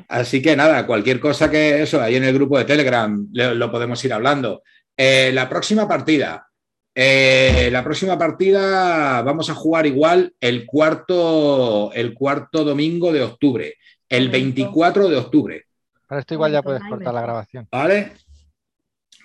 [0.07, 4.03] Así que nada, cualquier cosa que eso, ahí en el grupo de Telegram lo, podemos
[4.03, 4.63] ir hablando.
[4.97, 6.47] Eh, la próxima partida,
[6.95, 13.75] eh, la próxima partida vamos a jugar igual el cuarto, el cuarto domingo de octubre,
[14.09, 15.65] el 24 de octubre.
[16.07, 17.67] Para esto igual ya puedes cortar la grabación.
[17.71, 18.13] ¿Vale?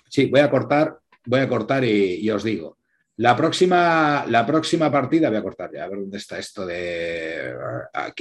[0.07, 2.77] Sí, voy a cortar voy a cortar y, os digo.
[3.17, 7.53] La próxima, la próxima partida, voy a cortar ya, a ver dónde está esto de
[7.93, 8.19] aquí.